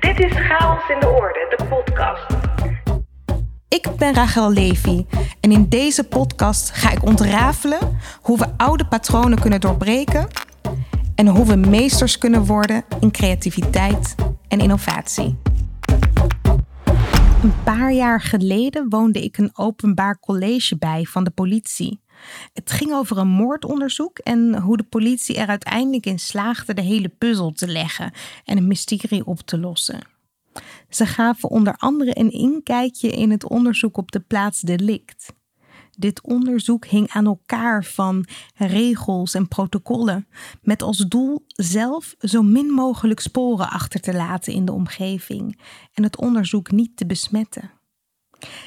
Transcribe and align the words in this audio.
Dit 0.00 0.20
is 0.20 0.32
Chaos 0.32 0.88
in 0.88 1.00
de 1.00 1.08
Orde, 1.08 1.54
de 1.56 1.64
podcast. 1.64 2.26
Ik 3.68 3.88
ben 3.98 4.14
Rachel 4.14 4.52
Levy 4.52 5.06
en 5.40 5.52
in 5.52 5.68
deze 5.68 6.04
podcast 6.04 6.70
ga 6.70 6.90
ik 6.90 7.04
ontrafelen 7.04 7.78
hoe 8.20 8.38
we 8.38 8.46
oude 8.56 8.86
patronen 8.86 9.40
kunnen 9.40 9.60
doorbreken 9.60 10.28
en 11.14 11.26
hoe 11.26 11.46
we 11.46 11.56
meesters 11.56 12.18
kunnen 12.18 12.44
worden 12.44 12.84
in 13.00 13.10
creativiteit 13.10 14.14
en 14.48 14.58
innovatie. 14.58 15.38
Een 17.42 17.62
paar 17.64 17.92
jaar 17.92 18.20
geleden 18.20 18.88
woonde 18.88 19.22
ik 19.22 19.38
een 19.38 19.50
openbaar 19.52 20.18
college 20.18 20.76
bij 20.78 21.04
van 21.04 21.24
de 21.24 21.30
politie. 21.30 22.00
Het 22.52 22.70
ging 22.70 22.92
over 22.92 23.18
een 23.18 23.28
moordonderzoek 23.28 24.18
en 24.18 24.60
hoe 24.60 24.76
de 24.76 24.82
politie 24.82 25.36
er 25.36 25.48
uiteindelijk 25.48 26.06
in 26.06 26.18
slaagde 26.18 26.74
de 26.74 26.82
hele 26.82 27.08
puzzel 27.08 27.52
te 27.52 27.68
leggen 27.68 28.12
en 28.44 28.56
een 28.56 28.66
mysterie 28.66 29.26
op 29.26 29.40
te 29.40 29.58
lossen. 29.58 30.00
Ze 30.88 31.06
gaven 31.06 31.50
onder 31.50 31.74
andere 31.76 32.18
een 32.18 32.30
inkijkje 32.30 33.10
in 33.10 33.30
het 33.30 33.48
onderzoek 33.48 33.96
op 33.96 34.12
de 34.12 34.20
plaats 34.20 34.60
delict. 34.60 35.34
Dit 35.98 36.22
onderzoek 36.22 36.86
hing 36.86 37.08
aan 37.08 37.26
elkaar 37.26 37.84
van 37.84 38.26
regels 38.54 39.34
en 39.34 39.48
protocollen, 39.48 40.26
met 40.62 40.82
als 40.82 40.98
doel 40.98 41.44
zelf 41.46 42.14
zo 42.18 42.42
min 42.42 42.66
mogelijk 42.66 43.20
sporen 43.20 43.70
achter 43.70 44.00
te 44.00 44.14
laten 44.14 44.52
in 44.52 44.64
de 44.64 44.72
omgeving 44.72 45.60
en 45.94 46.02
het 46.02 46.16
onderzoek 46.16 46.70
niet 46.70 46.96
te 46.96 47.06
besmetten. 47.06 47.70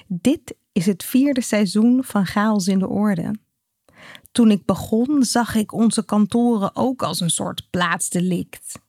Dit 0.07 0.55
is 0.71 0.85
het 0.85 1.03
vierde 1.03 1.41
seizoen 1.41 2.03
van 2.03 2.25
Chaos 2.25 2.67
in 2.67 2.79
de 2.79 2.87
Orde. 2.87 3.35
Toen 4.31 4.51
ik 4.51 4.65
begon, 4.65 5.23
zag 5.23 5.55
ik 5.55 5.73
onze 5.73 6.05
kantoren 6.05 6.75
ook 6.75 7.03
als 7.03 7.19
een 7.19 7.29
soort 7.29 7.67
plaatsdelict. 7.69 8.79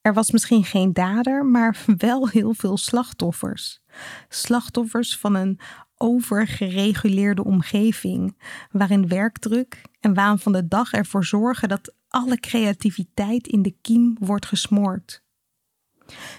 Er 0.00 0.14
was 0.14 0.30
misschien 0.30 0.64
geen 0.64 0.92
dader, 0.92 1.44
maar 1.44 1.84
wel 1.96 2.28
heel 2.28 2.54
veel 2.54 2.76
slachtoffers. 2.76 3.80
Slachtoffers 4.28 5.16
van 5.16 5.34
een 5.34 5.60
overgereguleerde 5.96 7.44
omgeving, 7.44 8.36
waarin 8.70 9.08
werkdruk 9.08 9.82
en 10.00 10.14
waan 10.14 10.38
van 10.38 10.52
de 10.52 10.68
dag 10.68 10.92
ervoor 10.92 11.24
zorgen 11.24 11.68
dat 11.68 11.94
alle 12.08 12.40
creativiteit 12.40 13.46
in 13.46 13.62
de 13.62 13.76
kiem 13.80 14.16
wordt 14.20 14.46
gesmoord. 14.46 15.22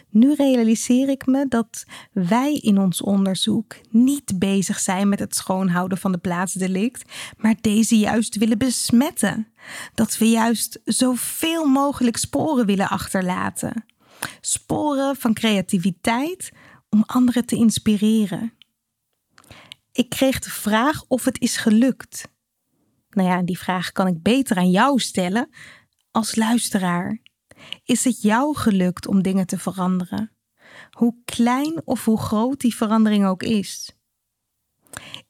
Nu 0.09 0.34
realiseer 0.34 1.09
ik 1.09 1.25
me 1.25 1.48
dat 1.48 1.86
wij 2.12 2.53
in 2.53 2.78
ons 2.78 3.02
onderzoek 3.02 3.75
niet 3.89 4.39
bezig 4.39 4.80
zijn 4.80 5.09
met 5.09 5.20
het 5.20 5.36
schoonhouden 5.36 5.98
van 5.98 6.12
de 6.12 6.17
plaatsdelict, 6.17 7.12
maar 7.38 7.56
deze 7.62 7.97
juist 7.97 8.38
willen 8.38 8.58
besmetten. 8.58 9.47
Dat 9.94 10.17
we 10.17 10.30
juist 10.30 10.80
zoveel 10.84 11.66
mogelijk 11.66 12.17
sporen 12.17 12.66
willen 12.66 12.90
achterlaten. 12.90 13.86
Sporen 14.42 15.16
van 15.16 15.34
creativiteit 15.34 16.52
om 16.90 17.03
anderen 17.06 17.45
te 17.45 17.56
inspireren. 17.56 18.53
Ik 19.92 20.09
kreeg 20.09 20.40
de 20.40 20.50
vraag 20.50 21.03
of 21.08 21.25
het 21.25 21.42
is 21.42 21.58
gelukt. 21.58 22.28
Nou 23.09 23.30
ja, 23.30 23.42
die 23.42 23.59
vraag 23.59 23.92
kan 23.92 24.08
ik 24.08 24.22
beter 24.22 24.58
aan 24.58 24.70
jou 24.70 25.00
stellen 25.00 25.50
als 26.12 26.36
luisteraar. 26.36 27.22
Is 27.84 28.04
het 28.04 28.22
jou 28.22 28.56
gelukt 28.56 29.08
om 29.08 29.22
dingen 29.22 29.48
te 29.48 29.58
veranderen? 29.58 30.32
Hoe 30.92 31.16
klein 31.26 31.82
of 31.86 32.06
hoe 32.06 32.20
groot 32.20 32.60
die 32.60 32.76
verandering 32.76 33.26
ook 33.26 33.44
is. 33.44 33.98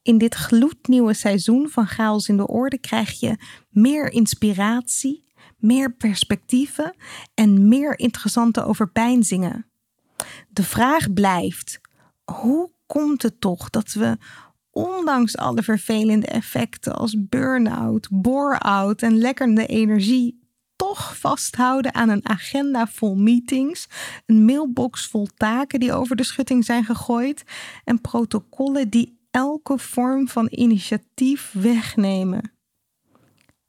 In 0.02 0.18
dit 0.18 0.36
gloednieuwe 0.36 1.14
seizoen 1.14 1.70
van 1.70 1.88
Chaos 1.88 2.28
in 2.28 2.38
de 2.38 2.48
Orde 2.48 2.78
krijg 2.78 3.20
je 3.20 3.38
meer 3.70 4.12
inspiratie, 4.12 5.34
meer 5.58 5.96
perspectieven 5.96 6.96
en 7.34 7.68
meer 7.68 8.00
interessante 8.00 8.64
overpeinzingen. 8.64 9.72
De 10.50 10.64
vraag 10.64 11.14
blijft: 11.14 11.82
hoe 12.24 12.72
komt 12.86 13.22
het 13.22 13.42
toch 13.42 13.70
dat 13.70 13.94
we 13.94 14.18
ondanks 14.72 15.38
alle 15.38 15.64
vervelende 15.64 16.28
effecten 16.28 16.96
als 16.96 17.28
burn-out, 17.28 18.08
bore-out 18.12 19.02
en 19.02 19.18
lekkende 19.18 19.66
energie 19.66 20.39
toch 20.80 21.18
vasthouden 21.18 21.94
aan 21.94 22.10
een 22.10 22.30
agenda 22.30 22.88
vol 22.88 23.16
meetings, 23.16 23.88
een 24.26 24.46
mailbox 24.46 25.08
vol 25.08 25.28
taken 25.38 25.80
die 25.80 25.94
over 25.94 26.16
de 26.16 26.24
schutting 26.24 26.66
zijn 26.66 26.86
gegooid 26.86 27.44
en 27.84 28.02
protocollen 28.02 28.90
die 28.90 29.20
elke 29.32 29.78
vorm 29.78 30.28
van 30.28 30.48
initiatief 30.50 31.52
wegnemen. 31.54 32.52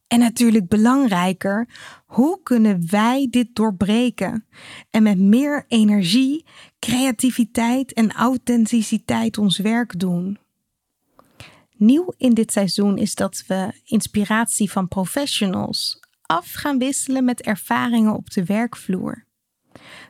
En 0.07 0.19
natuurlijk 0.19 0.69
belangrijker, 0.69 1.69
hoe 2.07 2.43
kunnen 2.43 2.91
wij 2.91 3.27
dit 3.31 3.55
doorbreken 3.55 4.47
en 4.91 5.03
met 5.03 5.19
meer 5.19 5.65
energie, 5.69 6.45
creativiteit 6.79 7.93
en 7.93 8.13
authenticiteit 8.13 9.39
ons 9.39 9.59
werk 9.59 9.99
doen? 9.99 10.39
Nieuw 11.77 12.13
in 12.17 12.35
dit 12.35 12.53
seizoen 12.53 12.99
is 12.99 13.15
dat 13.15 13.45
we 13.47 13.81
inspiratie 13.85 14.71
van 14.71 14.89
professionals 14.89 16.01
af 16.31 16.53
gaan 16.53 16.79
wisselen 16.79 17.25
met 17.25 17.41
ervaringen 17.41 18.15
op 18.15 18.31
de 18.31 18.45
werkvloer. 18.45 19.25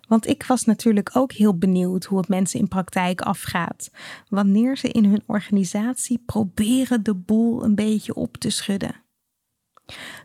Want 0.08 0.26
ik 0.26 0.44
was 0.44 0.64
natuurlijk 0.64 1.10
ook 1.16 1.32
heel 1.32 1.58
benieuwd 1.58 2.04
hoe 2.04 2.18
het 2.18 2.28
mensen 2.28 2.60
in 2.60 2.68
praktijk 2.68 3.20
afgaat, 3.20 3.90
wanneer 4.28 4.76
ze 4.76 4.88
in 4.88 5.04
hun 5.04 5.22
organisatie 5.26 6.22
proberen 6.26 7.02
de 7.02 7.14
boel 7.14 7.64
een 7.64 7.74
beetje 7.74 8.14
op 8.14 8.36
te 8.36 8.50
schudden. 8.50 9.02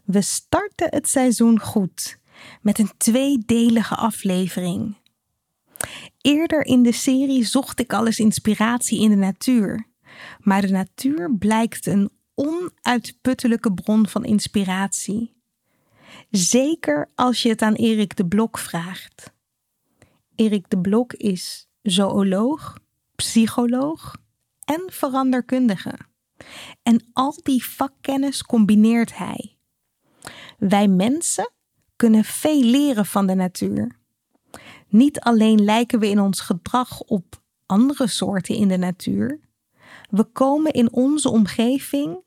We 0.04 0.22
starten 0.22 0.88
het 0.90 1.10
seizoen 1.10 1.60
goed 1.60 2.20
met 2.62 2.80
een 2.80 2.92
tweedelige 2.98 3.96
aflevering. 3.96 4.98
Eerder 6.22 6.66
in 6.66 6.84
de 6.84 6.92
serie 6.92 7.44
zocht 7.44 7.80
ik 7.80 7.94
al 7.94 8.06
eens 8.06 8.20
inspiratie 8.20 9.02
in 9.02 9.10
de 9.10 9.16
natuur, 9.16 9.88
maar 10.40 10.62
de 10.62 10.72
natuur 10.72 11.36
blijkt 11.38 11.86
een 11.86 12.10
onuitputtelijke 12.34 13.74
bron 13.74 14.08
van 14.08 14.26
inspiratie. 14.26 15.35
Zeker 16.30 17.10
als 17.16 17.42
je 17.42 17.50
het 17.50 17.62
aan 17.62 17.74
Erik 17.74 18.16
de 18.16 18.26
Blok 18.26 18.58
vraagt. 18.58 19.34
Erik 20.36 20.70
de 20.70 20.80
Blok 20.80 21.14
is 21.14 21.68
zooloog, 21.82 22.78
psycholoog 23.16 24.16
en 24.64 24.84
veranderkundige. 24.88 25.98
En 26.84 27.10
al 27.14 27.40
die 27.44 27.66
vakkennis 27.66 28.44
combineert 28.44 29.18
hij. 29.18 29.58
Wij 30.58 30.88
mensen 30.88 31.52
kunnen 31.96 32.24
veel 32.24 32.62
leren 32.62 33.06
van 33.06 33.28
de 33.28 33.36
natuur. 33.36 34.00
Niet 34.88 35.20
alleen 35.20 35.64
lijken 35.64 36.00
we 36.00 36.10
in 36.10 36.20
ons 36.20 36.40
gedrag 36.40 37.02
op 37.02 37.44
andere 37.66 38.08
soorten 38.08 38.56
in 38.56 38.68
de 38.68 38.78
natuur, 38.78 39.40
we 40.10 40.24
komen 40.24 40.72
in 40.72 40.94
onze 40.94 41.30
omgeving 41.30 42.25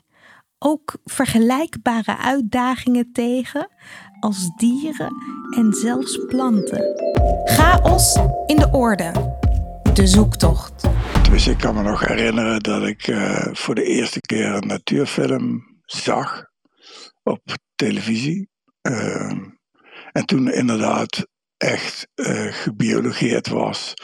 ook 0.59 0.97
vergelijkbare 1.05 2.17
uitdagingen 2.17 3.13
tegen 3.13 3.69
als 4.21 4.51
dieren 4.57 5.13
en 5.57 5.73
zelfs 5.73 6.27
planten. 6.27 6.95
Chaos 7.45 8.19
in 8.47 8.57
de 8.57 8.69
orde. 8.73 9.37
De 9.95 10.07
zoektocht. 10.07 10.89
Dus 11.31 11.47
ik 11.47 11.59
kan 11.59 11.75
me 11.75 11.83
nog 11.83 12.07
herinneren 12.07 12.61
dat 12.61 12.83
ik 12.83 13.07
uh, 13.07 13.47
voor 13.53 13.75
de 13.75 13.85
eerste 13.85 14.21
keer 14.21 14.55
een 14.55 14.67
natuurfilm 14.67 15.63
zag 15.85 16.45
op 17.23 17.41
televisie. 17.75 18.49
Uh, 18.83 19.33
en 20.13 20.27
toen 20.27 20.53
inderdaad 20.53 21.27
echt 21.57 22.09
uh, 22.15 22.53
gebiologeerd 22.53 23.49
was 23.49 23.95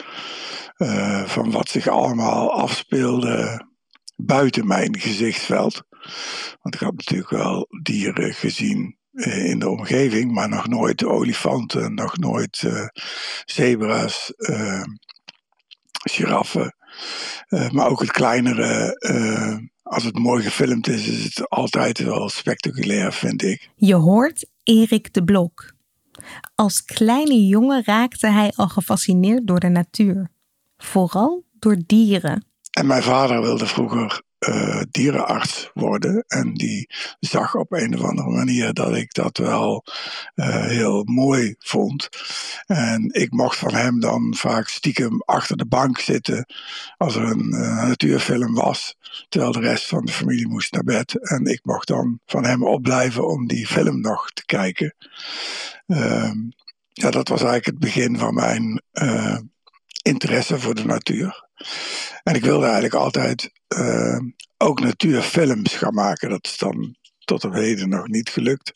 van 1.25 1.51
wat 1.51 1.69
zich 1.69 1.87
allemaal 1.87 2.51
afspeelde 2.51 3.65
buiten 4.15 4.67
mijn 4.67 4.99
gezichtsveld. 4.99 5.83
Want 6.61 6.75
ik 6.75 6.81
had 6.81 6.95
natuurlijk 6.95 7.29
wel 7.29 7.67
dieren 7.81 8.33
gezien 8.33 8.97
eh, 9.11 9.49
in 9.49 9.59
de 9.59 9.69
omgeving, 9.69 10.31
maar 10.31 10.49
nog 10.49 10.67
nooit 10.67 11.05
olifanten, 11.05 11.93
nog 11.93 12.17
nooit 12.17 12.61
uh, 12.65 12.87
zebra's, 13.45 14.33
uh, 14.37 14.83
giraffen. 16.03 16.75
Uh, 17.49 17.69
maar 17.69 17.89
ook 17.89 17.99
het 17.99 18.11
kleinere, 18.11 18.97
als 19.83 20.03
het 20.03 20.17
mooi 20.17 20.43
gefilmd 20.43 20.87
is, 20.87 21.07
is 21.07 21.23
het 21.23 21.49
altijd 21.49 21.99
wel 21.99 22.29
spectaculair, 22.29 23.13
vind 23.13 23.43
ik. 23.43 23.69
Je 23.75 23.95
hoort 23.95 24.47
Erik 24.63 25.13
de 25.13 25.23
Blok. 25.23 25.73
Als 26.55 26.85
kleine 26.85 27.45
jongen 27.47 27.83
raakte 27.85 28.27
hij 28.27 28.51
al 28.55 28.67
gefascineerd 28.67 29.47
door 29.47 29.59
de 29.59 29.69
natuur, 29.69 30.29
vooral 30.77 31.43
door 31.59 31.77
dieren. 31.85 32.45
En 32.71 32.87
mijn 32.87 33.03
vader 33.03 33.41
wilde 33.41 33.65
vroeger 33.65 34.21
uh, 34.49 34.81
dierenarts 34.91 35.69
worden. 35.73 36.23
En 36.27 36.53
die 36.53 36.89
zag 37.19 37.55
op 37.55 37.71
een 37.71 37.99
of 37.99 38.03
andere 38.03 38.29
manier 38.29 38.73
dat 38.73 38.95
ik 38.95 39.13
dat 39.13 39.37
wel 39.37 39.83
uh, 40.35 40.65
heel 40.65 41.03
mooi 41.03 41.55
vond. 41.59 42.09
En 42.65 43.09
ik 43.11 43.31
mocht 43.31 43.57
van 43.57 43.73
hem 43.73 43.99
dan 43.99 44.35
vaak 44.37 44.67
stiekem 44.67 45.21
achter 45.25 45.57
de 45.57 45.65
bank 45.65 45.99
zitten 45.99 46.45
als 46.97 47.15
er 47.15 47.23
een 47.23 47.53
uh, 47.53 47.87
natuurfilm 47.87 48.53
was. 48.53 48.95
Terwijl 49.29 49.51
de 49.51 49.59
rest 49.59 49.87
van 49.87 50.05
de 50.05 50.11
familie 50.11 50.47
moest 50.47 50.73
naar 50.73 50.83
bed. 50.83 51.29
En 51.29 51.45
ik 51.45 51.59
mocht 51.63 51.87
dan 51.87 52.19
van 52.25 52.45
hem 52.45 52.63
opblijven 52.63 53.27
om 53.27 53.47
die 53.47 53.67
film 53.67 54.01
nog 54.01 54.31
te 54.31 54.45
kijken. 54.45 54.95
Ehm, 55.87 56.37
ja, 56.91 57.09
dat 57.09 57.27
was 57.27 57.41
eigenlijk 57.41 57.65
het 57.65 57.79
begin 57.79 58.17
van 58.17 58.33
mijn 58.33 58.81
interesse 60.01 60.59
voor 60.59 60.75
de 60.75 60.85
natuur. 60.85 61.47
En 62.23 62.35
ik 62.35 62.43
wilde 62.43 62.63
eigenlijk 62.63 62.93
altijd 62.93 63.51
uh, 63.77 64.19
ook 64.57 64.79
natuurfilms 64.79 65.75
gaan 65.75 65.93
maken. 65.93 66.29
Dat 66.29 66.45
is 66.45 66.57
dan 66.57 66.95
tot 67.19 67.43
op 67.43 67.53
heden 67.53 67.89
nog 67.89 68.07
niet 68.07 68.29
gelukt. 68.29 68.73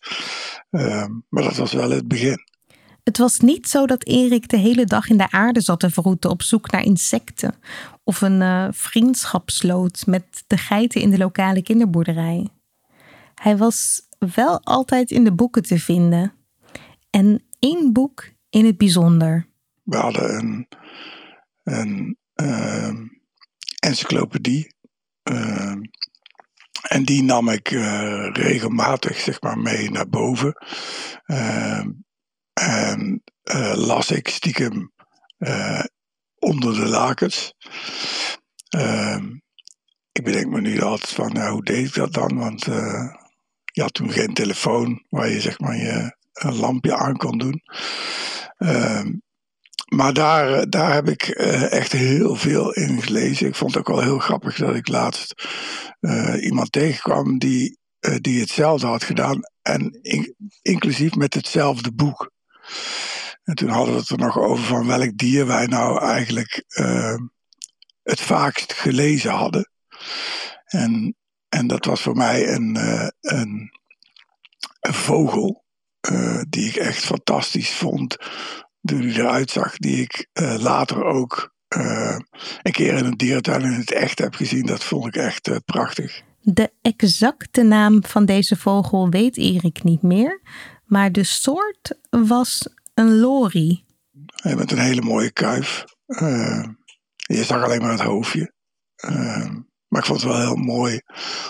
Uh, 0.71 1.05
maar 1.29 1.43
dat 1.43 1.55
was 1.55 1.73
wel 1.73 1.89
het 1.89 2.07
begin. 2.07 2.47
Het 3.03 3.17
was 3.17 3.39
niet 3.39 3.67
zo 3.67 3.85
dat 3.85 4.05
Erik 4.05 4.49
de 4.49 4.57
hele 4.57 4.85
dag 4.85 5.09
in 5.09 5.17
de 5.17 5.31
aarde 5.31 5.61
zat 5.61 5.79
te 5.79 5.89
verroeten 5.89 6.29
op 6.29 6.41
zoek 6.41 6.71
naar 6.71 6.83
insecten. 6.83 7.55
Of 8.03 8.21
een 8.21 8.41
uh, 8.41 8.67
vriendschap 8.71 9.49
sloot 9.49 10.05
met 10.05 10.43
de 10.47 10.57
geiten 10.57 11.01
in 11.01 11.09
de 11.09 11.17
lokale 11.17 11.61
kinderboerderij. 11.61 12.47
Hij 13.35 13.57
was 13.57 14.01
wel 14.33 14.63
altijd 14.63 15.11
in 15.11 15.23
de 15.23 15.33
boeken 15.33 15.63
te 15.63 15.79
vinden. 15.79 16.33
En 17.09 17.43
één 17.59 17.93
boek 17.93 18.29
in 18.49 18.65
het 18.65 18.77
bijzonder. 18.77 19.47
We 19.83 19.97
hadden 19.97 20.35
een, 20.35 20.67
een 21.63 22.17
uh, 22.35 22.93
encyclopedie. 23.79 24.73
Uh, 25.23 25.75
en 26.81 27.03
die 27.03 27.23
nam 27.23 27.49
ik 27.49 27.71
uh, 27.71 28.29
regelmatig 28.31 29.19
zeg 29.19 29.41
maar, 29.41 29.57
mee 29.57 29.91
naar 29.91 30.09
boven. 30.09 30.53
Ehm, 31.25 31.89
en 32.53 33.23
eh, 33.43 33.73
las 33.75 34.11
ik 34.11 34.27
stiekem 34.27 34.91
eh, 35.37 35.83
onder 36.39 36.73
de 36.73 36.87
lakens. 36.87 37.53
Ehm, 38.69 39.25
ik 40.11 40.23
bedenk 40.23 40.47
me 40.47 40.61
nu 40.61 40.81
altijd 40.81 41.11
van, 41.11 41.33
nou, 41.33 41.51
hoe 41.51 41.63
deed 41.63 41.87
ik 41.87 41.93
dat 41.93 42.13
dan? 42.13 42.37
Want 42.37 42.63
je 43.63 43.81
had 43.81 43.93
toen 43.93 44.11
geen 44.11 44.33
telefoon 44.33 45.05
waar 45.09 45.29
je 45.29 45.41
zeg 45.41 45.59
maar 45.59 45.75
je 45.75 46.17
een 46.33 46.55
lampje 46.55 46.95
aan 46.95 47.17
kon 47.17 47.37
doen. 47.37 47.61
Ehm, 48.57 49.13
maar 49.89 50.13
daar, 50.13 50.69
daar 50.69 50.93
heb 50.93 51.09
ik 51.09 51.27
uh, 51.27 51.71
echt 51.71 51.91
heel 51.91 52.35
veel 52.35 52.71
in 52.71 53.01
gelezen. 53.01 53.47
Ik 53.47 53.55
vond 53.55 53.73
het 53.73 53.79
ook 53.79 53.95
wel 53.95 54.03
heel 54.03 54.19
grappig 54.19 54.57
dat 54.57 54.75
ik 54.75 54.87
laatst 54.87 55.47
uh, 55.99 56.43
iemand 56.43 56.71
tegenkwam 56.71 57.37
die, 57.37 57.79
die 58.21 58.39
hetzelfde 58.39 58.87
had 58.87 59.03
gedaan. 59.03 59.39
En 59.61 59.99
in, 60.01 60.35
inclusief 60.61 61.15
met 61.15 61.33
hetzelfde 61.33 61.91
boek. 61.91 62.31
En 63.43 63.55
toen 63.55 63.69
hadden 63.69 63.93
we 63.93 63.99
het 63.99 64.09
er 64.09 64.17
nog 64.17 64.37
over 64.37 64.63
van 64.63 64.87
welk 64.87 65.17
dier 65.17 65.45
wij 65.45 65.65
nou 65.65 66.01
eigenlijk 66.01 66.63
het 68.03 68.21
vaakst 68.21 68.73
gelezen 68.73 69.31
hadden. 69.31 69.69
En, 70.65 71.15
en 71.49 71.67
dat 71.67 71.85
was 71.85 72.01
voor 72.01 72.15
mij 72.15 72.47
een, 72.47 72.77
een, 73.21 73.71
vogel. 74.79 75.63
die 76.49 76.67
ik 76.67 76.75
echt 76.75 77.05
fantastisch 77.05 77.71
vond 77.71 78.17
die 78.81 79.19
eruit 79.19 79.51
zag, 79.51 79.77
die 79.77 80.01
ik 80.01 80.27
uh, 80.33 80.55
later 80.59 81.03
ook 81.03 81.53
uh, 81.77 82.17
een 82.61 82.71
keer 82.71 82.93
in 82.93 83.05
een 83.05 83.17
dierentuin 83.17 83.61
in 83.61 83.71
het 83.71 83.91
echt 83.91 84.19
heb 84.19 84.35
gezien. 84.35 84.65
Dat 84.65 84.83
vond 84.83 85.07
ik 85.07 85.15
echt 85.15 85.47
uh, 85.47 85.55
prachtig. 85.65 86.21
De 86.41 86.71
exacte 86.81 87.63
naam 87.63 88.03
van 88.05 88.25
deze 88.25 88.55
vogel 88.55 89.09
weet 89.09 89.37
Erik 89.37 89.83
niet 89.83 90.01
meer, 90.01 90.41
maar 90.85 91.11
de 91.11 91.23
soort 91.23 91.97
was 92.09 92.67
een 92.93 93.19
lori. 93.19 93.83
Hij 94.35 94.55
met 94.55 94.71
een 94.71 94.79
hele 94.79 95.01
mooie 95.01 95.31
kuif. 95.31 95.85
je 97.17 97.43
zag 97.43 97.63
alleen 97.63 97.81
maar 97.81 97.91
het 97.91 98.01
hoofdje. 98.01 98.53
Maar 99.89 100.01
ik 100.01 100.07
vond 100.07 100.21
het 100.21 100.31
wel 100.31 100.39
heel 100.39 100.55
mooi 100.55 101.01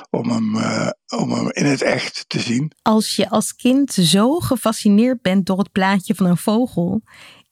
om 0.09 0.29
hem, 0.29 0.55
uh, 0.55 0.89
om 1.07 1.31
hem 1.31 1.51
in 1.51 1.65
het 1.65 1.81
echt 1.81 2.25
te 2.27 2.39
zien. 2.39 2.71
Als 2.81 3.15
je 3.15 3.29
als 3.29 3.55
kind 3.55 3.93
zo 3.93 4.39
gefascineerd 4.39 5.21
bent 5.21 5.45
door 5.45 5.57
het 5.57 5.71
plaatje 5.71 6.15
van 6.15 6.25
een 6.25 6.37
vogel, 6.37 7.01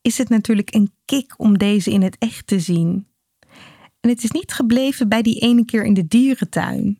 is 0.01 0.17
het 0.17 0.29
natuurlijk 0.29 0.73
een 0.73 0.91
kick 1.05 1.33
om 1.37 1.57
deze 1.57 1.91
in 1.91 2.01
het 2.01 2.15
echt 2.19 2.47
te 2.47 2.59
zien. 2.59 3.07
En 3.99 4.09
het 4.09 4.23
is 4.23 4.31
niet 4.31 4.53
gebleven 4.53 5.09
bij 5.09 5.21
die 5.21 5.39
ene 5.39 5.65
keer 5.65 5.85
in 5.85 5.93
de 5.93 6.07
dierentuin. 6.07 6.99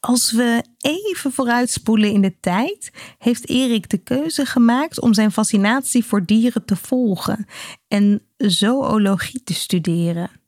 Als 0.00 0.32
we 0.32 0.64
even 0.78 1.32
vooruitspoelen 1.32 2.12
in 2.12 2.20
de 2.20 2.40
tijd, 2.40 2.90
heeft 3.18 3.48
Erik 3.48 3.90
de 3.90 3.98
keuze 3.98 4.46
gemaakt 4.46 5.00
om 5.00 5.14
zijn 5.14 5.32
fascinatie 5.32 6.04
voor 6.04 6.24
dieren 6.24 6.64
te 6.64 6.76
volgen 6.76 7.46
en 7.88 8.22
zoologie 8.36 9.42
te 9.42 9.54
studeren. 9.54 10.39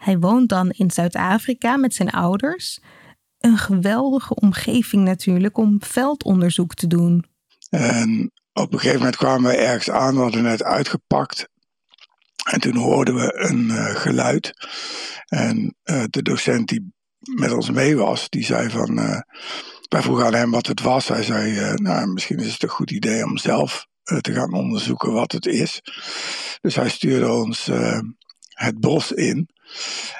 Hij 0.00 0.18
woont 0.18 0.48
dan 0.48 0.70
in 0.70 0.90
Zuid-Afrika 0.90 1.76
met 1.76 1.94
zijn 1.94 2.10
ouders. 2.10 2.80
Een 3.38 3.58
geweldige 3.58 4.34
omgeving 4.34 5.04
natuurlijk 5.04 5.58
om 5.58 5.82
veldonderzoek 5.82 6.74
te 6.74 6.86
doen. 6.86 7.24
En 7.70 8.32
op 8.52 8.72
een 8.72 8.78
gegeven 8.78 8.98
moment 8.98 9.16
kwamen 9.16 9.50
we 9.50 9.56
ergens 9.56 9.90
aan, 9.90 10.14
we 10.14 10.20
hadden 10.20 10.42
net 10.42 10.62
uitgepakt. 10.62 11.48
En 12.50 12.60
toen 12.60 12.76
hoorden 12.76 13.14
we 13.14 13.34
een 13.48 13.64
uh, 13.64 13.94
geluid. 13.94 14.52
En 15.26 15.76
uh, 15.84 16.04
de 16.10 16.22
docent 16.22 16.68
die 16.68 16.92
met 17.18 17.52
ons 17.52 17.70
mee 17.70 17.96
was, 17.96 18.28
die 18.28 18.44
zei 18.44 18.70
van. 18.70 18.98
Uh, 18.98 19.20
wij 19.88 20.02
vroegen 20.02 20.26
aan 20.26 20.34
hem 20.34 20.50
wat 20.50 20.66
het 20.66 20.80
was. 20.80 21.08
Hij 21.08 21.22
zei: 21.22 21.74
Nou, 21.74 22.06
misschien 22.06 22.38
is 22.38 22.52
het 22.52 22.62
een 22.62 22.68
goed 22.68 22.90
idee 22.90 23.24
om 23.24 23.38
zelf 23.38 23.86
te 24.20 24.32
gaan 24.32 24.52
onderzoeken 24.52 25.12
wat 25.12 25.32
het 25.32 25.46
is. 25.46 25.80
Dus 26.60 26.74
hij 26.74 26.88
stuurde 26.88 27.32
ons 27.32 27.70
het 28.48 28.80
bos 28.80 29.12
in. 29.12 29.48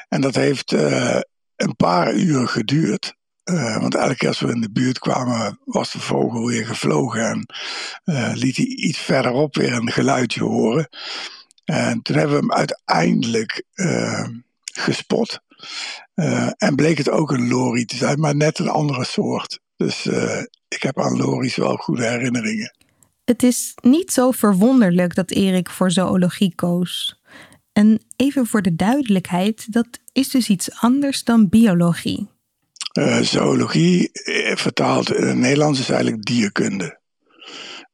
En 0.08 0.20
dat 0.20 0.34
heeft 0.34 0.72
uh, 0.72 1.20
een 1.56 1.76
paar 1.76 2.14
uur 2.14 2.48
geduurd. 2.48 3.14
Uh, 3.44 3.80
want 3.80 3.94
elke 3.94 4.16
keer 4.16 4.28
als 4.28 4.40
we 4.40 4.52
in 4.52 4.60
de 4.60 4.70
buurt 4.70 4.98
kwamen, 4.98 5.60
was 5.64 5.92
de 5.92 6.00
vogel 6.00 6.46
weer 6.46 6.66
gevlogen 6.66 7.28
en 7.28 7.46
uh, 8.04 8.32
liet 8.34 8.56
hij 8.56 8.66
iets 8.66 8.98
verderop 8.98 9.54
weer 9.56 9.72
een 9.72 9.90
geluidje 9.90 10.42
horen. 10.42 10.88
En 11.64 12.02
toen 12.02 12.16
hebben 12.16 12.34
we 12.36 12.40
hem 12.40 12.52
uiteindelijk 12.52 13.64
gespot. 14.72 15.40
en 16.56 16.74
bleek 16.74 16.98
het 16.98 17.10
ook 17.10 17.30
een 17.30 17.48
lori 17.48 17.84
te 17.84 17.96
zijn, 17.96 18.20
maar 18.20 18.36
net 18.36 18.58
een 18.58 18.68
andere 18.68 19.04
soort. 19.04 19.60
Dus 19.76 20.06
ik 20.68 20.82
heb 20.82 21.00
aan 21.00 21.16
lories 21.16 21.56
wel 21.56 21.76
goede 21.76 22.06
herinneringen. 22.06 22.74
Het 23.24 23.42
is 23.42 23.74
niet 23.80 24.12
zo 24.12 24.30
verwonderlijk 24.30 25.14
dat 25.14 25.30
Erik 25.30 25.70
voor 25.70 25.90
zoologie 25.90 26.54
koos. 26.54 27.19
En 27.80 28.00
even 28.16 28.46
voor 28.46 28.62
de 28.62 28.76
duidelijkheid, 28.76 29.72
dat 29.72 29.86
is 30.12 30.30
dus 30.30 30.48
iets 30.48 30.80
anders 30.80 31.24
dan 31.24 31.48
biologie. 31.48 32.28
Uh, 32.98 33.20
zoologie, 33.20 34.12
eh, 34.12 34.56
vertaald 34.56 35.12
in 35.12 35.26
het 35.26 35.36
Nederlands, 35.36 35.80
is 35.80 35.88
eigenlijk 35.88 36.24
dierkunde. 36.24 36.98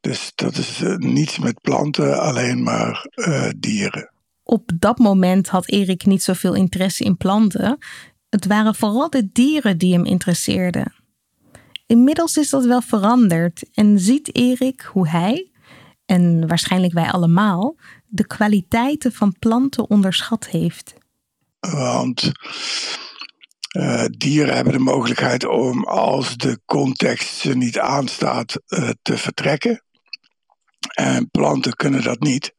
Dus 0.01 0.31
dat 0.35 0.57
is 0.57 0.81
uh, 0.81 0.95
niets 0.95 1.39
met 1.39 1.61
planten, 1.61 2.19
alleen 2.19 2.63
maar 2.63 3.07
uh, 3.15 3.49
dieren. 3.57 4.11
Op 4.43 4.71
dat 4.79 4.97
moment 4.97 5.47
had 5.47 5.69
Erik 5.69 6.05
niet 6.05 6.23
zoveel 6.23 6.53
interesse 6.53 7.03
in 7.03 7.17
planten. 7.17 7.77
Het 8.29 8.45
waren 8.45 8.75
vooral 8.75 9.09
de 9.09 9.29
dieren 9.31 9.77
die 9.77 9.93
hem 9.93 10.05
interesseerden. 10.05 10.93
Inmiddels 11.85 12.37
is 12.37 12.49
dat 12.49 12.65
wel 12.65 12.81
veranderd 12.81 13.63
en 13.73 13.99
ziet 13.99 14.35
Erik 14.35 14.81
hoe 14.81 15.07
hij, 15.07 15.51
en 16.05 16.47
waarschijnlijk 16.47 16.93
wij 16.93 17.11
allemaal, 17.11 17.75
de 18.07 18.27
kwaliteiten 18.27 19.11
van 19.11 19.35
planten 19.39 19.89
onderschat 19.89 20.47
heeft. 20.47 20.93
Want 21.59 22.31
uh, 23.77 24.05
dieren 24.17 24.55
hebben 24.55 24.73
de 24.73 24.79
mogelijkheid 24.79 25.45
om, 25.45 25.83
als 25.83 26.37
de 26.37 26.59
context 26.65 27.37
ze 27.37 27.55
niet 27.55 27.79
aanstaat, 27.79 28.61
uh, 28.67 28.89
te 29.01 29.17
vertrekken. 29.17 29.83
En 30.93 31.29
planten 31.29 31.73
kunnen 31.73 32.03
dat 32.03 32.19
niet. 32.19 32.53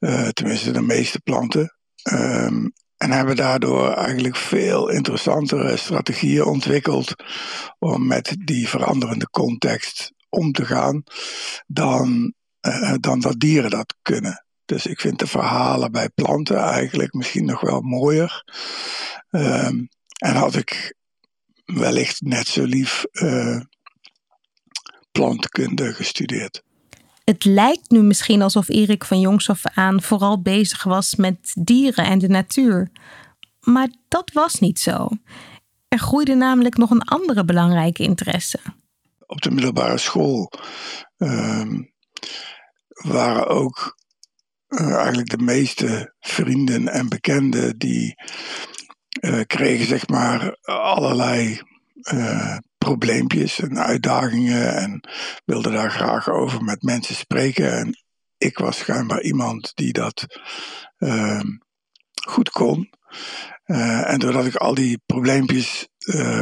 Uh, 0.00 0.28
tenminste, 0.28 0.70
de 0.70 0.80
meeste 0.80 1.20
planten. 1.20 1.76
Um, 2.12 2.72
en 2.96 3.10
hebben 3.10 3.36
daardoor 3.36 3.92
eigenlijk 3.92 4.36
veel 4.36 4.88
interessantere 4.88 5.76
strategieën 5.76 6.44
ontwikkeld 6.44 7.14
om 7.78 8.06
met 8.06 8.36
die 8.38 8.68
veranderende 8.68 9.30
context 9.30 10.12
om 10.28 10.52
te 10.52 10.64
gaan 10.64 11.02
dan, 11.66 12.34
dan 13.00 13.20
dat 13.20 13.40
dieren 13.40 13.70
dat 13.70 13.94
kunnen. 14.02 14.43
Dus 14.64 14.86
ik 14.86 15.00
vind 15.00 15.18
de 15.18 15.26
verhalen 15.26 15.92
bij 15.92 16.08
planten 16.08 16.56
eigenlijk 16.56 17.12
misschien 17.12 17.44
nog 17.44 17.60
wel 17.60 17.80
mooier. 17.80 18.44
Um, 19.30 19.88
en 20.18 20.34
had 20.34 20.54
ik 20.54 20.94
wellicht 21.64 22.20
net 22.20 22.48
zo 22.48 22.64
lief 22.64 23.04
uh, 23.12 23.60
plantkunde 25.12 25.92
gestudeerd. 25.92 26.62
Het 27.24 27.44
lijkt 27.44 27.90
nu 27.90 28.02
misschien 28.02 28.42
alsof 28.42 28.68
Erik 28.68 29.04
van 29.04 29.20
jongs 29.20 29.50
af 29.50 29.60
aan 29.64 30.02
vooral 30.02 30.42
bezig 30.42 30.84
was 30.84 31.14
met 31.14 31.54
dieren 31.58 32.04
en 32.04 32.18
de 32.18 32.28
natuur. 32.28 32.90
Maar 33.60 33.88
dat 34.08 34.30
was 34.32 34.60
niet 34.60 34.80
zo. 34.80 35.08
Er 35.88 35.98
groeide 35.98 36.34
namelijk 36.34 36.76
nog 36.76 36.90
een 36.90 37.04
andere 37.04 37.44
belangrijke 37.44 38.02
interesse. 38.02 38.58
Op 39.26 39.42
de 39.42 39.50
middelbare 39.50 39.98
school 39.98 40.52
uh, 41.18 41.70
waren 42.92 43.46
ook 43.46 43.96
uh, 44.80 44.94
eigenlijk 44.94 45.28
de 45.28 45.42
meeste 45.42 46.14
vrienden 46.20 46.88
en 46.88 47.08
bekenden 47.08 47.78
die 47.78 48.14
uh, 49.20 49.40
kregen 49.46 49.86
zeg 49.86 50.08
maar 50.08 50.56
allerlei 50.62 51.60
uh, 52.12 52.56
probleempjes 52.78 53.60
en 53.60 53.78
uitdagingen 53.78 54.76
en 54.76 55.08
wilden 55.44 55.72
daar 55.72 55.90
graag 55.90 56.28
over 56.28 56.62
met 56.62 56.82
mensen 56.82 57.14
spreken. 57.14 57.72
En 57.72 58.04
ik 58.38 58.58
was 58.58 58.78
schijnbaar 58.78 59.22
iemand 59.22 59.72
die 59.74 59.92
dat 59.92 60.26
ehm, 60.98 61.46
goed 62.28 62.50
kon. 62.50 62.90
En 63.64 64.18
doordat 64.18 64.46
ik 64.46 64.54
al 64.56 64.74
die 64.74 65.02
probleempjes 65.06 65.88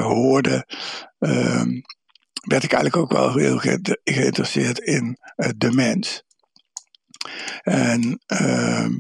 hoorde, 0.01 0.67
uh, 1.19 1.65
werd 2.43 2.63
ik 2.63 2.73
eigenlijk 2.73 2.97
ook 2.97 3.13
wel 3.13 3.37
heel 3.37 3.59
ge 3.59 4.01
geïnteresseerd 4.05 4.79
in 4.79 5.19
de 5.57 5.73
mens. 5.73 6.25
En 7.63 8.23
ehm, 8.27 8.99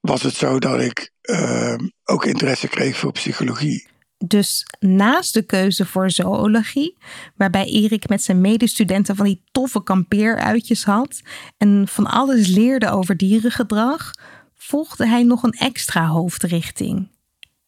was 0.00 0.22
het 0.22 0.34
zo 0.34 0.58
dat 0.58 0.80
ik 0.80 1.10
ehm, 1.20 1.88
ook 2.04 2.24
interesse 2.24 2.68
kreeg 2.68 2.96
voor 2.96 3.12
psychologie. 3.12 3.86
Dus 4.26 4.66
naast 4.78 5.34
de 5.34 5.42
keuze 5.42 5.86
voor 5.86 6.10
zoologie, 6.10 6.96
waarbij 7.36 7.64
Erik 7.64 8.08
met 8.08 8.22
zijn 8.22 8.40
medestudenten 8.40 9.16
van 9.16 9.24
die 9.24 9.42
toffe 9.52 9.82
kampeeruitjes 9.82 10.84
had 10.84 11.22
en 11.56 11.88
van 11.88 12.06
alles 12.06 12.48
leerde 12.48 12.90
over 12.90 13.16
dierengedrag, 13.16 14.10
volgde 14.54 15.06
hij 15.06 15.22
nog 15.22 15.42
een 15.42 15.52
extra 15.52 16.06
hoofdrichting: 16.06 17.10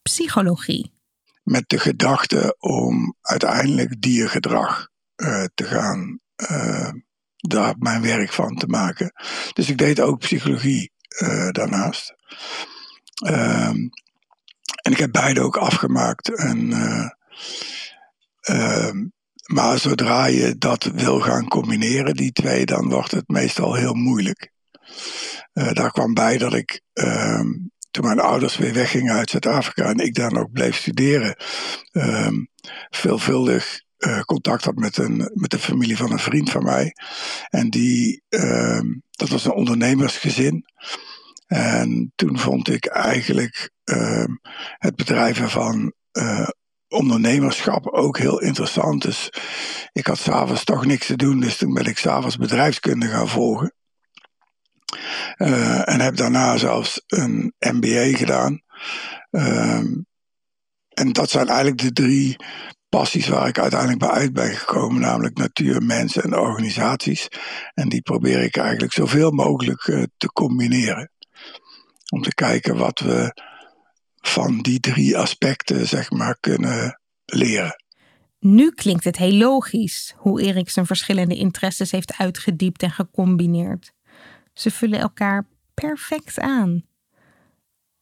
psychologie. 0.03 0.95
Met 1.43 1.69
de 1.69 1.79
gedachte 1.79 2.57
om 2.59 3.15
uiteindelijk 3.21 4.01
diergedrag 4.03 4.89
uh, 5.17 5.45
te 5.55 5.65
gaan, 5.65 6.21
uh, 6.51 6.91
daar 7.47 7.75
mijn 7.79 8.03
werk 8.03 8.33
van 8.33 8.57
te 8.57 8.67
maken. 8.67 9.13
Dus 9.53 9.69
ik 9.69 9.79
deed 9.79 10.01
ook 10.01 10.19
psychologie 10.19 10.93
uh, 11.23 11.51
daarnaast. 11.51 12.15
Ehm, 13.25 13.89
en 14.83 14.93
ik 14.93 14.99
heb 14.99 15.13
beide 15.13 15.41
ook 15.41 15.57
afgemaakt. 15.57 16.35
En, 16.35 16.73
ehm, 18.41 19.05
maar 19.47 19.79
zodra 19.79 20.27
je 20.27 20.59
dat 20.59 20.85
wil 20.85 21.21
gaan 21.21 21.49
combineren, 21.49 22.15
die 22.15 22.33
twee, 22.33 22.67
dan 22.67 22.89
wordt 22.89 23.11
het 23.11 23.29
meestal 23.29 23.75
heel 23.75 23.95
moeilijk. 23.95 24.51
Uh, 25.55 25.73
daar 25.73 25.91
kwam 25.91 26.15
bij 26.15 26.39
dat 26.39 26.55
ik 26.55 26.81
uh, 26.95 27.41
toen 27.91 28.05
mijn 28.05 28.21
ouders 28.21 28.57
weer 28.57 28.73
weggingen 28.73 29.15
uit 29.15 29.31
Zuid-Afrika 29.31 29.85
en 29.85 29.99
ik 29.99 30.15
daar 30.15 30.33
nog 30.33 30.51
bleef 30.51 30.77
studeren, 30.77 31.37
uh, 31.93 32.29
veelvuldig 32.91 33.83
uh, 33.99 34.21
contact 34.21 34.65
had 34.65 34.75
met, 34.75 34.97
een, 34.97 35.31
met 35.35 35.51
de 35.51 35.59
familie 35.59 35.97
van 35.97 36.13
een 36.13 36.19
vriend 36.19 36.51
van 36.51 36.63
mij. 36.63 36.95
En 37.49 37.71
die, 37.71 38.23
ehm, 38.29 38.95
dat 39.11 39.29
was 39.29 39.45
een 39.45 39.53
ondernemersgezin. 39.53 40.65
En 41.47 42.13
toen 42.15 42.39
vond 42.39 42.69
ik 42.69 42.87
eigenlijk 42.87 43.71
ehm, 43.85 44.31
het 44.79 44.97
bedrijven 44.97 45.51
van 45.51 45.93
uh, 46.13 46.49
ondernemerschap 46.89 47.87
ook 47.87 48.19
heel 48.19 48.41
interessant. 48.41 49.03
Dus 49.03 49.33
ik 49.93 50.07
had 50.07 50.19
s'avonds 50.19 50.65
toch 50.65 50.87
niks 50.87 51.07
te 51.07 51.17
doen, 51.17 51.41
dus 51.41 51.57
toen 51.57 51.75
ben 51.75 51.85
ik 51.85 51.99
s'avonds 51.99 52.37
bedrijfskunde 52.37 53.07
gaan 53.07 53.29
volgen. 53.29 53.75
Uh, 55.37 55.89
en 55.89 56.01
heb 56.01 56.17
daarna 56.17 56.57
zelfs 56.57 57.03
een 57.07 57.55
MBA 57.59 58.17
gedaan. 58.17 58.61
Uh, 59.31 59.85
en 60.89 61.13
dat 61.13 61.31
zijn 61.31 61.49
eigenlijk 61.49 61.79
de 61.79 61.93
drie 61.93 62.37
passies 62.97 63.29
waar 63.29 63.49
ik 63.49 63.59
uiteindelijk 63.59 64.01
bij 64.01 64.09
uit 64.09 64.33
ben 64.33 64.57
gekomen, 64.57 65.01
namelijk 65.01 65.37
natuur, 65.37 65.83
mensen 65.83 66.23
en 66.23 66.39
organisaties. 66.39 67.29
En 67.75 67.89
die 67.89 68.03
probeer 68.03 68.43
ik 68.43 68.57
eigenlijk 68.57 68.93
zoveel 68.93 69.31
mogelijk 69.31 69.87
uh, 69.87 70.03
te 70.17 70.33
combineren. 70.33 71.11
Om 72.13 72.23
te 72.23 72.35
kijken 72.35 72.77
wat 72.77 72.99
we 72.99 73.41
van 74.21 74.59
die 74.59 74.81
drie 74.81 75.19
aspecten, 75.19 75.89
zeg 75.89 76.11
maar, 76.11 76.37
kunnen 76.41 77.01
leren. 77.25 77.85
Nu 78.39 78.71
klinkt 78.71 79.05
het 79.05 79.17
heel 79.17 79.37
logisch 79.37 80.15
hoe 80.17 80.43
Erik 80.43 80.71
zijn 80.71 80.87
verschillende 80.87 81.37
interesses 81.37 81.91
heeft 81.91 82.19
uitgediept 82.19 82.83
en 82.83 82.91
gecombineerd. 82.91 83.93
Ze 84.53 84.71
vullen 84.71 84.99
elkaar 85.01 85.47
perfect 85.75 86.41
aan. 86.41 86.85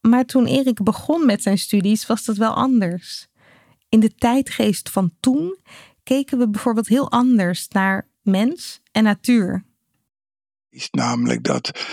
Maar 0.01 0.25
toen 0.25 0.45
Erik 0.45 0.83
begon 0.83 1.25
met 1.25 1.41
zijn 1.41 1.57
studies 1.57 2.05
was 2.05 2.25
dat 2.25 2.37
wel 2.37 2.53
anders. 2.53 3.27
In 3.95 4.01
de 4.01 4.15
tijdgeest 4.15 4.89
van 4.89 5.13
toen 5.19 5.57
keken 6.03 6.37
we 6.37 6.49
bijvoorbeeld 6.49 6.87
heel 6.87 7.11
anders 7.11 7.67
naar 7.67 8.07
mens 8.21 8.81
en 8.91 9.03
natuur. 9.03 9.65
Is 10.69 10.89
namelijk 10.89 11.43
dat, 11.43 11.85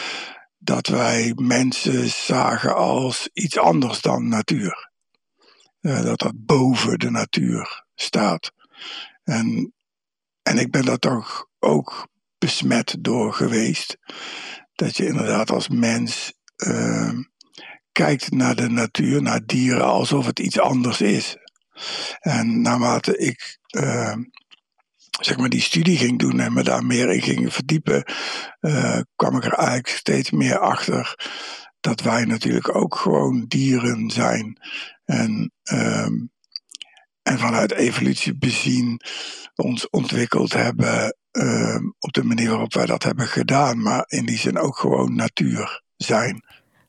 dat 0.58 0.86
wij 0.86 1.32
mensen 1.36 2.08
zagen 2.08 2.74
als 2.74 3.28
iets 3.32 3.58
anders 3.58 4.00
dan 4.00 4.28
natuur. 4.28 4.90
Uh, 5.80 6.02
dat 6.02 6.18
dat 6.18 6.32
boven 6.36 6.98
de 6.98 7.10
natuur 7.10 7.84
staat. 7.94 8.52
En, 9.24 9.74
en 10.42 10.58
ik 10.58 10.70
ben 10.70 10.84
daar 10.84 10.98
toch 10.98 11.46
ook 11.58 12.08
besmet 12.38 12.96
door 13.00 13.34
geweest. 13.34 13.98
Dat 14.74 14.96
je 14.96 15.06
inderdaad 15.06 15.50
als 15.50 15.68
mens 15.68 16.32
uh, 16.56 17.18
kijkt 17.92 18.30
naar 18.30 18.54
de 18.54 18.68
natuur, 18.68 19.22
naar 19.22 19.46
dieren, 19.46 19.84
alsof 19.84 20.26
het 20.26 20.38
iets 20.38 20.58
anders 20.58 21.00
is. 21.00 21.40
En 22.20 22.60
naarmate 22.60 23.18
ik 23.18 23.58
uh, 23.76 24.14
zeg 25.20 25.36
maar 25.36 25.48
die 25.48 25.60
studie 25.60 25.96
ging 25.96 26.18
doen 26.18 26.40
en 26.40 26.52
me 26.52 26.62
daar 26.62 26.84
meer 26.84 27.10
in 27.10 27.22
ging 27.22 27.52
verdiepen, 27.52 28.04
uh, 28.60 29.00
kwam 29.16 29.36
ik 29.36 29.44
er 29.44 29.52
eigenlijk 29.52 29.88
steeds 29.88 30.30
meer 30.30 30.58
achter 30.58 31.14
dat 31.80 32.00
wij 32.00 32.24
natuurlijk 32.24 32.76
ook 32.76 32.94
gewoon 32.94 33.44
dieren 33.48 34.10
zijn. 34.10 34.58
En, 35.04 35.52
um, 35.72 36.30
en 37.22 37.38
vanuit 37.38 37.72
evolutie 37.72 38.38
bezien 38.38 39.00
ons 39.54 39.90
ontwikkeld 39.90 40.52
hebben 40.52 41.16
uh, 41.32 41.76
op 41.98 42.12
de 42.12 42.24
manier 42.24 42.48
waarop 42.50 42.72
wij 42.72 42.86
dat 42.86 43.02
hebben 43.02 43.26
gedaan, 43.26 43.82
maar 43.82 44.04
in 44.06 44.26
die 44.26 44.38
zin 44.38 44.58
ook 44.58 44.78
gewoon 44.78 45.14
natuur 45.14 45.82
zijn 45.96 46.44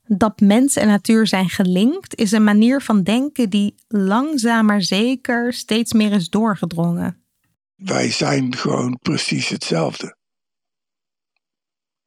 dat 0.08 0.40
mens 0.40 0.76
en 0.76 0.88
natuur 0.88 1.28
zijn 1.28 1.50
gelinkt, 1.50 2.16
is 2.16 2.32
een 2.32 2.44
manier 2.44 2.82
van 2.82 3.04
denken 3.04 3.50
die 3.50 3.76
langzaam 3.88 4.66
maar 4.66 4.82
zeker 4.82 5.54
steeds 5.54 5.94
meer 5.94 6.12
is 6.12 6.30
doorgedrongen. 6.30 7.24
Wij 7.76 8.12
zijn 8.12 8.56
gewoon 8.56 9.00
precies 9.02 9.50
hetzelfde. 9.50 10.18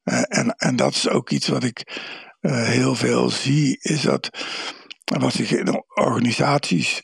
Eh, 0.03 0.21
en, 0.27 0.55
en 0.55 0.75
dat 0.75 0.95
is 0.95 1.09
ook 1.09 1.29
iets 1.29 1.47
wat 1.47 1.63
ik 1.63 2.01
uh, 2.41 2.63
heel 2.63 2.95
veel 2.95 3.29
zie, 3.29 3.77
is 3.81 4.01
dat 4.01 4.29
wat 5.03 5.33
zich 5.33 5.51
in 5.51 5.83
organisaties 5.87 7.01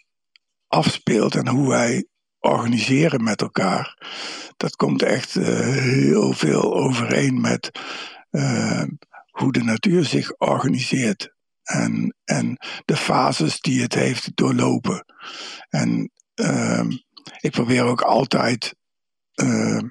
afspeelt 0.68 1.36
en 1.36 1.48
hoe 1.48 1.70
wij 1.70 2.08
organiseren 2.40 3.24
met 3.24 3.42
elkaar, 3.42 3.98
dat 4.58 4.76
komt 4.76 5.02
echt 5.02 5.36
uh, 5.36 5.46
heel 5.70 6.34
veel 6.34 6.74
overeen 6.76 7.42
met 7.42 7.72
hoe 9.34 9.52
de 9.52 9.64
natuur 9.64 10.06
zich 10.06 10.38
organiseert. 10.38 11.34
En, 11.64 12.16
en 12.24 12.58
de 12.86 12.96
fases 12.96 13.60
die 13.60 13.82
het 13.82 13.94
heeft 13.94 14.32
doorlopen. 14.36 15.06
En 15.70 16.12
uh, 16.36 16.84
ik 17.40 17.52
probeer 17.52 17.84
ook 17.84 18.02
altijd 18.02 18.76
uh, 19.36 19.82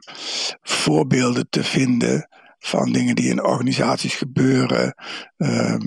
voorbeelden 0.62 1.46
te 1.48 1.64
vinden 1.64 2.28
van 2.58 2.92
dingen 2.92 3.14
die 3.14 3.30
in 3.30 3.44
organisaties 3.44 4.14
gebeuren. 4.14 4.94
Uh, 5.36 5.80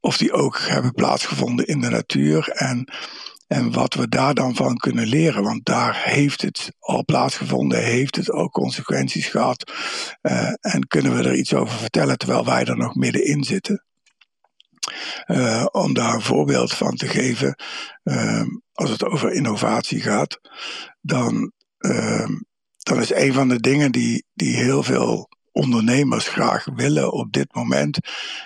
of 0.00 0.16
die 0.16 0.32
ook 0.32 0.58
hebben 0.58 0.92
plaatsgevonden 0.92 1.66
in 1.66 1.80
de 1.80 1.88
natuur. 1.88 2.48
En 2.48 2.92
en 3.52 3.72
wat 3.72 3.94
we 3.94 4.08
daar 4.08 4.34
dan 4.34 4.54
van 4.54 4.76
kunnen 4.76 5.06
leren, 5.06 5.42
want 5.42 5.64
daar 5.64 6.02
heeft 6.04 6.42
het 6.42 6.72
al 6.78 7.04
plaatsgevonden, 7.04 7.84
heeft 7.84 8.16
het 8.16 8.30
ook 8.30 8.52
consequenties 8.52 9.26
gehad. 9.26 9.72
Uh, 10.22 10.52
en 10.60 10.86
kunnen 10.86 11.16
we 11.16 11.22
er 11.22 11.34
iets 11.34 11.54
over 11.54 11.78
vertellen 11.78 12.18
terwijl 12.18 12.44
wij 12.44 12.64
er 12.64 12.76
nog 12.76 12.94
middenin 12.94 13.44
zitten. 13.44 13.84
Uh, 15.26 15.66
om 15.70 15.94
daar 15.94 16.14
een 16.14 16.22
voorbeeld 16.22 16.72
van 16.72 16.96
te 16.96 17.08
geven, 17.08 17.54
uh, 18.04 18.42
als 18.72 18.90
het 18.90 19.04
over 19.04 19.32
innovatie 19.32 20.00
gaat, 20.00 20.40
dan, 21.00 21.52
ehm, 21.78 22.32
dan 22.76 23.00
is 23.00 23.12
een 23.12 23.32
van 23.32 23.48
de 23.48 23.60
dingen 23.60 23.92
die, 23.92 24.24
die 24.34 24.56
heel 24.56 24.82
veel 24.82 25.28
ondernemers 25.52 26.28
graag 26.28 26.64
willen 26.74 27.12
op 27.12 27.32
dit 27.32 27.54
moment, 27.54 27.98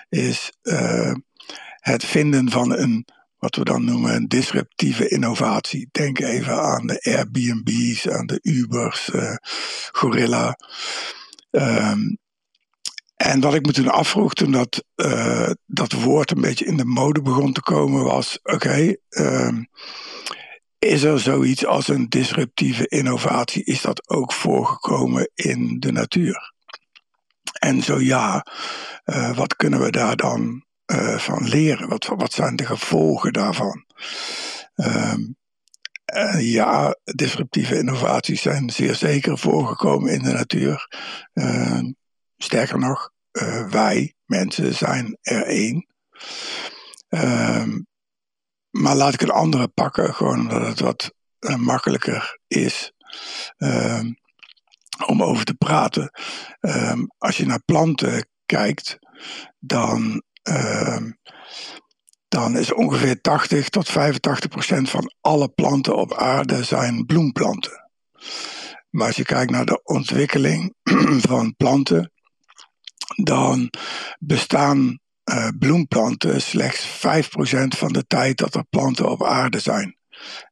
is 0.08 0.52
eh, 0.62 1.14
het 1.80 2.04
vinden 2.04 2.50
van 2.50 2.72
een 2.72 3.06
wat 3.46 3.56
we 3.56 3.64
dan 3.64 3.84
noemen 3.84 4.14
een 4.14 4.28
disruptieve 4.28 5.08
innovatie. 5.08 5.88
Denk 5.92 6.18
even 6.18 6.62
aan 6.62 6.86
de 6.86 7.00
Airbnb's, 7.02 8.08
aan 8.08 8.26
de 8.26 8.38
Ubers, 8.42 9.08
uh, 9.14 9.36
Gorilla. 9.90 10.58
Um, 11.50 12.18
en 13.16 13.40
wat 13.40 13.54
ik 13.54 13.66
me 13.66 13.72
toen 13.72 13.88
afvroeg, 13.88 14.34
toen 14.34 14.52
dat, 14.52 14.84
uh, 14.96 15.50
dat 15.66 15.92
woord 15.92 16.30
een 16.30 16.40
beetje 16.40 16.64
in 16.64 16.76
de 16.76 16.84
mode 16.84 17.22
begon 17.22 17.52
te 17.52 17.62
komen, 17.62 18.04
was: 18.04 18.38
oké, 18.42 18.96
um, 19.08 19.68
is 20.78 21.02
er 21.02 21.20
zoiets 21.20 21.66
als 21.66 21.88
een 21.88 22.08
disruptieve 22.08 22.86
innovatie? 22.86 23.64
Is 23.64 23.80
dat 23.80 24.08
ook 24.08 24.32
voorgekomen 24.32 25.30
in 25.34 25.76
de 25.78 25.92
natuur? 25.92 26.52
En 27.58 27.82
zo 27.82 28.00
ja, 28.00 28.46
uh, 29.04 29.36
wat 29.36 29.56
kunnen 29.56 29.80
we 29.80 29.90
daar 29.90 30.16
dan 30.16 30.65
uh, 30.86 31.18
van 31.18 31.48
leren? 31.48 31.88
Wat, 31.88 32.06
wat 32.06 32.32
zijn 32.32 32.56
de 32.56 32.66
gevolgen 32.66 33.32
daarvan? 33.32 33.84
Um, 34.74 35.36
uh, 36.14 36.52
ja, 36.52 36.96
disruptieve 37.04 37.78
innovaties 37.78 38.42
zijn 38.42 38.70
zeer 38.70 38.94
zeker 38.94 39.38
voorgekomen 39.38 40.12
in 40.12 40.22
de 40.22 40.32
natuur. 40.32 40.88
Uh, 41.34 41.82
sterker 42.36 42.78
nog, 42.78 43.10
uh, 43.32 43.68
wij, 43.68 44.14
mensen, 44.24 44.74
zijn 44.74 45.18
er 45.22 45.42
één. 45.42 45.86
Ehm, 47.08 47.80
maar 48.70 48.96
laat 48.96 49.14
ik 49.14 49.20
een 49.20 49.30
andere 49.30 49.68
pakken, 49.68 50.14
gewoon 50.14 50.40
omdat 50.40 50.66
het 50.66 50.80
wat 50.80 51.14
makkelijker 51.56 52.38
is 52.46 52.92
ehm, 53.56 54.12
om 55.06 55.22
over 55.22 55.44
te 55.44 55.54
praten. 55.54 56.10
Ehm, 56.60 57.04
als 57.18 57.36
je 57.36 57.46
naar 57.46 57.62
planten 57.64 58.28
kijkt, 58.46 58.98
dan, 59.58 60.22
dan 62.28 62.56
is 62.56 62.72
ongeveer 62.72 63.20
80 63.20 63.68
tot 63.68 63.88
85 63.88 64.50
procent 64.50 64.90
van 64.90 65.14
alle 65.20 65.48
planten 65.48 65.96
op 65.96 66.14
aarde 66.14 66.64
zijn 66.64 67.06
bloemplanten. 67.06 67.90
Maar 68.90 69.06
als 69.06 69.16
je 69.16 69.24
kijkt 69.24 69.50
naar 69.50 69.64
de 69.64 69.80
ontwikkeling 69.82 70.74
van 71.28 71.54
planten, 71.56 72.12
dan 73.16 73.70
bestaan 74.18 74.98
uh, 75.30 75.48
bloemplanten 75.58 76.42
slechts 76.42 76.86
5% 76.86 76.90
van 77.68 77.92
de 77.92 78.04
tijd 78.06 78.38
dat 78.38 78.54
er 78.54 78.64
planten 78.64 79.10
op 79.10 79.24
aarde 79.24 79.58
zijn. 79.58 79.96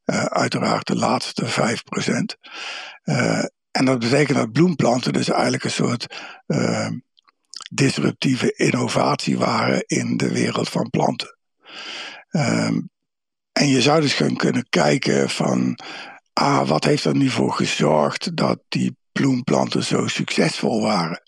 Uh, 0.05 0.25
uiteraard 0.25 0.87
de 0.87 0.97
laatste 0.97 1.45
5%. 1.47 1.49
Uh, 3.05 3.39
eh, 3.39 3.45
en 3.71 3.85
dat 3.85 3.99
betekent 3.99 4.39
dat 4.39 4.53
bloemplanten 4.53 5.13
dus 5.13 5.29
eigenlijk 5.29 5.65
een 5.65 5.71
soort 5.71 6.07
disruptieve 7.75 8.53
innovatie 8.57 9.39
waren 9.39 9.85
in 9.87 10.17
de 10.17 10.33
wereld 10.33 10.69
van 10.69 10.91
planten. 10.91 11.39
Um, 12.31 12.91
en 13.53 13.69
je 13.69 13.83
zou 13.83 14.01
dus 14.01 14.13
gaan 14.13 14.37
kunnen 14.37 14.67
kijken 14.69 15.31
van, 15.31 15.79
ah, 16.33 16.69
wat 16.69 16.85
heeft 16.85 17.05
er 17.05 17.17
nu 17.17 17.31
voor 17.31 17.53
gezorgd 17.53 18.37
dat 18.37 18.61
die 18.69 18.97
bloemplanten 19.13 19.85
zo 19.85 20.07
succesvol 20.07 20.83
waren? 20.83 21.23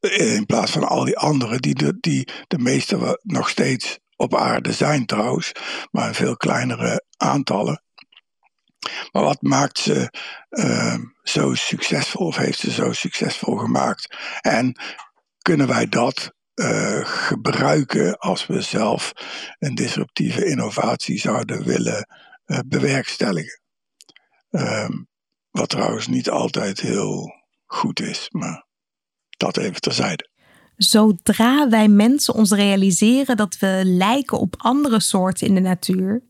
In 0.00 0.46
plaats 0.46 0.70
van 0.70 0.88
al 0.88 1.04
die 1.04 1.18
andere, 1.18 1.60
die 1.60 1.74
de, 1.74 1.96
die 2.00 2.28
de 2.46 2.58
meeste 2.58 3.20
nog 3.22 3.48
steeds 3.48 3.98
op 4.16 4.34
aarde 4.34 4.72
zijn 4.72 5.06
trouwens, 5.06 5.52
maar 5.90 6.08
in 6.08 6.14
veel 6.14 6.36
kleinere 6.36 7.04
aantallen. 7.16 7.82
Maar 9.12 9.22
wat 9.22 9.42
maakt 9.42 9.78
ze 9.78 10.10
uh, 10.50 10.96
zo 11.22 11.54
succesvol 11.54 12.26
of 12.26 12.36
heeft 12.36 12.58
ze 12.58 12.70
zo 12.70 12.92
succesvol 12.92 13.56
gemaakt? 13.56 14.16
En 14.40 14.80
kunnen 15.44 15.66
wij 15.66 15.88
dat 15.88 16.32
uh, 16.54 17.00
gebruiken 17.04 18.18
als 18.18 18.46
we 18.46 18.60
zelf 18.60 19.12
een 19.58 19.74
disruptieve 19.74 20.44
innovatie 20.46 21.18
zouden 21.18 21.64
willen 21.64 22.08
uh, 22.46 22.58
bewerkstelligen? 22.66 23.60
Um, 24.50 25.08
wat 25.50 25.68
trouwens 25.68 26.06
niet 26.06 26.30
altijd 26.30 26.80
heel 26.80 27.32
goed 27.66 28.00
is, 28.00 28.28
maar 28.30 28.66
dat 29.28 29.56
even 29.56 29.80
terzijde. 29.80 30.30
Zodra 30.76 31.68
wij 31.68 31.88
mensen 31.88 32.34
ons 32.34 32.50
realiseren 32.50 33.36
dat 33.36 33.58
we 33.58 33.80
lijken 33.84 34.38
op 34.38 34.54
andere 34.58 35.00
soorten 35.00 35.46
in 35.46 35.54
de 35.54 35.60
natuur, 35.60 36.22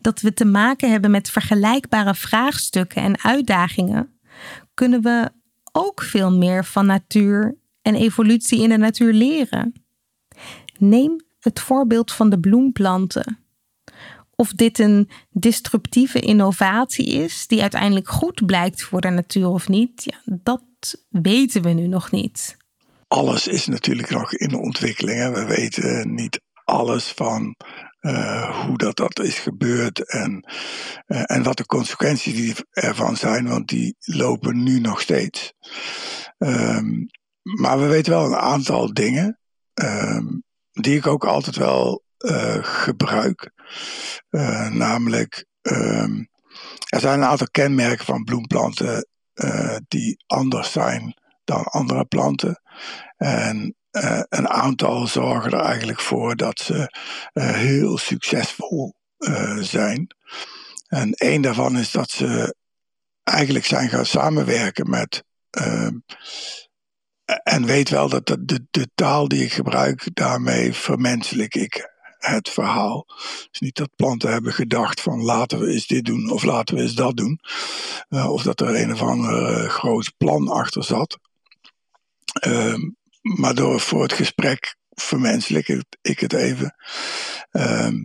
dat 0.00 0.20
we 0.20 0.32
te 0.32 0.44
maken 0.44 0.90
hebben 0.90 1.10
met 1.10 1.30
vergelijkbare 1.30 2.14
vraagstukken 2.14 3.02
en 3.02 3.22
uitdagingen, 3.22 4.20
kunnen 4.74 5.02
we 5.02 5.30
ook 5.72 6.02
veel 6.02 6.36
meer 6.36 6.64
van 6.64 6.86
natuur 6.86 7.64
en 7.86 7.94
evolutie 7.94 8.62
in 8.62 8.68
de 8.68 8.76
natuur 8.76 9.12
leren. 9.12 9.72
Neem 10.78 11.20
het 11.40 11.60
voorbeeld 11.60 12.12
van 12.12 12.30
de 12.30 12.40
bloemplanten. 12.40 13.38
Of 14.34 14.52
dit 14.52 14.78
een 14.78 15.10
disruptieve 15.30 16.20
innovatie 16.20 17.06
is 17.06 17.46
die 17.46 17.60
uiteindelijk 17.60 18.08
goed 18.08 18.46
blijkt 18.46 18.82
voor 18.82 19.00
de 19.00 19.10
natuur 19.10 19.48
of 19.48 19.68
niet, 19.68 20.04
ja, 20.04 20.36
dat 20.42 20.62
weten 21.08 21.62
we 21.62 21.70
nu 21.70 21.86
nog 21.86 22.10
niet. 22.10 22.56
Alles 23.08 23.46
is 23.46 23.66
natuurlijk 23.66 24.10
nog 24.10 24.32
in 24.32 24.54
ontwikkeling. 24.54 25.34
We 25.34 25.44
weten 25.44 26.14
niet 26.14 26.40
alles 26.64 27.04
van 27.04 27.56
uh, 28.00 28.66
hoe 28.66 28.78
dat, 28.78 28.96
dat 28.96 29.18
is 29.18 29.38
gebeurd 29.38 30.10
en, 30.10 30.44
uh, 31.06 31.22
en 31.24 31.42
wat 31.42 31.56
de 31.56 31.66
consequenties 31.66 32.62
ervan 32.70 33.16
zijn, 33.16 33.48
want 33.48 33.68
die 33.68 33.96
lopen 34.00 34.62
nu 34.62 34.80
nog 34.80 35.00
steeds. 35.00 35.52
Um, 36.38 37.08
maar 37.54 37.78
we 37.78 37.86
weten 37.86 38.12
wel 38.12 38.24
een 38.24 38.36
aantal 38.36 38.94
dingen 38.94 39.38
um, 39.74 40.44
die 40.72 40.96
ik 40.96 41.06
ook 41.06 41.24
altijd 41.24 41.56
wel 41.56 42.04
uh, 42.18 42.58
gebruik. 42.60 43.50
namelijk, 44.70 45.46
um, 45.62 46.28
er 46.88 47.00
zijn 47.00 47.18
een 47.18 47.28
aantal 47.28 47.48
kenmerken 47.50 48.04
van 48.04 48.24
bloemplanten 48.24 49.08
uh, 49.34 49.76
die 49.88 50.24
anders 50.26 50.72
zijn 50.72 51.16
dan 51.44 51.62
andere 51.62 52.04
planten. 52.04 52.60
En 53.16 53.76
een 54.28 54.48
aantal 54.48 55.06
zorgen 55.06 55.52
er 55.52 55.60
eigenlijk 55.60 56.00
voor 56.00 56.36
dat 56.36 56.60
ze 56.60 56.90
heel 57.40 57.98
succesvol 57.98 58.94
zijn. 59.60 60.06
En 60.86 61.10
een 61.12 61.40
daarvan 61.40 61.78
is 61.78 61.90
dat 61.90 62.10
ze 62.10 62.54
eigenlijk 63.22 63.64
zijn 63.64 63.88
gaan 63.88 64.06
samenwerken 64.06 64.90
met. 64.90 65.24
Ehm, 67.26 67.38
en 67.42 67.64
weet 67.64 67.88
wel 67.88 68.08
dat 68.08 68.26
de, 68.26 68.66
de, 68.70 68.88
taal 68.94 69.28
die 69.28 69.44
ik 69.44 69.52
gebruik, 69.52 70.08
daarmee 70.14 70.72
vermenselijk 70.72 71.54
ik 71.54 71.94
het 72.18 72.48
verhaal. 72.48 73.06
Dus 73.50 73.60
niet 73.60 73.76
dat 73.76 73.96
planten 73.96 74.32
hebben 74.32 74.52
gedacht 74.52 75.00
van 75.00 75.22
laten 75.22 75.58
we 75.58 75.72
eens 75.72 75.86
dit 75.86 76.04
doen 76.04 76.30
of 76.30 76.42
laten 76.42 76.74
we 76.74 76.82
eens 76.82 76.94
dat 76.94 77.16
doen. 77.16 77.40
Uh, 78.08 78.32
of 78.32 78.42
dat 78.42 78.60
er 78.60 78.74
een 78.74 78.92
of 78.92 79.00
ander 79.02 79.62
uh, 79.62 79.68
groot 79.68 80.12
plan 80.16 80.48
achter 80.48 80.84
zat. 80.84 81.18
Uh, 82.46 82.74
maar 83.22 83.54
door 83.54 83.80
voor 83.80 84.02
het 84.02 84.12
gesprek 84.12 84.76
vermenselijk 84.90 85.82
ik 86.00 86.20
het 86.20 86.32
even. 86.32 86.74
Ehm, 87.50 88.04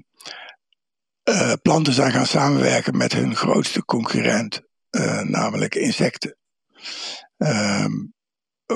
eh, 1.24 1.54
planten 1.62 1.94
zijn 1.94 2.12
gaan 2.12 2.26
samenwerken 2.26 2.98
met 2.98 3.14
hun 3.14 3.36
grootste 3.36 3.86
concurrent, 3.86 4.62
eh, 4.90 5.22
namelijk 5.22 5.76
insecten. 5.76 6.38
Ehm, 7.38 7.94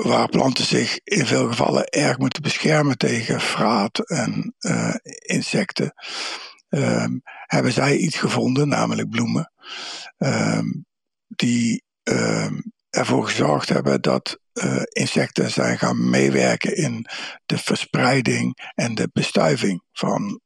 waar 0.02 0.28
planten 0.28 0.64
zich 0.64 0.98
in 1.04 1.26
veel 1.26 1.48
gevallen 1.48 1.86
erg 1.86 2.18
moeten 2.18 2.42
beschermen 2.42 2.98
tegen 2.98 3.40
vraat 3.40 3.98
en 3.98 4.54
uh, 4.60 4.94
insecten, 5.18 5.94
um, 6.68 7.20
hebben 7.46 7.72
zij 7.72 7.96
iets 7.96 8.16
gevonden, 8.16 8.68
namelijk 8.68 9.10
bloemen, 9.10 9.52
um, 10.18 10.86
die 11.26 11.84
um, 12.02 12.72
ervoor 12.90 13.24
gezorgd 13.24 13.68
hebben 13.68 14.00
dat 14.00 14.38
uh, 14.52 14.82
insecten 14.88 15.50
zijn 15.50 15.78
gaan 15.78 16.10
meewerken 16.10 16.76
in 16.76 17.06
de 17.46 17.58
verspreiding 17.58 18.70
en 18.74 18.94
de 18.94 19.08
bestuiving 19.12 19.82
van, 19.92 20.40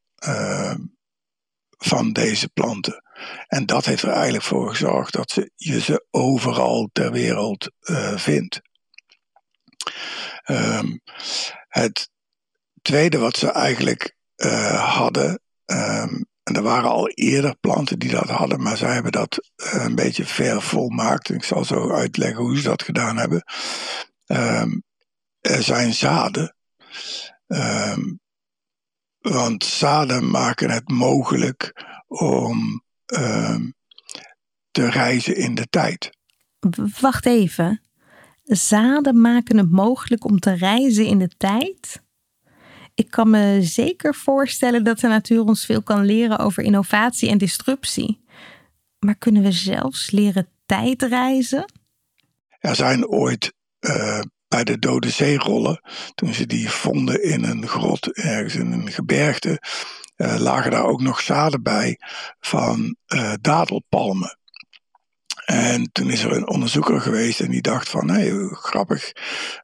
van 1.78 2.12
deze 2.12 2.48
planten. 2.48 3.02
En 3.46 3.66
dat 3.66 3.84
heeft 3.84 4.02
er 4.02 4.10
eigenlijk 4.10 4.44
voor 4.44 4.68
gezorgd 4.68 5.12
dat 5.12 5.30
ze, 5.30 5.50
je 5.54 5.80
ze 5.80 6.06
overal 6.10 6.88
ter 6.92 7.12
wereld 7.12 7.70
uh, 7.80 8.16
vindt. 8.16 8.60
Um, 10.46 11.00
het 11.68 12.10
tweede 12.82 13.18
wat 13.18 13.36
ze 13.36 13.50
eigenlijk 13.50 14.16
uh, 14.36 14.94
hadden, 14.94 15.40
um, 15.66 16.28
en 16.42 16.54
er 16.54 16.62
waren 16.62 16.90
al 16.90 17.08
eerder 17.08 17.56
planten 17.56 17.98
die 17.98 18.10
dat 18.10 18.28
hadden, 18.28 18.62
maar 18.62 18.76
zij 18.76 18.92
hebben 18.92 19.12
dat 19.12 19.50
uh, 19.56 19.84
een 19.84 19.94
beetje 19.94 20.24
vervolmaakt. 20.24 21.30
Ik 21.30 21.44
zal 21.44 21.64
zo 21.64 21.90
uitleggen 21.92 22.42
hoe 22.42 22.56
ze 22.56 22.62
dat 22.62 22.82
gedaan 22.82 23.16
hebben. 23.16 23.44
Um, 24.26 24.82
er 25.40 25.62
zijn 25.62 25.94
zaden. 25.94 26.56
want 29.20 29.64
zaden 29.64 30.30
maken 30.30 30.70
het 30.70 30.88
mogelijk 30.88 31.84
om 32.06 32.84
te 34.70 34.88
reizen 34.88 35.36
in 35.36 35.54
de 35.54 35.66
tijd. 35.66 36.10
Wacht 37.00 37.26
even 37.26 37.89
zaden 38.56 39.20
maken 39.20 39.56
het 39.56 39.70
mogelijk 39.70 40.24
om 40.24 40.38
te 40.38 40.52
reizen 40.52 41.06
in 41.06 41.18
de 41.18 41.30
tijd. 41.36 42.02
Ik 42.94 43.10
kan 43.10 43.30
me 43.30 43.58
zeker 43.62 44.14
voorstellen 44.14 44.84
dat 44.84 45.00
de 45.00 45.08
natuur 45.08 45.44
ons 45.44 45.64
veel 45.64 45.82
kan 45.82 46.04
leren 46.04 46.38
over 46.38 46.62
innovatie 46.62 47.28
en 47.28 47.38
disruptie. 47.38 48.24
Maar 48.98 49.16
kunnen 49.16 49.42
we 49.42 49.52
zelfs 49.52 50.10
leren 50.10 50.48
tijdreizen? 50.66 51.72
Er 52.58 52.76
zijn 52.76 53.06
ooit 53.06 53.52
uh, 53.80 54.20
bij 54.48 54.64
de 54.64 54.78
Dode 54.78 55.10
Zeerollen, 55.10 55.80
toen 56.14 56.34
ze 56.34 56.46
die 56.46 56.70
vonden 56.70 57.22
in 57.22 57.44
een 57.44 57.66
grot 57.66 58.12
ergens 58.12 58.54
in 58.54 58.72
een 58.72 58.90
gebergte, 58.90 59.62
uh, 60.16 60.36
lagen 60.38 60.70
daar 60.70 60.84
ook 60.84 61.00
nog 61.00 61.20
zaden 61.20 61.62
bij 61.62 61.98
van 62.40 62.96
uh, 63.06 63.32
dadelpalmen. 63.40 64.38
En 65.50 65.92
toen 65.92 66.10
is 66.10 66.22
er 66.22 66.32
een 66.32 66.48
onderzoeker 66.48 67.00
geweest 67.00 67.40
en 67.40 67.50
die 67.50 67.62
dacht 67.62 67.88
van, 67.88 68.10
hé, 68.10 68.48
grappig, 68.48 69.12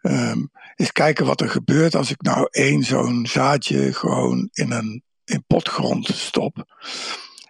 um, 0.02 0.50
eens 0.74 0.92
kijken 0.92 1.26
wat 1.26 1.40
er 1.40 1.48
gebeurt 1.48 1.94
als 1.94 2.10
ik 2.10 2.22
nou 2.22 2.48
één 2.50 2.82
zo'n 2.82 3.26
zaadje 3.26 3.92
gewoon 3.92 4.48
in 4.52 4.70
een 4.70 5.02
in 5.24 5.44
potgrond 5.46 6.06
stop. 6.06 6.64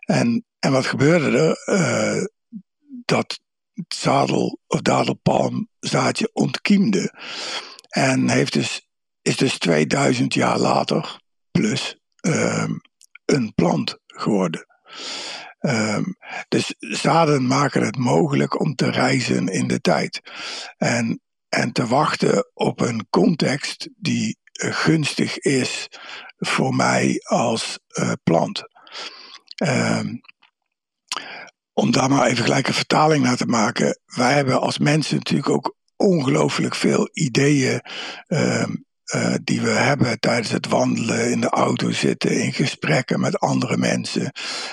En, 0.07 0.45
en 0.59 0.73
wat 0.73 0.87
gebeurde 0.87 1.39
er? 1.39 1.75
Uh, 1.75 2.25
dat 3.05 3.41
zadel- 3.89 4.61
of 4.67 4.81
dadelpalmzaadje 4.81 6.31
ontkiemde. 6.33 7.15
En 7.89 8.29
heeft 8.29 8.53
dus 8.53 8.89
is 9.23 9.37
dus 9.37 9.59
2000 9.59 10.35
jaar 10.35 10.59
later 10.59 11.21
plus 11.51 12.01
ehm, 12.21 12.73
een 13.25 13.55
plant 13.55 13.99
geworden. 14.07 14.67
Ehm, 15.67 16.05
dus 16.49 16.75
zaden 16.79 17.47
maken 17.47 17.83
het 17.83 17.97
mogelijk 17.97 18.61
om 18.61 18.75
te 18.75 18.91
reizen 18.91 19.49
in 19.49 19.67
de 19.67 19.81
tijd. 19.81 20.21
En, 20.77 21.21
en 21.49 21.73
te 21.73 21.87
wachten 21.87 22.51
op 22.55 22.81
een 22.81 23.07
context 23.11 23.89
die 23.97 24.39
eh, 24.53 24.73
gunstig 24.73 25.39
is 25.39 25.89
voor 26.37 26.75
mij 26.75 27.21
als 27.25 27.79
uh, 28.01 28.13
plant. 28.23 28.63
Um, 29.65 30.21
om 31.73 31.91
daar 31.91 32.09
maar 32.09 32.27
even 32.27 32.45
gelijk 32.45 32.69
een 32.69 32.75
vertaling 32.75 33.25
naar 33.25 33.37
te 33.37 33.47
maken. 33.47 34.01
Wij 34.05 34.35
hebben 34.35 34.61
als 34.61 34.79
mensen 34.79 35.17
natuurlijk 35.17 35.49
ook 35.49 35.77
ongelooflijk 35.97 36.75
veel 36.75 37.09
ideeën 37.13 37.81
uh, 38.29 38.67
uh, 39.15 39.35
die 39.45 39.61
we 39.61 39.71
hebben 39.71 40.21
tijdens 40.21 40.51
het 40.51 40.69
wandelen, 40.69 41.31
in 41.31 41.41
de 41.41 41.49
auto 41.49 41.91
zitten, 41.91 42.43
in 42.43 42.53
gesprekken 42.53 43.21
met 43.21 43.39
andere 43.39 43.77
mensen. 43.77 44.33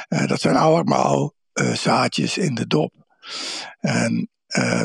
Uh, 0.09 0.27
dat 0.27 0.41
zijn 0.41 0.55
allemaal 0.55 1.33
uh, 1.53 1.73
zaadjes 1.73 2.37
in 2.37 2.55
de 2.55 2.67
dop. 2.67 2.93
En 3.79 4.27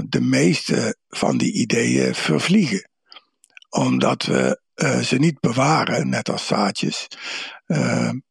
de 0.09 0.21
meeste 0.21 0.97
van 1.09 1.39
die 1.39 1.53
ideeën 1.53 2.15
vervliegen, 2.15 2.89
omdat 3.69 4.23
we 4.23 4.61
ze 5.05 5.17
niet 5.19 5.41
bewaren, 5.41 6.09
net 6.09 6.31
als 6.31 6.47
zaadjes, 6.47 7.07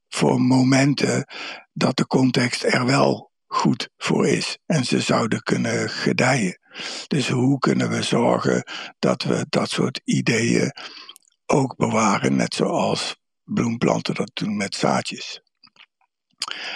voor 0.10 0.42
momenten 0.42 1.28
dat 1.74 1.98
de 1.98 2.08
context 2.08 2.64
er 2.64 2.86
wel 2.86 3.32
goed 3.48 3.90
voor 3.98 4.28
is 4.28 4.58
en 4.66 4.86
ze 4.86 5.02
zouden 5.02 5.44
kunnen 5.44 5.90
gedijen. 5.90 6.60
Dus 7.08 7.30
hoe 7.30 7.60
kunnen 7.60 7.90
we 7.90 8.02
zorgen 8.02 8.64
dat 9.00 9.24
we 9.24 9.46
dat 9.50 9.70
soort 9.70 10.02
ideeën 10.04 10.72
ook 11.48 11.76
bewaren, 11.76 12.36
net 12.36 12.54
zoals 12.54 13.16
bloemplanten 13.44 14.16
dat 14.16 14.32
doen 14.34 14.58
met 14.58 14.76
zaadjes. 14.76 15.42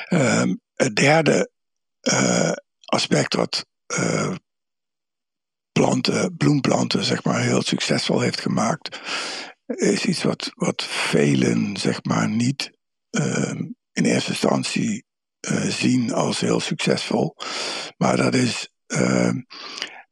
Um, 0.09 0.61
het 0.73 0.95
derde 0.95 1.51
uh, 2.01 2.51
aspect 2.85 3.33
wat 3.33 3.65
uh, 3.99 4.35
planten, 5.71 6.35
bloemplanten 6.37 7.03
zeg 7.03 7.23
maar, 7.23 7.41
heel 7.41 7.61
succesvol 7.61 8.19
heeft 8.19 8.41
gemaakt, 8.41 8.99
is 9.65 10.05
iets 10.05 10.23
wat, 10.23 10.51
wat 10.55 10.83
velen 10.83 11.77
zeg 11.77 12.03
maar, 12.03 12.29
niet 12.29 12.71
uh, 13.11 13.59
in 13.91 14.05
eerste 14.05 14.29
instantie 14.29 15.05
uh, 15.51 15.61
zien 15.61 16.13
als 16.13 16.39
heel 16.39 16.59
succesvol. 16.59 17.35
Maar 17.97 18.17
dat 18.17 18.33
is 18.33 18.69
ehm, 18.87 19.41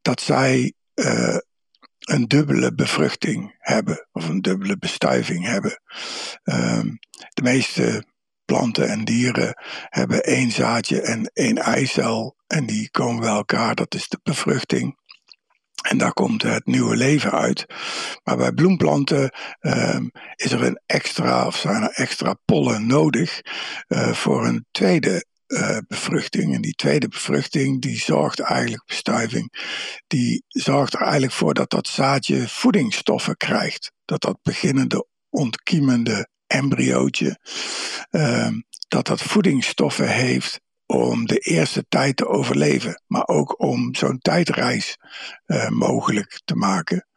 dat 0.02 0.22
zij 0.22 0.74
een 2.10 2.28
dubbele 2.28 2.74
bevruchting 2.74 3.56
hebben, 3.58 4.08
of 4.12 4.30
een 4.30 4.42
dubbele 4.42 4.78
bestuiving 4.78 5.46
hebben. 5.46 5.82
Um, 6.44 7.00
de 7.34 7.42
meeste 7.42 8.06
planten 8.46 8.90
en 8.90 9.04
dieren 9.04 9.54
hebben 9.90 10.24
één 10.24 10.52
zaadje 10.52 11.02
en 11.02 11.32
één 11.34 11.58
eicel, 11.58 12.38
en 12.48 12.66
die 12.66 12.92
komen 12.92 13.22
bij 13.22 13.30
elkaar, 13.30 13.76
dat 13.76 13.94
is 13.94 14.08
de 14.08 14.20
bevruchting. 14.24 14.98
En 15.82 15.98
daar 15.98 16.14
komt 16.14 16.42
het 16.42 16.66
nieuwe 16.66 16.96
leven 16.96 17.32
uit. 17.32 17.66
Maar 18.24 18.38
bij 18.38 18.52
bloemplanten 18.52 19.34
um, 19.62 20.12
is 20.36 20.52
er 20.52 20.64
een 20.64 20.82
extra, 20.86 21.46
of 21.46 21.56
zijn 21.56 21.84
er 21.84 21.92
extra 21.92 22.34
pollen 22.46 22.88
nodig 22.88 23.42
uh, 23.88 24.14
voor 24.14 24.46
een 24.46 24.66
tweede 24.72 25.26
uh, 25.50 25.78
bevruchting. 25.88 26.56
En 26.56 26.62
die 26.62 26.76
tweede 26.76 27.08
bevruchting, 27.08 27.82
die 27.82 28.00
zorgt 28.00 28.40
eigenlijk, 28.40 28.86
bestuiving, 28.86 29.54
die 30.08 30.44
zorgt 30.48 30.94
er 30.94 31.02
eigenlijk 31.02 31.34
voor 31.34 31.54
dat 31.54 31.70
dat 31.70 31.88
zaadje 31.88 32.48
voedingsstoffen 32.48 33.38
krijgt. 33.38 33.92
Dat 34.06 34.22
dat 34.22 34.40
beginnende 34.42 35.08
ontkiemende 35.30 36.30
embryootje, 36.48 37.40
uh, 38.12 38.52
dat 38.88 39.08
dat 39.08 39.22
voedingsstoffen 39.22 40.10
heeft 40.10 40.60
om 40.86 41.26
de 41.26 41.38
eerste 41.38 41.86
tijd 41.90 42.18
te 42.18 42.28
overleven, 42.28 43.04
maar 43.08 43.28
ook 43.28 43.62
om 43.62 43.96
zo'n 43.96 44.20
tijdreis 44.20 44.98
uh, 45.48 45.70
mogelijk 45.70 46.42
te 46.46 46.56
maken. 46.56 47.08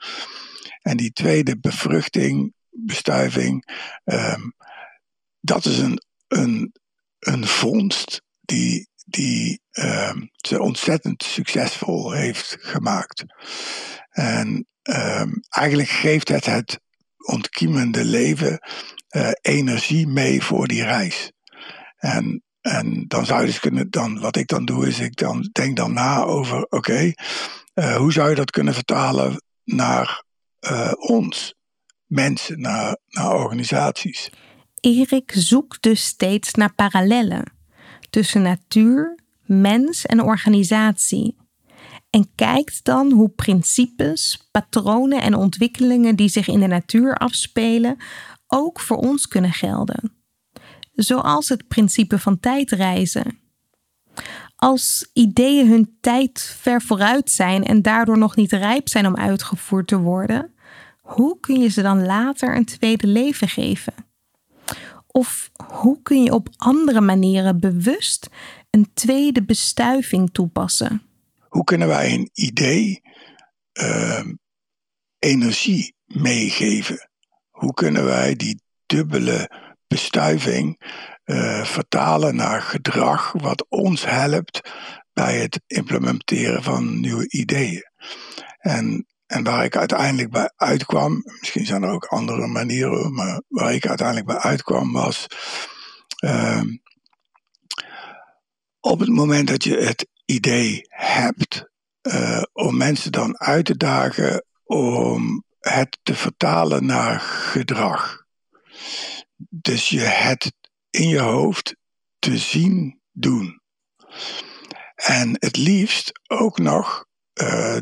En 0.82 0.96
die 0.96 1.12
tweede 1.12 1.58
bevruchting, 1.58 2.54
bestuiving, 2.70 3.64
um, 4.04 4.54
dat 5.40 5.64
is 5.64 5.78
een, 5.78 6.02
een 6.28 6.72
een 7.22 7.46
vondst 7.46 8.22
die, 8.40 8.88
die 9.04 9.60
uh, 9.72 10.12
ze 10.36 10.60
ontzettend 10.60 11.22
succesvol 11.22 12.12
heeft 12.12 12.56
gemaakt. 12.60 13.24
En 14.10 14.66
uh, 14.82 15.24
eigenlijk 15.48 15.88
geeft 15.88 16.28
het 16.28 16.46
het 16.46 16.80
ontkiemende 17.26 18.04
leven 18.04 18.58
uh, 19.10 19.30
energie 19.40 20.06
mee 20.06 20.42
voor 20.42 20.68
die 20.68 20.82
reis. 20.82 21.32
En, 21.96 22.42
en 22.60 23.04
dan 23.08 23.26
zou 23.26 23.40
je 23.40 23.46
dus 23.46 23.60
kunnen, 23.60 23.90
dan, 23.90 24.20
wat 24.20 24.36
ik 24.36 24.46
dan 24.46 24.64
doe, 24.64 24.88
is 24.88 24.98
ik 24.98 25.16
dan 25.16 25.48
denk 25.52 25.76
dan 25.76 25.92
na 25.92 26.22
over, 26.22 26.66
oké, 26.68 27.12
uh, 27.74 27.96
hoe 27.96 28.12
zou 28.12 28.28
je 28.28 28.34
dat 28.34 28.50
kunnen 28.50 28.74
vertalen 28.74 29.42
naar 29.64 30.24
uh, 30.60 30.92
ons, 30.96 31.54
mensen, 32.06 32.60
naar, 32.60 32.98
naar 33.08 33.34
organisaties? 33.34 34.30
Erik 34.82 35.32
zoekt 35.34 35.82
dus 35.82 36.04
steeds 36.04 36.54
naar 36.54 36.74
parallellen 36.74 37.52
tussen 38.10 38.42
natuur, 38.42 39.18
mens 39.44 40.06
en 40.06 40.22
organisatie. 40.22 41.36
En 42.10 42.34
kijkt 42.34 42.84
dan 42.84 43.12
hoe 43.12 43.28
principes, 43.28 44.48
patronen 44.50 45.22
en 45.22 45.34
ontwikkelingen 45.34 46.16
die 46.16 46.28
zich 46.28 46.48
in 46.48 46.60
de 46.60 46.66
natuur 46.66 47.16
afspelen 47.16 47.96
ook 48.46 48.80
voor 48.80 48.96
ons 48.96 49.28
kunnen 49.28 49.52
gelden. 49.52 50.12
Zoals 50.92 51.48
het 51.48 51.68
principe 51.68 52.18
van 52.18 52.40
tijdreizen. 52.40 53.38
Als 54.56 55.10
ideeën 55.12 55.68
hun 55.68 55.96
tijd 56.00 56.56
ver 56.58 56.82
vooruit 56.82 57.30
zijn 57.30 57.64
en 57.64 57.82
daardoor 57.82 58.18
nog 58.18 58.36
niet 58.36 58.52
rijp 58.52 58.88
zijn 58.88 59.06
om 59.06 59.16
uitgevoerd 59.16 59.86
te 59.86 59.98
worden, 59.98 60.54
hoe 61.00 61.40
kun 61.40 61.60
je 61.60 61.68
ze 61.68 61.82
dan 61.82 62.06
later 62.06 62.56
een 62.56 62.64
tweede 62.64 63.06
leven 63.06 63.48
geven? 63.48 63.94
Of 65.12 65.50
hoe 65.74 66.02
kun 66.02 66.22
je 66.22 66.32
op 66.32 66.48
andere 66.56 67.00
manieren 67.00 67.60
bewust 67.60 68.28
een 68.70 68.90
tweede 68.94 69.42
bestuiving 69.42 70.32
toepassen? 70.32 71.02
Hoe 71.48 71.64
kunnen 71.64 71.88
wij 71.88 72.12
een 72.14 72.30
idee 72.32 73.00
uh, 73.82 74.24
energie 75.18 75.94
meegeven? 76.06 77.10
Hoe 77.50 77.74
kunnen 77.74 78.04
wij 78.04 78.36
die 78.36 78.62
dubbele 78.86 79.50
bestuiving 79.86 80.80
uh, 81.24 81.64
vertalen 81.64 82.36
naar 82.36 82.62
gedrag 82.62 83.32
wat 83.32 83.66
ons 83.68 84.04
helpt 84.04 84.70
bij 85.12 85.40
het 85.40 85.60
implementeren 85.66 86.62
van 86.62 87.00
nieuwe 87.00 87.28
ideeën? 87.28 87.90
En 88.58 89.06
en 89.32 89.44
waar 89.44 89.64
ik 89.64 89.76
uiteindelijk 89.76 90.30
bij 90.30 90.52
uitkwam, 90.56 91.22
misschien 91.40 91.66
zijn 91.66 91.82
er 91.82 91.90
ook 91.90 92.04
andere 92.04 92.46
manieren, 92.46 93.14
maar 93.14 93.42
waar 93.48 93.74
ik 93.74 93.86
uiteindelijk 93.86 94.26
bij 94.26 94.38
uitkwam 94.38 94.92
was. 94.92 95.26
Uh, 96.24 96.62
op 98.80 99.00
het 99.00 99.08
moment 99.08 99.48
dat 99.48 99.64
je 99.64 99.76
het 99.76 100.08
idee 100.24 100.80
hebt 100.88 101.70
uh, 102.02 102.42
om 102.52 102.76
mensen 102.76 103.12
dan 103.12 103.38
uit 103.38 103.64
te 103.64 103.76
dagen 103.76 104.44
om 104.64 105.44
het 105.60 105.98
te 106.02 106.14
vertalen 106.14 106.86
naar 106.86 107.20
gedrag. 107.20 108.24
Dus 109.48 109.88
je 109.88 110.00
het 110.00 110.52
in 110.90 111.08
je 111.08 111.20
hoofd 111.20 111.76
te 112.18 112.38
zien 112.38 113.00
doen. 113.12 113.60
En 114.94 115.36
het 115.38 115.56
liefst 115.56 116.20
ook 116.26 116.58
nog 116.58 117.06
uh, 117.42 117.76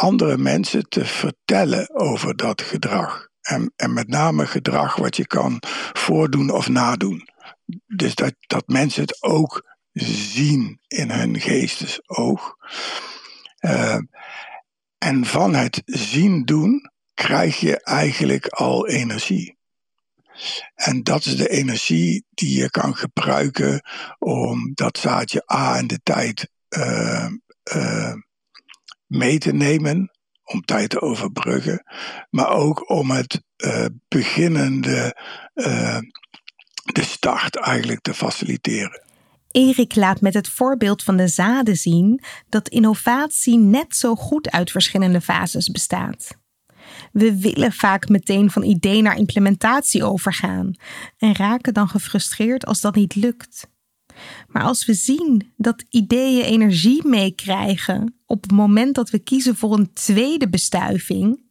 andere 0.00 0.38
mensen 0.38 0.88
te 0.88 1.04
vertellen 1.04 1.94
over 1.94 2.36
dat 2.36 2.62
gedrag. 2.62 3.28
En, 3.40 3.72
en 3.76 3.92
met 3.92 4.08
name 4.08 4.46
gedrag 4.46 4.96
wat 4.96 5.16
je 5.16 5.26
kan 5.26 5.62
voordoen 5.92 6.50
of 6.50 6.68
nadoen. 6.68 7.28
Dus 7.86 8.14
dat, 8.14 8.34
dat 8.46 8.66
mensen 8.66 9.02
het 9.02 9.22
ook 9.22 9.76
zien 9.92 10.80
in 10.86 11.10
hun 11.10 11.40
geestesoog. 11.40 12.56
Uh, 13.60 13.98
en 14.98 15.24
van 15.24 15.54
het 15.54 15.82
zien 15.84 16.44
doen 16.44 16.90
krijg 17.14 17.60
je 17.60 17.82
eigenlijk 17.82 18.46
al 18.46 18.88
energie. 18.88 19.58
En 20.74 21.02
dat 21.02 21.24
is 21.24 21.36
de 21.36 21.48
energie 21.48 22.24
die 22.30 22.58
je 22.58 22.70
kan 22.70 22.96
gebruiken 22.96 23.82
om 24.18 24.70
dat 24.74 24.98
zaadje 24.98 25.52
A 25.52 25.78
in 25.78 25.86
de 25.86 26.00
tijd 26.02 26.50
uh, 26.68 27.28
uh, 27.74 28.14
mee 29.10 29.38
te 29.38 29.52
nemen, 29.52 30.10
om 30.44 30.60
tijd 30.60 30.90
te 30.90 31.00
overbruggen, 31.00 31.84
maar 32.30 32.48
ook 32.48 32.90
om 32.90 33.10
het 33.10 33.42
uh, 33.56 33.84
beginnende, 34.08 35.16
uh, 35.54 35.98
de 36.82 37.02
start 37.02 37.56
eigenlijk 37.56 38.00
te 38.00 38.14
faciliteren. 38.14 39.02
Erik 39.50 39.94
laat 39.94 40.20
met 40.20 40.34
het 40.34 40.48
voorbeeld 40.48 41.02
van 41.02 41.16
de 41.16 41.28
zaden 41.28 41.76
zien 41.76 42.22
dat 42.48 42.68
innovatie 42.68 43.58
net 43.58 43.96
zo 43.96 44.14
goed 44.14 44.50
uit 44.50 44.70
verschillende 44.70 45.20
fases 45.20 45.68
bestaat. 45.68 46.38
We 47.12 47.38
willen 47.38 47.72
vaak 47.72 48.08
meteen 48.08 48.50
van 48.50 48.62
idee 48.62 49.02
naar 49.02 49.16
implementatie 49.16 50.04
overgaan 50.04 50.74
en 51.18 51.34
raken 51.34 51.74
dan 51.74 51.88
gefrustreerd 51.88 52.66
als 52.66 52.80
dat 52.80 52.94
niet 52.94 53.14
lukt. 53.14 53.68
Maar 54.48 54.62
als 54.62 54.84
we 54.84 54.94
zien 54.94 55.52
dat 55.56 55.84
ideeën 55.90 56.44
energie 56.44 57.06
meekrijgen 57.06 58.14
op 58.26 58.42
het 58.42 58.52
moment 58.52 58.94
dat 58.94 59.10
we 59.10 59.18
kiezen 59.18 59.56
voor 59.56 59.78
een 59.78 59.92
tweede 59.92 60.48
bestuiving, 60.48 61.42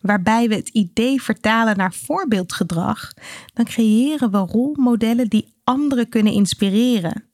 waarbij 0.00 0.48
we 0.48 0.54
het 0.54 0.68
idee 0.68 1.22
vertalen 1.22 1.76
naar 1.76 1.94
voorbeeldgedrag, 1.94 3.12
dan 3.54 3.64
creëren 3.64 4.30
we 4.30 4.38
rolmodellen 4.38 5.28
die 5.28 5.54
anderen 5.64 6.08
kunnen 6.08 6.32
inspireren. 6.32 7.24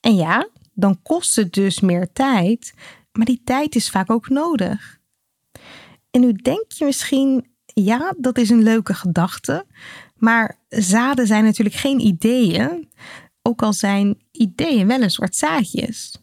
En 0.00 0.14
ja, 0.16 0.48
dan 0.74 1.02
kost 1.02 1.36
het 1.36 1.52
dus 1.52 1.80
meer 1.80 2.12
tijd, 2.12 2.74
maar 3.12 3.26
die 3.26 3.40
tijd 3.44 3.74
is 3.74 3.90
vaak 3.90 4.10
ook 4.10 4.28
nodig. 4.28 4.98
En 6.10 6.20
nu 6.20 6.32
denk 6.32 6.72
je 6.72 6.84
misschien, 6.84 7.46
ja, 7.64 8.14
dat 8.18 8.38
is 8.38 8.50
een 8.50 8.62
leuke 8.62 8.94
gedachte, 8.94 9.66
maar 10.16 10.58
zaden 10.68 11.26
zijn 11.26 11.44
natuurlijk 11.44 11.76
geen 11.76 12.00
ideeën, 12.00 12.88
ook 13.50 13.62
al 13.62 13.72
zijn 13.72 14.18
ideeën 14.32 14.86
wel 14.86 15.02
een 15.02 15.10
soort 15.10 15.36
zaadjes. 15.36 16.18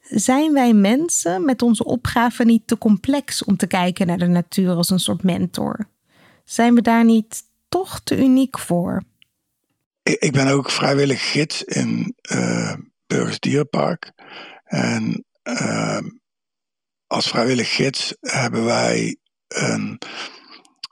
Zijn 0.00 0.52
wij 0.52 0.72
mensen 0.72 1.44
met 1.44 1.62
onze 1.62 1.84
opgave 1.84 2.44
niet 2.44 2.66
te 2.66 2.78
complex 2.78 3.44
om 3.44 3.56
te 3.56 3.66
kijken 3.66 4.06
naar 4.06 4.18
de 4.18 4.26
natuur 4.26 4.74
als 4.74 4.90
een 4.90 5.00
soort 5.00 5.22
mentor? 5.22 5.88
Zijn 6.44 6.74
we 6.74 6.82
daar 6.82 7.04
niet 7.04 7.42
toch 7.68 8.00
te 8.00 8.18
uniek 8.18 8.58
voor? 8.58 9.02
Ik 10.02 10.32
ben 10.32 10.46
ook 10.46 10.70
vrijwillig 10.70 11.30
gids 11.30 11.64
in 11.64 12.14
uh, 12.32 12.74
Burgers 13.06 13.40
Dierenpark. 13.40 14.12
En 14.64 15.24
uh, 15.44 15.98
als 17.06 17.28
vrijwillig 17.28 17.74
gids 17.74 18.14
hebben 18.20 18.64
wij 18.64 19.16
een, 19.48 19.98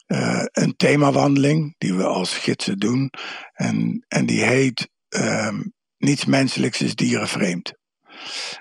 uh, 0.07 0.45
een 0.45 0.77
themawandeling 0.77 1.75
die 1.79 1.95
we 1.95 2.05
als 2.05 2.39
gidsen 2.39 2.79
doen. 2.79 3.11
En, 3.53 4.05
en 4.09 4.27
die 4.27 4.43
heet 4.43 4.89
um, 5.09 5.73
Niets 5.99 6.25
menselijks 6.25 6.81
is 6.81 6.95
dierenvreemd. 6.95 7.73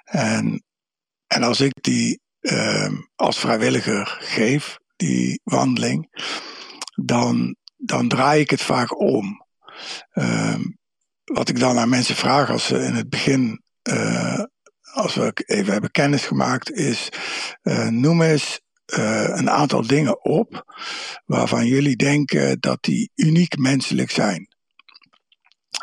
En, 0.03 0.63
en 1.27 1.43
als 1.43 1.59
ik 1.59 1.71
die 1.81 2.21
um, 2.39 3.09
als 3.15 3.39
vrijwilliger 3.39 4.17
geef, 4.19 4.77
die 4.95 5.41
wandeling, 5.43 6.07
dan, 6.95 7.55
dan 7.77 8.07
draai 8.07 8.41
ik 8.41 8.49
het 8.49 8.61
vaak 8.61 8.99
om. 8.99 9.45
Um, 10.13 10.77
wat 11.23 11.49
ik 11.49 11.59
dan 11.59 11.77
aan 11.77 11.89
mensen 11.89 12.15
vraag 12.15 12.49
als 12.49 12.65
ze 12.65 12.79
in 12.79 12.95
het 12.95 13.09
begin, 13.09 13.63
uh, 13.89 14.43
als 14.93 15.15
we 15.15 15.31
even 15.45 15.71
hebben 15.71 15.91
kennis 15.91 16.25
gemaakt, 16.25 16.71
is 16.71 17.09
uh, 17.63 17.87
noem 17.87 18.21
eens 18.21 18.61
uh, 18.97 19.29
een 19.33 19.49
aantal 19.49 19.87
dingen 19.87 20.23
op 20.23 20.75
waarvan 21.25 21.65
jullie 21.65 21.95
denken 21.95 22.59
dat 22.59 22.83
die 22.83 23.11
uniek 23.15 23.57
menselijk 23.57 24.11
zijn. 24.11 24.56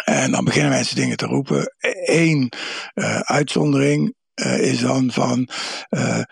En 0.04 0.30
dan 0.30 0.44
beginnen 0.44 0.70
mensen 0.70 0.96
dingen 0.96 1.16
te 1.16 1.26
roepen. 1.26 1.74
Eén 2.04 2.52
uh, 2.94 3.18
uitzondering 3.20 4.14
uh, 4.34 4.58
is 4.58 4.80
dan 4.80 5.12
van 5.12 5.48
uh, 5.90 6.22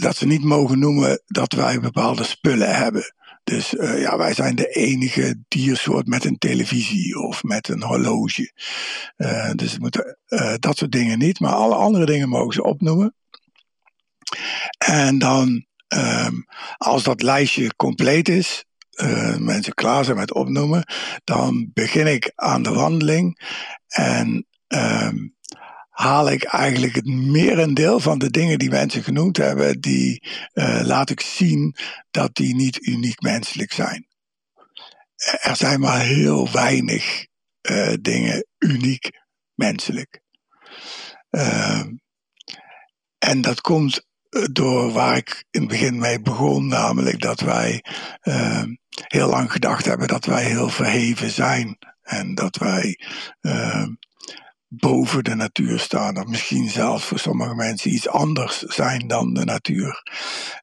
dat 0.00 0.16
ze 0.16 0.26
niet 0.26 0.44
mogen 0.44 0.78
noemen 0.78 1.22
dat 1.26 1.52
wij 1.52 1.80
bepaalde 1.80 2.24
spullen 2.24 2.76
hebben. 2.76 3.14
Dus 3.44 3.70
ja, 3.78 4.16
wij 4.16 4.34
zijn 4.34 4.54
de 4.54 4.66
enige 4.66 5.42
diersoort 5.48 6.06
met 6.06 6.24
een 6.24 6.38
televisie 6.38 7.18
of 7.18 7.42
met 7.42 7.68
een 7.68 7.82
horloge. 7.82 8.52
Dus 9.54 9.78
moeten, 9.78 10.18
dat 10.58 10.76
soort 10.76 10.92
dingen 10.92 11.18
niet, 11.18 11.40
maar 11.40 11.52
alle 11.52 11.74
andere 11.74 12.06
dingen 12.06 12.28
mogen 12.28 12.52
ze 12.52 12.62
opnoemen. 12.62 13.14
En 14.78 15.18
dan, 15.18 15.66
um, 15.88 16.44
als 16.76 17.02
dat 17.02 17.22
lijstje 17.22 17.74
compleet 17.76 18.28
is, 18.28 18.64
mensen 19.38 19.74
klaar 19.74 20.04
zijn 20.04 20.16
met 20.16 20.32
opnoemen, 20.32 20.84
dan 21.24 21.70
begin 21.72 22.06
ik 22.06 22.32
aan 22.34 22.62
de 22.62 22.72
wandeling. 22.72 23.40
En 23.88 24.46
um, 24.68 25.34
haal 25.94 26.30
ik 26.30 26.42
eigenlijk 26.42 26.94
het 26.94 27.06
merendeel 27.06 28.00
van 28.00 28.18
de 28.18 28.30
dingen 28.30 28.58
die 28.58 28.70
mensen 28.70 29.02
genoemd 29.02 29.36
hebben, 29.36 29.80
die 29.80 30.28
uh, 30.54 30.80
laat 30.82 31.10
ik 31.10 31.20
zien 31.20 31.76
dat 32.10 32.34
die 32.34 32.54
niet 32.54 32.86
uniek 32.86 33.20
menselijk 33.20 33.72
zijn. 33.72 34.06
Er 35.40 35.56
zijn 35.56 35.80
maar 35.80 36.00
heel 36.00 36.52
weinig 36.52 37.26
uh, 37.70 37.92
dingen 38.00 38.46
uniek 38.58 39.10
menselijk. 39.54 40.20
Uh, 41.30 41.82
en 43.18 43.40
dat 43.40 43.60
komt 43.60 44.06
door 44.52 44.92
waar 44.92 45.16
ik 45.16 45.44
in 45.50 45.60
het 45.60 45.70
begin 45.70 45.98
mee 45.98 46.20
begon, 46.20 46.66
namelijk 46.66 47.20
dat 47.20 47.40
wij 47.40 47.84
ehm, 48.20 48.74
heel 48.94 49.28
lang 49.28 49.52
gedacht 49.52 49.84
hebben 49.84 50.08
dat 50.08 50.24
wij 50.24 50.44
heel 50.44 50.68
verheven 50.68 51.30
zijn. 51.30 51.78
En 52.02 52.34
dat 52.34 52.56
wij 52.56 52.98
ehm, 53.40 53.88
boven 54.68 55.24
de 55.24 55.34
natuur 55.34 55.78
staan. 55.78 56.18
Of 56.18 56.26
misschien 56.26 56.70
zelfs 56.70 57.04
voor 57.04 57.18
sommige 57.18 57.54
mensen 57.54 57.92
iets 57.92 58.08
anders 58.08 58.58
zijn 58.58 59.06
dan 59.06 59.34
de 59.34 59.44
natuur. 59.44 60.02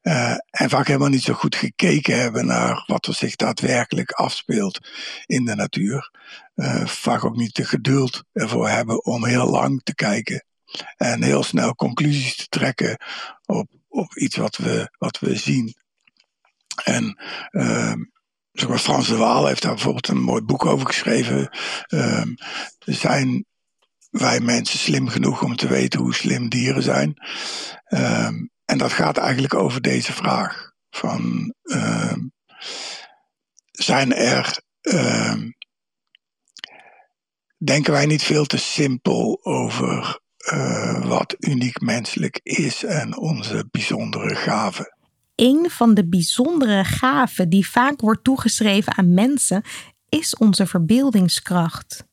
Uh, 0.02 0.30
en 0.50 0.70
vaak 0.70 0.86
helemaal 0.86 1.08
niet 1.08 1.22
zo 1.22 1.32
goed 1.32 1.56
gekeken 1.56 2.20
hebben 2.20 2.46
naar 2.46 2.84
wat 2.86 3.06
er 3.06 3.14
zich 3.14 3.36
daadwerkelijk 3.36 4.10
afspeelt 4.10 4.78
in 5.26 5.44
de 5.44 5.54
natuur. 5.54 6.10
Uh, 6.54 6.86
vaak 6.86 7.24
ook 7.24 7.36
niet 7.36 7.54
de 7.54 7.64
geduld 7.64 8.22
ervoor 8.32 8.68
hebben 8.68 9.04
om 9.04 9.24
heel 9.24 9.50
lang 9.50 9.80
te 9.82 9.94
kijken. 9.94 10.44
En 10.96 11.22
heel 11.22 11.42
snel 11.42 11.74
conclusies 11.74 12.36
te 12.36 12.46
trekken 12.48 12.98
op, 13.46 13.70
op 13.88 14.16
iets 14.16 14.36
wat 14.36 14.56
we, 14.56 14.94
wat 14.98 15.18
we 15.18 15.36
zien. 15.36 15.74
En 16.84 17.22
uh, 17.50 17.94
zoals 18.52 18.82
Frans 18.82 19.08
de 19.08 19.16
Waal 19.16 19.46
heeft 19.46 19.62
daar 19.62 19.74
bijvoorbeeld 19.74 20.08
een 20.08 20.22
mooi 20.22 20.42
boek 20.42 20.66
over 20.66 20.86
geschreven. 20.86 21.58
Uh, 21.88 22.22
zijn 22.78 23.44
wij 24.10 24.40
mensen 24.40 24.78
slim 24.78 25.08
genoeg 25.08 25.42
om 25.42 25.56
te 25.56 25.68
weten 25.68 26.00
hoe 26.00 26.14
slim 26.14 26.48
dieren 26.48 26.82
zijn? 26.82 27.14
Um, 27.88 28.50
en 28.64 28.78
dat 28.78 28.92
gaat 28.92 29.16
eigenlijk 29.16 29.54
over 29.54 29.80
deze 29.80 30.12
vraag. 30.12 30.72
Van, 30.90 31.54
um, 31.62 32.32
zijn 33.70 34.14
er, 34.14 34.62
denken 37.64 37.92
wij 37.92 38.06
niet 38.06 38.22
veel 38.22 38.44
te 38.44 38.58
simpel 38.58 39.40
over 39.42 40.20
uh, 40.52 41.04
wat 41.04 41.36
uniek 41.38 41.80
menselijk 41.80 42.40
is 42.42 42.84
en 42.84 43.16
onze 43.16 43.68
bijzondere 43.70 44.34
gaven? 44.34 44.96
Een 45.34 45.70
van 45.70 45.94
de 45.94 46.08
bijzondere 46.08 46.84
gaven 46.84 47.48
die 47.48 47.68
vaak 47.68 48.00
wordt 48.00 48.24
toegeschreven 48.24 48.96
aan 48.96 49.14
mensen 49.14 49.62
is 50.08 50.36
onze 50.36 50.66
verbeeldingskracht 50.66 52.10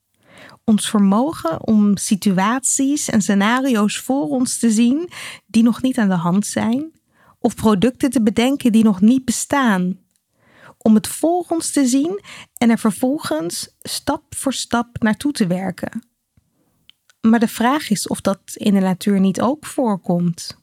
ons 0.69 0.89
vermogen 0.89 1.67
om 1.67 1.97
situaties 1.97 3.09
en 3.09 3.21
scenario's 3.21 3.97
voor 3.97 4.27
ons 4.27 4.59
te 4.59 4.71
zien 4.71 5.09
die 5.45 5.63
nog 5.63 5.81
niet 5.81 5.97
aan 5.97 6.09
de 6.09 6.15
hand 6.15 6.45
zijn, 6.45 6.91
of 7.39 7.55
producten 7.55 8.09
te 8.09 8.21
bedenken 8.21 8.71
die 8.71 8.83
nog 8.83 9.01
niet 9.01 9.25
bestaan. 9.25 9.99
Om 10.77 10.95
het 10.95 11.07
voor 11.07 11.45
ons 11.47 11.71
te 11.71 11.87
zien 11.87 12.21
en 12.57 12.69
er 12.69 12.79
vervolgens 12.79 13.75
stap 13.79 14.35
voor 14.35 14.53
stap 14.53 15.01
naartoe 15.01 15.31
te 15.31 15.47
werken. 15.47 16.03
Maar 17.21 17.39
de 17.39 17.47
vraag 17.47 17.89
is 17.89 18.07
of 18.07 18.21
dat 18.21 18.39
in 18.53 18.73
de 18.73 18.79
natuur 18.79 19.19
niet 19.19 19.41
ook 19.41 19.65
voorkomt 19.65 20.57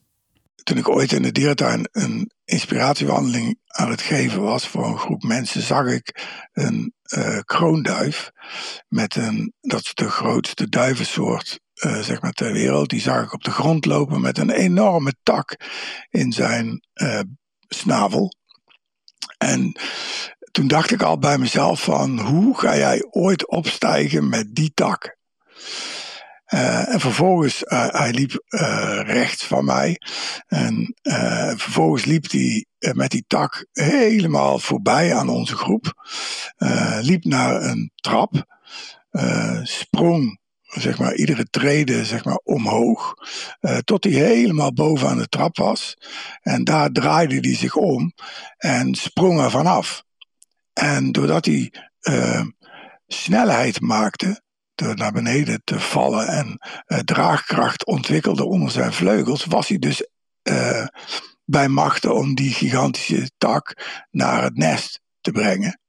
toen 0.67 0.77
ik 0.77 0.89
ooit 0.89 1.11
in 1.11 1.21
de 1.21 1.31
dierentuin 1.31 1.87
een 1.91 2.31
inspiratiewandeling 2.47 3.59
aan 3.67 3.89
het 3.89 4.01
geven 4.01 4.41
was 4.41 4.67
voor 4.67 4.85
een 4.85 4.97
groep 4.97 5.23
mensen, 5.23 5.61
zag 5.61 5.85
ik 5.85 6.25
een 6.53 6.93
uh, 7.17 7.39
kroonduif 7.45 8.31
met 8.87 9.15
een, 9.15 9.53
dat 9.61 9.79
is 9.79 9.93
de 9.93 10.09
grootste 10.09 10.69
duivensoort 10.69 11.59
uh, 11.85 11.99
zeg 11.99 12.21
maar 12.21 12.31
ter 12.31 12.51
wereld. 12.51 12.89
Die 12.89 13.01
zag 13.01 13.23
ik 13.23 13.33
op 13.33 13.43
de 13.43 13.51
grond 13.51 13.85
lopen 13.85 14.21
met 14.21 14.37
een 14.37 14.49
enorme 14.49 15.13
tak 15.23 15.55
in 16.09 16.31
zijn 16.31 16.87
uh, 16.93 17.19
snavel. 17.67 18.33
En 19.37 19.79
toen 20.51 20.67
dacht 20.67 20.91
ik 20.91 21.01
al 21.01 21.19
bij 21.19 21.37
mezelf 21.37 21.83
van 21.83 22.19
hoe 22.19 22.57
ga 22.57 22.77
jij 22.77 23.07
ooit 23.09 23.47
opstijgen 23.47 24.29
met 24.29 24.55
die 24.55 24.71
tak? 24.73 25.17
Uh, 26.53 26.93
en 26.93 26.99
vervolgens, 26.99 27.63
uh, 27.63 27.87
hij 27.87 28.11
liep 28.11 28.43
uh, 28.49 28.99
rechts 29.03 29.43
van 29.45 29.65
mij. 29.65 30.01
En 30.47 30.95
vervolgens 31.57 32.05
liep 32.05 32.31
hij 32.31 32.65
met 32.93 33.11
die 33.11 33.25
tak 33.27 33.65
helemaal 33.71 34.59
voorbij 34.59 35.15
aan 35.15 35.29
onze 35.29 35.55
groep. 35.55 35.93
liep 37.01 37.23
naar 37.23 37.61
een 37.61 37.91
trap. 37.95 38.45
sprong, 39.63 40.39
zeg 40.61 40.97
maar, 40.97 41.15
iedere 41.15 41.45
trede 41.49 42.05
zeg 42.05 42.25
maar, 42.25 42.39
omhoog. 42.43 43.13
tot 43.83 44.03
hij 44.03 44.13
helemaal 44.13 44.73
boven 44.73 45.07
aan 45.07 45.17
de 45.17 45.27
trap 45.27 45.57
was. 45.57 45.97
En 46.41 46.63
daar 46.63 46.91
draaide 46.91 47.39
hij 47.39 47.55
zich 47.55 47.75
om 47.75 48.13
en 48.57 48.95
sprong 48.95 49.39
er 49.39 49.51
vanaf. 49.51 50.03
En 50.73 51.11
doordat 51.11 51.45
hij 51.45 51.73
snelheid 53.07 53.81
maakte 53.81 54.45
door 54.77 54.95
naar 54.95 55.11
beneden 55.11 55.61
te 55.63 55.79
vallen 55.79 56.27
en 56.27 56.59
uh, 56.87 56.99
draagkracht 56.99 57.85
ontwikkelde 57.85 58.45
onder 58.45 58.71
zijn 58.71 58.93
vleugels, 58.93 59.45
was 59.45 59.67
hij 59.67 59.77
dus 59.77 60.07
uh, 60.43 60.85
bij 61.45 61.67
machten 61.67 62.15
om 62.15 62.35
die 62.35 62.53
gigantische 62.53 63.31
tak 63.37 63.73
naar 64.11 64.43
het 64.43 64.57
nest 64.57 65.01
te 65.21 65.31
brengen. 65.31 65.79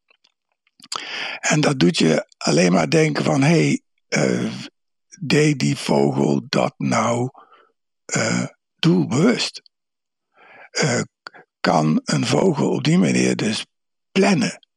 En 1.40 1.60
dat 1.60 1.78
doet 1.78 1.98
je 1.98 2.26
alleen 2.36 2.72
maar 2.72 2.90
denken 2.90 3.24
van, 3.24 3.42
hé, 3.42 3.48
hey, 3.48 3.82
uh, 4.28 4.52
deed 5.20 5.58
die 5.58 5.76
vogel 5.76 6.46
dat 6.48 6.74
nou 6.76 7.30
doelbewust? 8.78 9.62
Kan 11.60 12.00
een 12.04 12.26
vogel 12.26 12.70
op 12.70 12.84
die 12.84 12.98
manier 12.98 13.36
dus 13.36 13.66
plannen? 14.12 14.67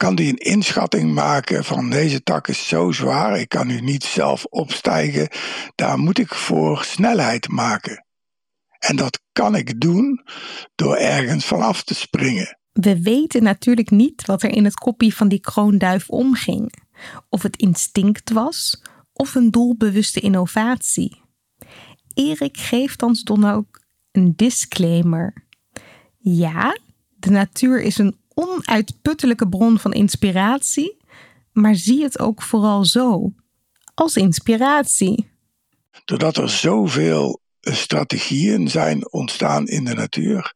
Kan 0.00 0.14
die 0.14 0.28
een 0.28 0.52
inschatting 0.52 1.14
maken 1.14 1.64
van 1.64 1.90
deze 1.90 2.22
tak 2.22 2.48
is 2.48 2.68
zo 2.68 2.92
zwaar, 2.92 3.40
ik 3.40 3.48
kan 3.48 3.66
nu 3.66 3.80
niet 3.80 4.04
zelf 4.04 4.44
opstijgen, 4.44 5.28
daar 5.74 5.98
moet 5.98 6.18
ik 6.18 6.34
voor 6.34 6.84
snelheid 6.84 7.48
maken. 7.48 8.04
En 8.78 8.96
dat 8.96 9.20
kan 9.32 9.54
ik 9.54 9.80
doen 9.80 10.24
door 10.74 10.96
ergens 10.96 11.44
vanaf 11.44 11.82
te 11.82 11.94
springen. 11.94 12.58
We 12.72 13.02
weten 13.02 13.42
natuurlijk 13.42 13.90
niet 13.90 14.26
wat 14.26 14.42
er 14.42 14.50
in 14.50 14.64
het 14.64 14.74
koppie 14.74 15.14
van 15.14 15.28
die 15.28 15.40
kroonduif 15.40 16.08
omging. 16.08 16.72
Of 17.28 17.42
het 17.42 17.56
instinct 17.56 18.30
was 18.30 18.82
of 19.12 19.34
een 19.34 19.50
doelbewuste 19.50 20.20
innovatie. 20.20 21.22
Erik 22.14 22.56
geeft 22.56 23.02
ons 23.02 23.22
dan 23.22 23.44
ook 23.44 23.80
een 24.10 24.32
disclaimer. 24.36 25.44
Ja, 26.18 26.78
de 27.08 27.30
natuur 27.30 27.82
is 27.82 27.98
een 27.98 28.19
onuitputtelijke 28.40 29.48
bron 29.48 29.78
van 29.78 29.92
inspiratie, 29.92 30.96
maar 31.52 31.74
zie 31.74 32.02
het 32.02 32.18
ook 32.18 32.42
vooral 32.42 32.84
zo, 32.84 33.32
als 33.94 34.16
inspiratie. 34.16 35.30
Doordat 36.04 36.36
er 36.36 36.50
zoveel 36.50 37.40
strategieën 37.60 38.68
zijn 38.68 39.12
ontstaan 39.12 39.66
in 39.66 39.84
de 39.84 39.94
natuur, 39.94 40.52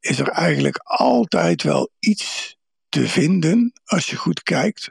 is 0.00 0.18
er 0.18 0.28
eigenlijk 0.28 0.80
altijd 0.82 1.62
wel 1.62 1.90
iets 1.98 2.56
te 2.88 3.08
vinden, 3.08 3.72
als 3.84 4.10
je 4.10 4.16
goed 4.16 4.42
kijkt, 4.42 4.90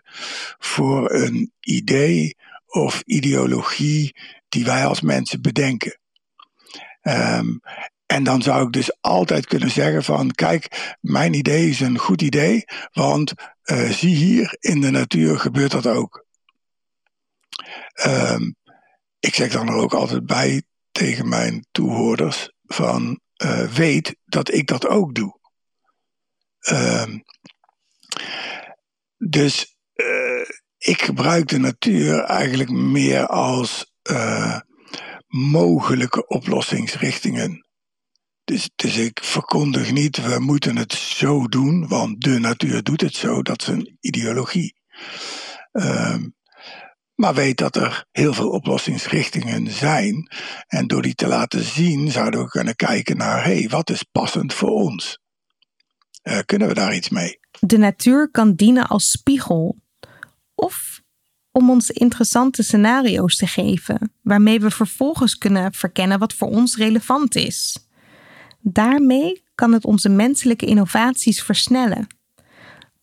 voor 0.58 1.14
een 1.14 1.52
idee 1.60 2.36
of 2.68 3.02
ideologie 3.06 4.16
die 4.50 4.66
wij 4.66 4.86
als 4.86 5.02
mensen 5.02 5.42
bedenken. 5.42 6.00
Um, 7.02 7.62
en 8.08 8.24
dan 8.24 8.42
zou 8.42 8.66
ik 8.66 8.74
dus 8.74 9.02
altijd 9.02 9.46
kunnen 9.46 9.72
zeggen 9.72 10.04
van 10.04 10.32
kijk, 10.32 10.96
mijn 11.02 11.34
idee 11.34 11.70
is 11.70 11.80
een 11.80 11.98
goed 11.98 12.22
idee, 12.22 12.64
want 12.92 13.34
uh, 13.66 13.90
zie 13.90 14.16
hier, 14.16 14.56
in 14.60 14.82
de 14.82 14.92
natuur 14.92 15.40
gebeurt 15.40 15.72
dat 15.72 15.88
ook. 15.88 16.26
Um, 18.06 18.56
ik 19.20 19.36
zeg 19.36 19.52
dan 19.52 19.68
er 19.68 19.74
ook 19.74 19.94
altijd 19.94 20.26
bij 20.26 20.64
tegen 20.92 21.30
mijn 21.30 21.68
toehoorders 21.72 22.52
van 22.66 23.20
uh, 23.44 23.68
weet 23.68 24.16
dat 24.26 24.54
ik 24.54 24.68
dat 24.68 24.88
ook 24.88 25.16
doe. 25.16 25.40
Um, 26.72 27.24
dus 29.18 29.78
uh, 29.96 30.50
ik 30.78 31.02
gebruik 31.02 31.48
de 31.48 31.58
natuur 31.58 32.24
eigenlijk 32.24 32.70
meer 32.70 33.28
als 33.28 33.92
mogelijke 35.28 36.28
oplossingsrichtingen. 36.28 37.67
Dus, 38.48 38.70
dus 38.76 38.98
ik 38.98 39.20
verkondig 39.24 39.92
niet, 39.92 40.22
we 40.22 40.40
moeten 40.40 40.76
het 40.76 40.94
zo 40.94 41.48
doen, 41.48 41.88
want 41.88 42.22
de 42.22 42.40
natuur 42.40 42.84
doet 42.84 43.02
het 43.02 43.16
zo. 43.16 43.42
Dat 43.42 43.62
is 43.62 43.68
een 43.68 43.98
ideologie. 44.00 44.76
Um, 45.72 46.36
maar 47.16 47.34
weet 47.34 47.58
dat 47.58 47.76
er 47.76 48.06
heel 48.12 48.34
veel 48.34 48.50
oplossingsrichtingen 48.50 49.72
zijn. 49.72 50.32
En 50.68 50.88
door 50.88 51.02
die 51.02 51.16
te 51.16 51.28
laten 51.28 51.64
zien, 51.64 52.12
zouden 52.12 52.44
we 52.44 52.50
kunnen 52.50 52.76
kijken 52.76 53.18
naar: 53.18 53.44
hé, 53.44 53.60
hey, 53.60 53.70
wat 53.70 53.90
is 53.90 54.04
passend 54.04 54.54
voor 54.54 54.72
ons? 54.72 55.20
Uh, 56.24 56.40
kunnen 56.46 56.68
we 56.68 56.74
daar 56.74 56.96
iets 56.96 57.10
mee? 57.10 57.40
De 57.60 57.78
natuur 57.78 58.32
kan 58.32 58.54
dienen 58.54 58.88
als 58.88 59.10
spiegel. 59.10 59.78
Of 60.56 61.02
om 61.52 61.70
ons 61.70 61.90
interessante 61.90 62.64
scenario's 62.64 63.36
te 63.36 63.48
geven, 63.48 64.14
waarmee 64.22 64.60
we 64.60 64.72
vervolgens 64.72 65.38
kunnen 65.38 65.74
verkennen 65.74 66.20
wat 66.20 66.34
voor 66.34 66.48
ons 66.48 66.76
relevant 66.76 67.36
is. 67.36 67.87
Daarmee 68.70 69.44
kan 69.56 69.74
het 69.74 69.86
onze 69.86 70.10
menselijke 70.10 70.66
innovaties 70.66 71.44
versnellen, 71.44 72.08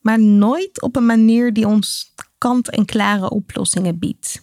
maar 0.00 0.20
nooit 0.20 0.83
op 0.83 0.96
een 0.96 1.07
manier 1.07 1.53
die 1.53 1.66
ons 1.66 2.14
kant-en-klare 2.38 3.31
oplossingen 3.31 3.98
biedt. 3.98 4.42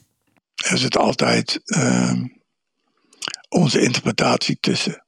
Er 0.70 0.78
zit 0.78 0.98
altijd 0.98 1.62
uh, 1.66 2.24
onze 3.50 3.82
interpretatie 3.82 4.58
tussen. 4.60 5.06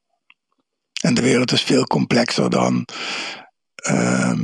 En 1.01 1.13
de 1.13 1.21
wereld 1.21 1.51
is 1.51 1.61
veel 1.61 1.83
complexer 1.83 2.49
dan, 2.49 2.87
uh, 3.89 4.39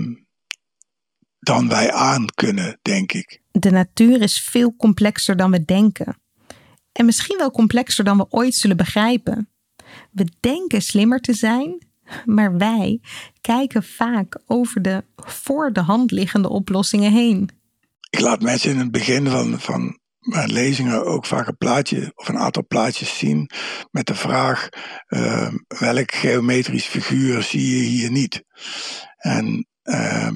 dan 1.39 1.69
wij 1.69 1.91
aan 1.91 2.25
kunnen, 2.25 2.79
denk 2.81 3.11
ik. 3.11 3.41
De 3.51 3.71
natuur 3.71 4.21
is 4.21 4.41
veel 4.41 4.75
complexer 4.75 5.35
dan 5.35 5.51
we 5.51 5.65
denken. 5.65 6.21
En 6.91 7.05
misschien 7.05 7.37
wel 7.37 7.51
complexer 7.51 8.03
dan 8.03 8.17
we 8.17 8.25
ooit 8.29 8.55
zullen 8.55 8.77
begrijpen. 8.77 9.49
We 10.11 10.27
denken 10.39 10.81
slimmer 10.81 11.19
te 11.19 11.33
zijn, 11.33 11.87
maar 12.25 12.57
wij 12.57 13.01
kijken 13.41 13.83
vaak 13.83 14.41
over 14.45 14.81
de 14.81 15.03
voor 15.15 15.73
de 15.73 15.81
hand 15.81 16.11
liggende 16.11 16.49
oplossingen 16.49 17.11
heen. 17.11 17.49
Ik 18.09 18.19
laat 18.19 18.41
mensen 18.41 18.71
in 18.71 18.79
het 18.79 18.91
begin 18.91 19.27
van, 19.27 19.59
van 19.59 19.99
mijn 20.19 20.51
lezingen 20.51 21.05
ook 21.05 21.25
vaak 21.25 21.47
een 21.47 21.57
plaatje 21.57 22.11
of 22.15 22.27
een 22.27 22.37
aantal 22.37 22.65
plaatjes 22.67 23.17
zien 23.17 23.49
met 23.91 24.07
de 24.07 24.15
vraag 24.15 24.69
uh, 25.07 25.53
welk 25.67 26.13
geometrisch 26.13 26.85
figuur 26.85 27.43
zie 27.43 27.77
je 27.77 27.83
hier 27.83 28.11
niet? 28.11 28.43
En 29.17 29.67
uh, 29.83 30.31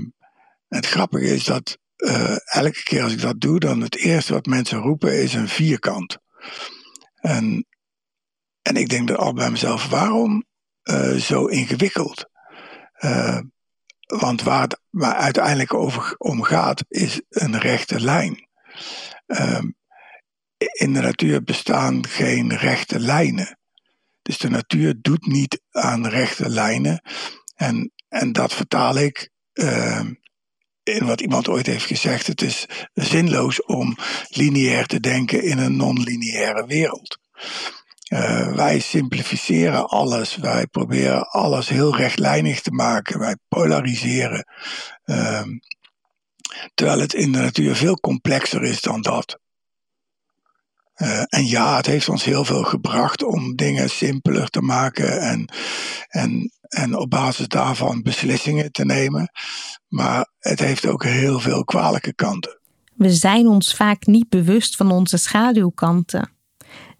het 0.67 0.85
grappige 0.85 1.33
is 1.33 1.43
dat 1.43 1.77
uh, 1.97 2.35
elke 2.45 2.83
keer 2.83 3.03
als 3.03 3.13
ik 3.13 3.21
dat 3.21 3.39
doe, 3.39 3.59
dan 3.59 3.81
het 3.81 3.95
eerste 3.95 4.33
wat 4.33 4.45
mensen 4.45 4.77
roepen 4.77 5.21
is 5.21 5.33
een 5.33 5.47
vierkant. 5.47 6.17
En 7.15 7.65
en 8.63 8.75
ik 8.75 8.89
denk 8.89 9.07
dan 9.07 9.17
al 9.17 9.33
bij 9.33 9.51
mezelf, 9.51 9.87
waarom 9.89 10.45
uh, 10.83 11.15
zo 11.15 11.45
ingewikkeld? 11.45 12.29
Uh, 12.99 13.39
want 14.05 14.41
waar 14.41 14.61
het 14.61 15.03
uiteindelijk 15.03 15.73
over 15.73 16.15
om 16.17 16.41
gaat, 16.41 16.83
is 16.87 17.21
een 17.29 17.59
rechte 17.59 17.99
lijn. 17.99 18.47
Uh, 19.27 19.63
in 20.57 20.93
de 20.93 21.01
natuur 21.01 21.43
bestaan 21.43 22.07
geen 22.07 22.55
rechte 22.57 22.99
lijnen. 22.99 23.57
Dus 24.21 24.37
de 24.37 24.49
natuur 24.49 24.95
doet 25.01 25.25
niet 25.25 25.61
aan 25.71 26.07
rechte 26.07 26.49
lijnen. 26.49 27.01
En, 27.55 27.91
en 28.07 28.31
dat 28.31 28.53
vertaal 28.53 28.95
ik 28.95 29.29
ehm, 29.53 30.13
in 30.83 31.05
wat 31.05 31.21
iemand 31.21 31.47
ooit 31.47 31.65
heeft 31.65 31.85
gezegd. 31.85 32.27
Het 32.27 32.41
is 32.41 32.65
zinloos 32.93 33.63
om 33.63 33.97
lineair 34.27 34.85
te 34.85 34.99
denken 34.99 35.43
in 35.43 35.57
een 35.57 35.75
non-lineaire 35.75 36.65
wereld. 36.65 37.19
Uh, 38.13 38.55
wij 38.55 38.79
simplificeren 38.79 39.87
alles. 39.89 40.35
Wij 40.35 40.67
proberen 40.67 41.29
alles 41.29 41.69
heel 41.69 41.95
rechtlijnig 41.95 42.61
te 42.61 42.71
maken. 42.71 43.19
Wij 43.19 43.35
polariseren. 43.47 44.45
Uh, 45.05 45.41
terwijl 46.73 46.99
het 46.99 47.13
in 47.13 47.31
de 47.31 47.39
natuur 47.39 47.75
veel 47.75 47.99
complexer 47.99 48.63
is 48.63 48.81
dan 48.81 49.01
dat. 49.01 49.39
Uh, 50.95 51.23
en 51.27 51.45
ja, 51.47 51.75
het 51.75 51.85
heeft 51.85 52.09
ons 52.09 52.23
heel 52.23 52.45
veel 52.45 52.63
gebracht 52.63 53.23
om 53.23 53.55
dingen 53.55 53.89
simpeler 53.89 54.49
te 54.49 54.61
maken 54.61 55.21
en, 55.21 55.53
en, 56.07 56.51
en 56.61 56.97
op 56.97 57.09
basis 57.09 57.47
daarvan 57.47 58.01
beslissingen 58.01 58.71
te 58.71 58.85
nemen. 58.85 59.29
Maar 59.87 60.27
het 60.39 60.59
heeft 60.59 60.85
ook 60.85 61.03
heel 61.03 61.39
veel 61.39 61.63
kwalijke 61.63 62.13
kanten. 62.13 62.59
We 62.93 63.11
zijn 63.11 63.47
ons 63.47 63.75
vaak 63.75 64.05
niet 64.05 64.29
bewust 64.29 64.75
van 64.75 64.91
onze 64.91 65.17
schaduwkanten 65.17 66.32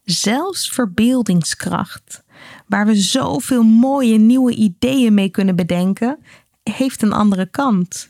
zelfs 0.04 0.70
verbeeldingskracht, 0.70 2.24
waar 2.68 2.86
we 2.86 2.96
zoveel 2.96 3.64
mooie 3.64 4.18
nieuwe 4.18 4.54
ideeën 4.54 5.14
mee 5.14 5.30
kunnen 5.30 5.56
bedenken, 5.56 6.24
heeft 6.64 7.02
een 7.02 7.14
andere 7.14 7.50
kant. 7.50 8.10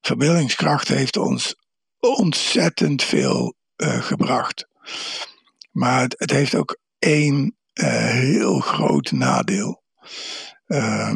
Verbeeldingskracht 0.00 0.88
heeft 0.88 1.16
ons 1.16 1.56
ontzettend 1.98 3.02
veel 3.02 3.54
uh, 3.76 4.02
gebracht. 4.02 4.68
Maar 5.70 6.02
het, 6.16 6.30
heeft 6.30 6.54
ook 6.54 6.78
één 6.98 7.56
uh, 7.74 7.86
heel 8.10 8.60
groot 8.60 9.10
nadeel. 9.10 9.82
Uh, 10.66 11.12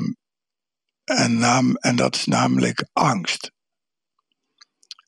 en, 1.04 1.38
naam, 1.38 1.76
en 1.76 1.96
dat 1.96 2.14
is 2.14 2.24
namelijk 2.24 2.88
angst. 2.92 3.52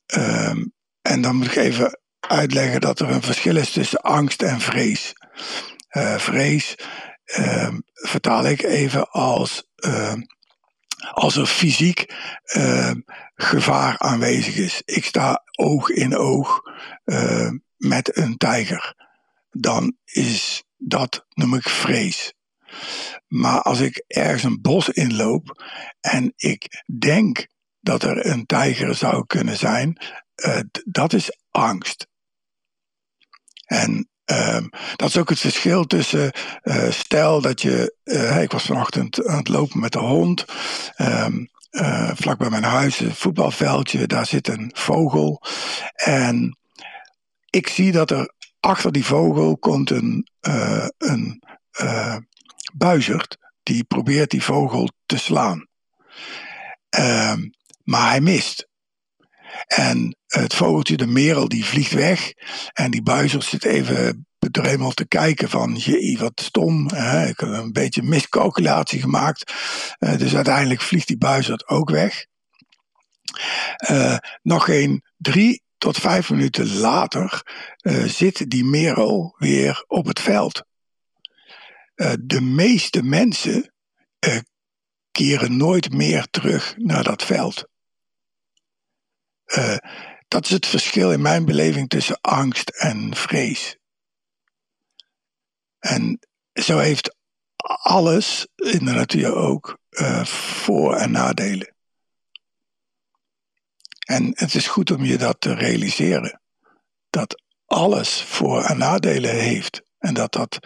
Ehm, 0.07 0.65
en 1.03 1.21
dan 1.21 1.37
moet 1.37 1.47
ik 1.47 1.57
even 1.57 2.01
uitleggen 2.31 2.81
dat 2.81 3.01
er 3.01 3.11
een 3.11 3.23
verschil 3.23 3.57
is 3.57 3.71
tussen 3.71 4.01
angst 4.01 4.43
en 4.43 4.61
vrees. 4.61 5.13
Uh, 5.91 6.19
vrees 6.19 6.75
uh, 7.39 7.75
vertaal 7.93 8.47
ik 8.47 8.63
even 8.63 9.11
als 9.11 9.69
uh, 9.77 10.15
als 11.13 11.37
er 11.37 11.47
fysiek 11.47 12.15
gevaar 13.35 13.99
aanwezig 13.99 14.57
is. 14.57 14.83
Ik 14.85 15.05
sta 15.05 15.43
oog 15.53 15.89
in 15.89 16.17
oog 16.17 16.61
met 17.77 18.17
een 18.17 18.37
tijger. 18.37 18.95
Dan 19.51 19.97
is 20.05 20.65
dat, 20.77 21.27
noem 21.29 21.55
ik 21.55 21.69
vrees. 21.69 22.35
Maar 23.29 23.63
als 23.63 23.81
ik 23.81 24.05
ergens 24.07 24.43
een 24.43 24.61
bos 24.61 24.89
inloop 24.89 25.65
en 26.01 26.33
ik 26.37 26.85
denk 26.99 27.47
dat 27.81 28.03
er 28.03 28.27
een 28.27 28.47
tijger 28.47 28.95
zou 28.95 29.27
kunnen 29.27 29.57
zijn, 29.57 30.03
uh, 30.37 30.61
dat 30.85 31.13
is 31.13 31.39
angst. 31.51 32.09
En 33.71 34.09
um, 34.25 34.71
dat 34.97 35.09
is 35.09 35.17
ook 35.17 35.29
het 35.29 35.39
verschil 35.39 35.85
tussen, 35.85 36.33
uh, 36.63 36.91
stel 36.91 37.41
dat 37.41 37.63
je, 37.63 37.97
uh, 38.05 38.43
ik 38.43 38.53
was 38.53 38.63
vanochtend 38.63 39.27
aan 39.27 39.37
het 39.37 39.49
lopen 39.49 39.81
met 39.81 39.93
de 39.93 39.99
hond, 39.99 40.45
um, 40.97 41.51
vlak 42.15 42.39
bij 42.39 42.51
mijn 42.51 42.63
huis, 42.63 43.01
een 43.01 43.15
voetbalveldje, 43.15 44.07
daar 44.07 44.27
zit 44.27 44.49
een 44.49 44.71
vogel. 44.75 45.43
En 45.95 46.59
ik 47.51 47.69
zie 47.69 47.93
dat 47.93 48.11
er 48.11 48.35
achter 48.61 48.93
die 48.93 49.05
vogel 49.05 49.59
komt 49.59 49.91
een, 49.91 50.29
een 50.99 51.43
buizerd 52.73 53.37
die 53.63 53.85
probeert 53.85 54.31
die 54.31 54.43
vogel 54.43 54.89
te 55.07 55.19
slaan. 55.19 55.67
Um, 56.99 57.51
maar 57.85 58.09
hij 58.09 58.21
mist. 58.21 58.70
En 59.67 60.17
het 60.27 60.55
vogeltje, 60.55 60.97
de 60.97 61.07
merel, 61.07 61.49
die 61.49 61.65
vliegt 61.65 61.93
weg. 61.93 62.33
En 62.73 62.91
die 62.91 63.03
buizer 63.03 63.43
zit 63.43 63.65
even 63.65 64.27
bedremeld 64.41 64.97
te 64.97 65.09
kijken 65.09 65.49
van, 65.49 65.75
jee, 65.75 66.19
wat 66.19 66.41
stom. 66.41 66.89
Hè? 66.95 67.29
Ik 67.29 67.41
heb 67.41 67.49
een 67.49 67.73
beetje 67.73 68.03
miscalculatie 68.03 69.01
gemaakt. 69.01 69.53
Uh, 69.99 70.19
dus 70.19 70.35
uiteindelijk 70.35 70.81
vliegt 70.81 71.07
die 71.07 71.19
buizer 71.19 71.63
ook 71.67 71.91
weg. 71.91 72.27
Uh, 73.91 74.17
nog 74.43 74.65
geen 74.65 75.05
drie 75.17 75.63
tot 75.79 75.99
vijf 75.99 76.31
minuten 76.31 76.77
later 76.77 77.43
uh, 77.83 78.05
zit 78.05 78.51
die 78.51 78.65
merel 78.65 79.35
weer 79.39 79.85
op 79.87 80.07
het 80.07 80.21
veld. 80.21 80.63
de 82.21 82.41
meeste 82.41 83.03
mensen 83.03 83.73
keren 85.13 85.57
nooit 85.57 85.93
meer 85.93 86.27
terug 86.31 86.75
naar 86.77 87.05
dat 87.05 87.25
veld. 87.25 87.69
Uh, 89.59 89.77
dat 90.29 90.45
is 90.45 90.51
het 90.51 90.67
verschil 90.67 91.13
in 91.13 91.23
mijn 91.23 91.45
beleving 91.45 91.89
tussen 91.89 92.21
angst 92.21 92.69
en 92.69 93.15
vrees. 93.15 93.77
En 95.79 96.19
zo 96.53 96.79
heeft 96.79 97.17
alles 97.83 98.47
in 98.55 98.85
de 98.85 98.93
natuur 98.93 99.35
ook 99.35 99.79
uh, 99.91 100.25
voor- 100.25 100.95
en 100.95 101.11
nadelen. 101.11 101.75
En 104.07 104.33
het 104.35 104.55
is 104.55 104.67
goed 104.67 104.91
om 104.91 105.05
je 105.05 105.19
dat 105.19 105.41
te 105.41 105.55
realiseren. 105.55 106.41
Dat 107.11 107.43
alles 107.67 108.23
voor- 108.23 108.63
en 108.65 108.79
nadelen 108.79 109.35
heeft. 109.35 109.83
En 109.99 110.15
dat 110.15 110.33
dat, 110.33 110.59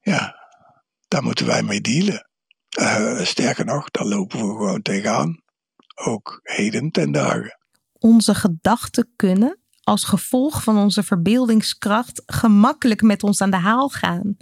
ja, 0.00 0.36
daar 1.08 1.22
moeten 1.22 1.46
wij 1.46 1.62
mee 1.62 1.80
dealen. 1.80 2.28
Uh, 2.78 3.24
sterker 3.24 3.64
nog, 3.64 3.90
daar 3.90 4.06
lopen 4.06 4.38
we 4.38 4.44
gewoon 4.44 4.82
tegenaan. 4.82 5.43
Ook 5.94 6.40
heden 6.42 6.90
ten 6.90 7.12
dagen. 7.12 7.58
Onze 7.92 8.34
gedachten 8.34 9.12
kunnen, 9.16 9.58
als 9.82 10.04
gevolg 10.04 10.62
van 10.62 10.78
onze 10.78 11.02
verbeeldingskracht, 11.02 12.22
gemakkelijk 12.26 13.02
met 13.02 13.22
ons 13.22 13.40
aan 13.40 13.50
de 13.50 13.56
haal 13.56 13.88
gaan. 13.88 14.36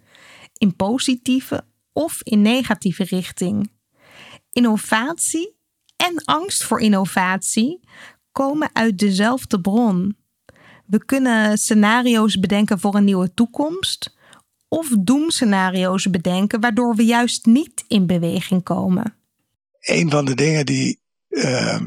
In 0.53 0.77
positieve 0.77 1.65
of 1.93 2.23
in 2.23 2.43
negatieve 2.43 3.05
richting. 3.05 3.73
Innovatie 4.53 5.57
en 5.97 6.25
angst 6.25 6.65
voor 6.65 6.81
innovatie 6.81 7.81
komen 8.33 8.71
uit 8.73 8.99
dezelfde 8.99 9.61
bron. 9.61 10.17
We 10.87 11.05
kunnen 11.05 11.59
scenario's 11.59 12.39
bedenken 12.39 12.79
voor 12.79 12.95
een 12.95 13.05
nieuwe 13.05 13.35
toekomst 13.35 14.17
of 14.69 14.89
doemscenario's 15.01 16.11
bedenken 16.11 16.61
waardoor 16.61 16.95
we 16.95 17.05
juist 17.05 17.47
niet 17.47 17.85
in 17.89 18.07
beweging 18.07 18.63
komen. 18.63 19.15
Een 19.81 20.11
van 20.11 20.25
de 20.25 20.35
dingen 20.35 20.67
die, 20.67 21.02
uh, 21.33 21.81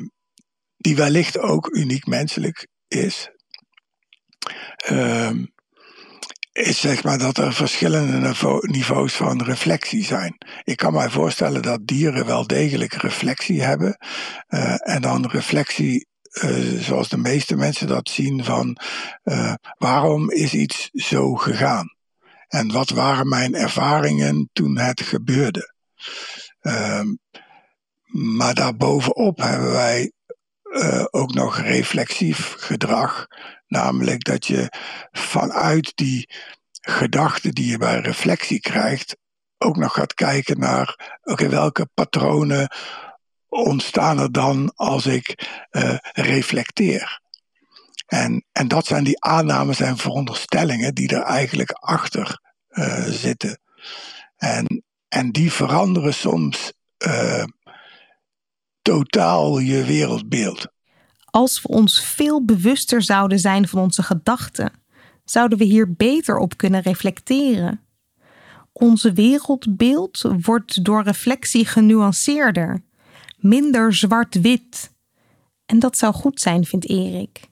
die 0.78 0.96
wellicht 0.96 1.40
ook 1.40 1.70
uniek 1.70 2.06
menselijk 2.06 2.68
is, 2.88 3.30
uh, 4.92 5.32
is 6.52 6.80
zeg 6.80 7.04
maar 7.04 7.18
dat 7.18 7.38
er 7.38 7.54
verschillende 7.54 8.34
niveaus 8.62 9.14
van 9.14 9.44
reflectie 9.44 10.04
zijn. 10.04 10.38
Ik 10.64 10.78
kan 10.78 10.94
mij 10.94 11.10
voorstellen 11.10 11.62
dat 11.62 11.88
dieren 11.88 12.26
wel 12.26 12.48
degelijk 12.48 12.94
reflectie 12.94 13.62
hebben. 13.62 13.98
Uh, 14.48 14.90
en 14.90 15.02
dan 15.02 15.26
reflectie 15.26 16.08
uh, 16.44 16.82
zoals 16.82 17.10
de 17.10 17.18
meeste 17.18 17.56
mensen 17.56 17.88
dat 17.88 18.10
zien 18.10 18.44
van 18.44 18.78
uh, 19.24 19.54
waarom 19.78 20.32
is 20.32 20.54
iets 20.54 20.90
zo 20.94 21.34
gegaan? 21.34 21.96
En 22.48 22.72
wat 22.72 22.90
waren 22.90 23.28
mijn 23.28 23.56
ervaringen 23.56 24.50
toen 24.54 24.78
het 24.78 25.02
gebeurde? 25.02 25.74
Maar 28.18 28.54
daarbovenop 28.54 29.38
hebben 29.38 29.72
wij 29.72 30.12
uh, 30.64 31.06
ook 31.12 31.34
nog 31.34 31.60
reflexief 31.60 32.54
gedrag. 32.58 33.28
Namelijk 33.68 34.24
dat 34.24 34.46
je 34.46 34.72
vanuit 35.12 35.92
die 35.96 36.30
gedachten 36.72 37.52
die 37.52 37.72
je 37.72 37.78
bij 37.78 38.00
reflectie 38.00 38.60
krijgt, 38.60 39.18
ook 39.58 39.78
nog 39.78 39.94
gaat 39.94 40.14
kijken 40.14 40.60
naar 40.60 41.20
welke 41.50 41.90
patronen 41.94 42.70
ontstaan 43.48 44.20
er 44.20 44.32
dan 44.32 44.72
als 44.76 45.06
ik 45.06 45.48
uh, 45.72 45.98
reflecteer. 46.12 47.22
En, 48.06 48.46
en 48.52 48.68
dat 48.68 48.86
zijn 48.86 49.04
die 49.04 49.24
aannames 49.24 49.80
en 49.80 49.98
veronderstellingen 49.98 50.96
die 50.96 51.16
er 51.16 51.24
eigenlijk 51.24 51.72
achter 51.72 52.40
uh, 52.70 53.04
zitten. 53.04 53.60
En, 54.38 54.84
en 55.08 55.32
die 55.32 55.52
veranderen 55.52 56.14
soms 56.14 56.74
totaal 58.86 59.60
je 59.60 59.84
wereldbeeld. 59.84 60.68
Als 61.26 61.62
we 61.62 61.68
ons 61.68 62.04
veel 62.04 62.46
bewuster 62.46 63.02
zouden 63.02 63.40
zijn 63.40 63.68
van 63.68 63.82
onze 63.82 64.04
gedachten, 64.04 64.72
zouden 65.24 65.58
we 65.58 65.64
hier 65.64 65.94
beter 65.94 66.38
op 66.38 66.58
kunnen 66.58 66.82
reflecteren. 66.82 67.82
Onze 68.72 69.14
wereldbeeld 69.14 70.22
wordt 70.42 70.84
door 70.84 71.04
reflectie 71.04 71.66
genuanceerder, 71.66 72.84
minder 73.38 73.94
zwart-wit. 73.94 74.94
En 75.66 75.80
dat 75.80 75.98
zou 75.98 76.14
goed 76.14 76.42
zijn, 76.42 76.66
vindt 76.66 76.90
Erik. 76.90 77.50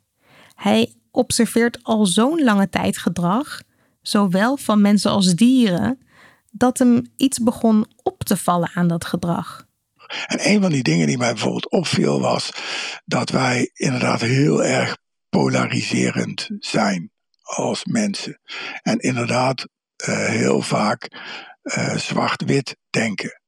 Hij 0.55 0.93
observeert 1.11 1.83
al 1.83 2.05
zo'n 2.05 2.43
lange 2.43 2.69
tijd 2.69 2.97
gedrag, 2.97 3.61
zowel 4.01 4.57
van 4.57 4.81
mensen 4.81 5.11
als 5.11 5.35
dieren, 5.35 5.99
dat 6.51 6.77
hem 6.77 7.11
iets 7.17 7.39
begon 7.39 7.85
op 8.03 8.23
te 8.23 8.37
vallen 8.37 8.71
aan 8.73 8.87
dat 8.87 9.05
gedrag. 9.05 9.71
En 10.25 10.49
een 10.49 10.61
van 10.61 10.71
die 10.71 10.83
dingen 10.83 11.07
die 11.07 11.17
mij 11.17 11.31
bijvoorbeeld 11.31 11.71
opviel 11.71 12.19
was 12.19 12.51
dat 13.05 13.29
wij 13.29 13.69
inderdaad 13.73 14.21
heel 14.21 14.63
erg 14.63 14.97
polariserend 15.29 16.49
zijn 16.59 17.11
als 17.41 17.85
mensen. 17.85 18.39
En 18.81 18.99
inderdaad 18.99 19.67
uh, 20.07 20.25
heel 20.25 20.61
vaak 20.61 21.09
uh, 21.63 21.95
zwart-wit 21.95 22.77
denken. 22.89 23.41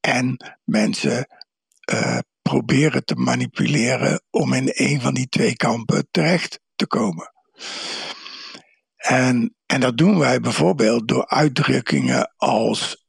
En 0.00 0.54
mensen 0.64 1.28
uh, 1.92 2.18
proberen 2.42 3.04
te 3.04 3.14
manipuleren 3.14 4.22
om 4.30 4.52
in 4.52 4.70
een 4.72 5.00
van 5.00 5.14
die 5.14 5.28
twee 5.28 5.56
kampen 5.56 6.08
terecht 6.10 6.60
te 6.76 6.86
komen. 6.86 7.32
En, 8.96 9.56
en 9.66 9.80
dat 9.80 9.96
doen 9.96 10.18
wij 10.18 10.40
bijvoorbeeld 10.40 11.08
door 11.08 11.26
uitdrukkingen 11.28 12.32
als 12.36 13.04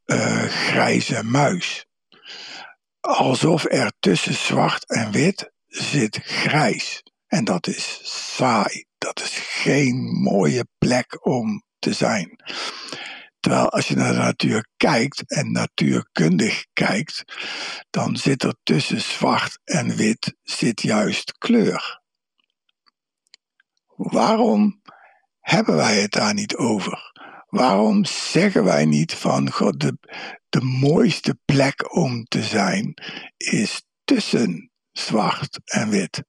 grijze 0.48 1.24
muis. 1.24 1.87
Alsof 3.08 3.66
er 3.66 3.92
tussen 4.00 4.34
zwart 4.34 4.86
en 4.86 5.12
wit 5.12 5.52
zit 5.68 6.20
grijs. 6.24 7.04
En 7.28 7.44
dat 7.44 7.68
is 7.68 8.00
saai. 8.36 8.86
Dat 8.98 9.20
is 9.20 9.38
geen 9.38 9.96
mooie 10.22 10.68
plek 10.78 11.26
om 11.26 11.64
te 11.80 11.94
zijn. 11.94 12.40
Terwijl 13.40 13.70
als 13.70 13.88
je 13.88 13.96
naar 13.96 14.12
de 14.12 14.18
natuur 14.18 14.68
kijkt 14.78 15.32
en 15.32 15.52
natuurkundig 15.52 16.66
kijkt, 16.74 17.24
dan 17.90 18.18
zit 18.18 18.44
er 18.44 18.56
tussen 18.64 19.02
zwart 19.02 19.60
en 19.64 19.96
wit 19.96 20.36
zit 20.44 20.82
juist 20.82 21.38
kleur. 21.38 22.02
Waarom 23.96 24.82
hebben 25.40 25.76
wij 25.76 26.02
het 26.02 26.12
daar 26.12 26.34
niet 26.34 26.56
over? 26.56 27.12
Waarom 27.48 28.06
zeggen 28.06 28.64
wij 28.64 28.86
niet 28.86 29.14
van 29.14 29.52
God, 29.52 29.80
de, 29.80 29.98
de 30.50 30.62
mooiste 30.62 31.40
plek 31.46 31.96
om 31.96 32.24
te 32.24 32.44
zijn 32.44 32.94
is 33.38 33.84
tussen 34.04 34.72
zwart 34.92 35.60
en 35.66 35.90
wit? 35.90 36.24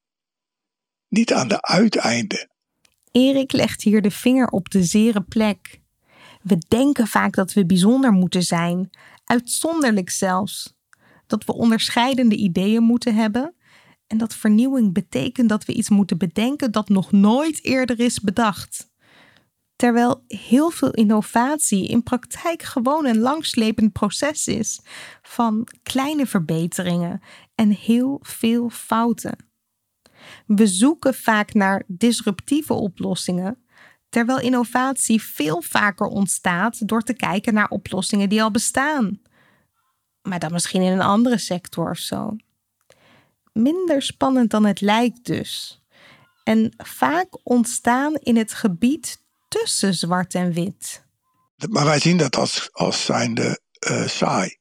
Niet 1.08 1.32
aan 1.32 1.48
de 1.48 1.62
uiteinden. 1.62 2.50
Erik 3.10 3.52
legt 3.52 3.82
hier 3.82 4.02
de 4.02 4.10
vinger 4.10 4.46
op 4.46 4.70
de 4.70 4.84
zere 4.84 5.20
plek. 5.20 5.80
We 6.42 6.58
denken 6.68 7.06
vaak 7.06 7.34
dat 7.34 7.52
we 7.52 7.66
bijzonder 7.66 8.12
moeten 8.12 8.42
zijn, 8.42 8.90
uitzonderlijk 9.24 10.10
zelfs. 10.10 10.76
Dat 11.26 11.44
we 11.44 11.54
onderscheidende 11.54 12.36
ideeën 12.36 12.82
moeten 12.82 13.14
hebben 13.14 13.54
en 14.08 14.18
dat 14.18 14.34
vernieuwing 14.34 14.92
betekent 14.92 15.48
dat 15.48 15.64
we 15.64 15.72
iets 15.72 15.88
moeten 15.88 16.18
bedenken 16.18 16.72
dat 16.72 16.88
nog 16.88 17.12
nooit 17.12 17.64
eerder 17.64 18.00
is 18.00 18.20
bedacht. 18.20 18.87
Terwijl 19.78 20.24
heel 20.26 20.70
veel 20.70 20.90
innovatie 20.90 21.88
in 21.88 22.02
praktijk 22.02 22.62
gewoon 22.62 23.06
een 23.06 23.18
langslepend 23.18 23.92
proces 23.92 24.46
is 24.46 24.80
van 25.22 25.68
kleine 25.82 26.26
verbeteringen 26.26 27.22
en 27.54 27.70
heel 27.70 28.18
veel 28.22 28.70
fouten. 28.70 29.36
We 30.46 30.66
zoeken 30.66 31.14
vaak 31.14 31.54
naar 31.54 31.84
disruptieve 31.86 32.72
oplossingen, 32.72 33.64
terwijl 34.08 34.40
innovatie 34.40 35.22
veel 35.22 35.62
vaker 35.62 36.06
ontstaat 36.06 36.88
door 36.88 37.02
te 37.02 37.14
kijken 37.14 37.54
naar 37.54 37.68
oplossingen 37.68 38.28
die 38.28 38.42
al 38.42 38.50
bestaan. 38.50 39.20
Maar 40.22 40.38
dan 40.38 40.52
misschien 40.52 40.82
in 40.82 40.92
een 40.92 41.00
andere 41.00 41.38
sector 41.38 41.90
of 41.90 41.98
zo. 41.98 42.36
Minder 43.52 44.02
spannend 44.02 44.50
dan 44.50 44.64
het 44.64 44.80
lijkt 44.80 45.24
dus. 45.24 45.82
En 46.44 46.72
vaak 46.76 47.28
ontstaan 47.42 48.14
in 48.14 48.36
het 48.36 48.52
gebied 48.52 49.26
tussen 49.48 49.94
zwart 49.94 50.34
en 50.34 50.52
wit. 50.52 51.06
Maar 51.70 51.84
wij 51.84 51.98
zien 51.98 52.16
dat 52.16 52.36
als, 52.36 52.68
als 52.72 53.04
zijnde 53.04 53.60
uh, 53.90 54.06
saai. 54.06 54.56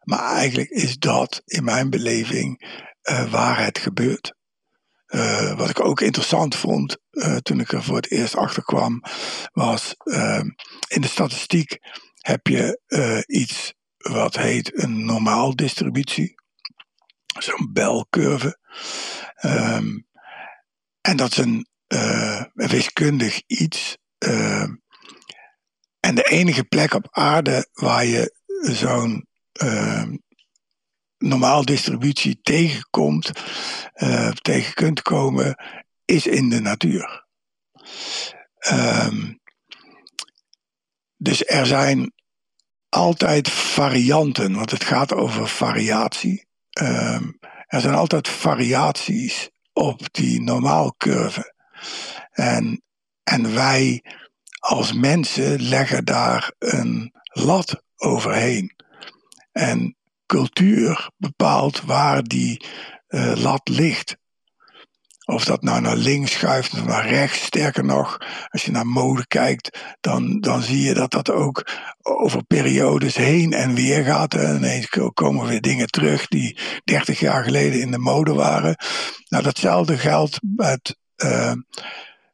Maar 0.00 0.34
eigenlijk 0.36 0.68
is 0.68 0.98
dat 0.98 1.42
in 1.44 1.64
mijn 1.64 1.90
beleving 1.90 2.78
uh, 3.10 3.30
waar 3.30 3.64
het 3.64 3.78
gebeurt. 3.78 4.34
Uh, 5.06 5.56
wat 5.56 5.70
ik 5.70 5.80
ook 5.80 6.00
interessant 6.00 6.56
vond 6.56 6.98
toen 7.42 7.60
ik 7.60 7.72
er 7.72 7.82
voor 7.82 7.96
het 7.96 8.10
eerst 8.10 8.36
achter 8.36 8.64
kwam, 8.64 9.02
was 9.52 9.94
ehm, 9.96 10.48
in 10.88 11.00
de 11.00 11.08
statistiek 11.08 11.78
heb 12.18 12.46
je 12.46 12.80
iets 13.26 13.74
wat 13.96 14.36
heet 14.36 14.82
een 14.82 15.04
normaal 15.04 15.56
distributie. 15.56 16.34
Zo'n 17.38 17.72
belcurve. 17.72 18.58
Um, 19.44 20.06
en 21.00 21.16
dat 21.16 21.30
is 21.30 21.36
een 21.36 21.69
uh, 21.94 22.42
wiskundig 22.52 23.42
iets. 23.46 23.96
Uh, 24.18 24.68
en 26.00 26.14
de 26.14 26.22
enige 26.22 26.64
plek 26.64 26.94
op 26.94 27.08
aarde 27.10 27.68
waar 27.72 28.04
je 28.04 28.34
zo'n 28.60 29.26
uh, 29.62 30.04
normaal 31.18 31.64
distributie 31.64 32.40
tegenkomt, 32.42 33.30
tegen 34.40 34.74
kunt 34.74 35.02
komen, 35.02 35.56
is 36.04 36.26
in 36.26 36.48
de 36.48 36.60
natuur. 36.60 37.26
Um, 38.72 39.40
dus 41.16 41.46
er 41.46 41.66
zijn 41.66 42.12
altijd 42.88 43.50
varianten, 43.50 44.54
want 44.54 44.70
het 44.70 44.84
gaat 44.84 45.12
over 45.12 45.48
variatie. 45.48 46.46
Um, 46.80 47.38
er 47.66 47.80
zijn 47.80 47.94
altijd 47.94 48.28
variaties 48.28 49.50
op 49.72 50.12
die 50.12 50.42
normaalcurve. 50.42 51.54
En, 52.32 52.82
en 53.22 53.54
wij 53.54 54.02
als 54.58 54.92
mensen 54.92 55.62
leggen 55.62 56.04
daar 56.04 56.52
een 56.58 57.12
lat 57.32 57.82
overheen. 57.96 58.76
En 59.52 59.96
cultuur 60.26 61.10
bepaalt 61.16 61.82
waar 61.82 62.22
die 62.22 62.66
uh, 63.08 63.32
lat 63.36 63.68
ligt. 63.68 64.18
Of 65.24 65.44
dat 65.44 65.62
nou 65.62 65.80
naar 65.80 65.96
links 65.96 66.32
schuift 66.32 66.72
of 66.72 66.84
naar 66.84 67.08
rechts. 67.08 67.44
Sterker 67.44 67.84
nog, 67.84 68.18
als 68.48 68.64
je 68.64 68.70
naar 68.70 68.86
mode 68.86 69.26
kijkt, 69.26 69.78
dan, 70.00 70.40
dan 70.40 70.62
zie 70.62 70.82
je 70.82 70.94
dat 70.94 71.10
dat 71.10 71.30
ook 71.30 71.66
over 72.02 72.44
periodes 72.44 73.16
heen 73.16 73.52
en 73.52 73.74
weer 73.74 74.04
gaat. 74.04 74.34
En 74.34 74.56
ineens 74.56 74.88
komen 75.14 75.46
weer 75.46 75.60
dingen 75.60 75.86
terug 75.86 76.26
die 76.26 76.58
30 76.84 77.20
jaar 77.20 77.44
geleden 77.44 77.80
in 77.80 77.90
de 77.90 77.98
mode 77.98 78.32
waren. 78.32 78.76
Nou, 79.28 79.42
datzelfde 79.42 79.98
geldt 79.98 80.38
met 80.56 80.96
uh, 81.24 81.52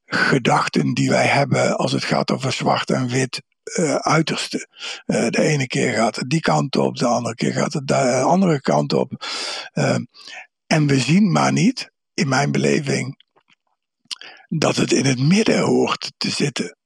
gedachten 0.06 0.94
die 0.94 1.08
wij 1.08 1.26
hebben 1.26 1.76
als 1.76 1.92
het 1.92 2.04
gaat 2.04 2.30
over 2.30 2.52
zwart 2.52 2.90
en 2.90 3.08
wit 3.08 3.42
uh, 3.74 3.94
uiterste. 3.94 4.68
Uh, 5.06 5.28
de 5.28 5.42
ene 5.42 5.66
keer 5.66 5.92
gaat 5.92 6.16
het 6.16 6.30
die 6.30 6.40
kant 6.40 6.76
op, 6.76 6.96
de 6.96 7.06
andere 7.06 7.34
keer 7.34 7.52
gaat 7.52 7.72
het 7.72 7.86
de 7.86 8.20
andere 8.20 8.60
kant 8.60 8.92
op. 8.92 9.24
Uh, 9.74 9.98
en 10.66 10.86
we 10.86 11.00
zien 11.00 11.32
maar 11.32 11.52
niet 11.52 11.90
in 12.14 12.28
mijn 12.28 12.52
beleving 12.52 13.24
dat 14.48 14.76
het 14.76 14.92
in 14.92 15.04
het 15.04 15.18
midden 15.18 15.60
hoort 15.60 16.12
te 16.16 16.30
zitten. 16.30 16.76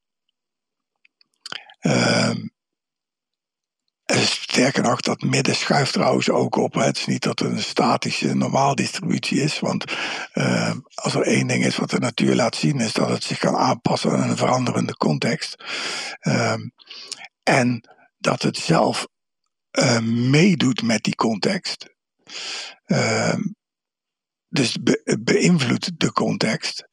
Uh, 1.80 2.34
sterker 4.18 4.82
nog, 4.82 5.00
dat 5.00 5.22
midden 5.22 5.54
schuift 5.54 5.92
trouwens 5.92 6.30
ook 6.30 6.56
op. 6.56 6.74
Het 6.74 6.96
is 6.96 7.06
niet 7.06 7.22
dat 7.22 7.38
het 7.38 7.50
een 7.50 7.62
statische 7.62 8.34
normaaldistributie 8.34 9.40
is. 9.40 9.58
Want 9.58 9.84
uh, 10.34 10.72
als 10.94 11.14
er 11.14 11.22
één 11.22 11.46
ding 11.46 11.64
is 11.64 11.76
wat 11.76 11.90
de 11.90 11.98
natuur 11.98 12.34
laat 12.34 12.56
zien, 12.56 12.80
is 12.80 12.92
dat 12.92 13.08
het 13.08 13.24
zich 13.24 13.38
kan 13.38 13.56
aanpassen 13.56 14.10
aan 14.10 14.30
een 14.30 14.36
veranderende 14.36 14.96
context. 14.96 15.64
Uh, 16.20 16.54
en 17.42 17.88
dat 18.18 18.42
het 18.42 18.56
zelf 18.56 19.06
uh, 19.78 20.00
meedoet 20.30 20.82
met 20.82 21.02
die 21.02 21.14
context. 21.14 21.94
Uh, 22.86 23.34
dus 24.48 24.76
be 24.82 25.18
beïnvloedt 25.20 26.00
de 26.00 26.12
context. 26.12 26.88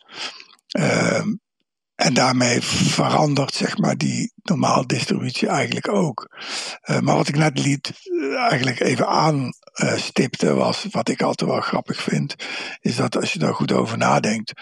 En 1.97 2.13
daarmee 2.13 2.61
verandert 2.61 3.53
zeg 3.53 3.77
maar 3.77 3.97
die 3.97 4.33
normaal 4.35 4.87
distributie 4.87 5.47
eigenlijk 5.47 5.87
ook. 5.87 6.37
Uh, 6.85 6.99
maar 6.99 7.15
wat 7.15 7.27
ik 7.27 7.35
net 7.35 7.59
liet 7.59 7.91
uh, 8.03 8.35
eigenlijk 8.39 8.79
even 8.79 9.07
aanstipte 9.07 10.53
was, 10.53 10.85
wat 10.91 11.09
ik 11.09 11.21
altijd 11.21 11.49
wel 11.49 11.61
grappig 11.61 12.01
vind, 12.01 12.35
is 12.81 12.95
dat 12.95 13.15
als 13.15 13.33
je 13.33 13.39
daar 13.39 13.53
goed 13.53 13.71
over 13.71 13.97
nadenkt, 13.97 14.53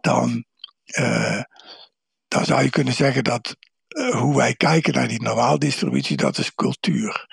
dan, 0.00 0.44
dan 2.28 2.44
zou 2.44 2.62
je 2.62 2.70
kunnen 2.70 2.94
zeggen 2.94 3.24
dat 3.24 3.56
hoe 4.16 4.36
wij 4.36 4.54
kijken 4.54 4.94
naar 4.94 5.08
die 5.08 5.22
normaal 5.22 5.58
distributie, 5.58 6.16
dat 6.16 6.38
is 6.38 6.54
cultuur. 6.54 7.26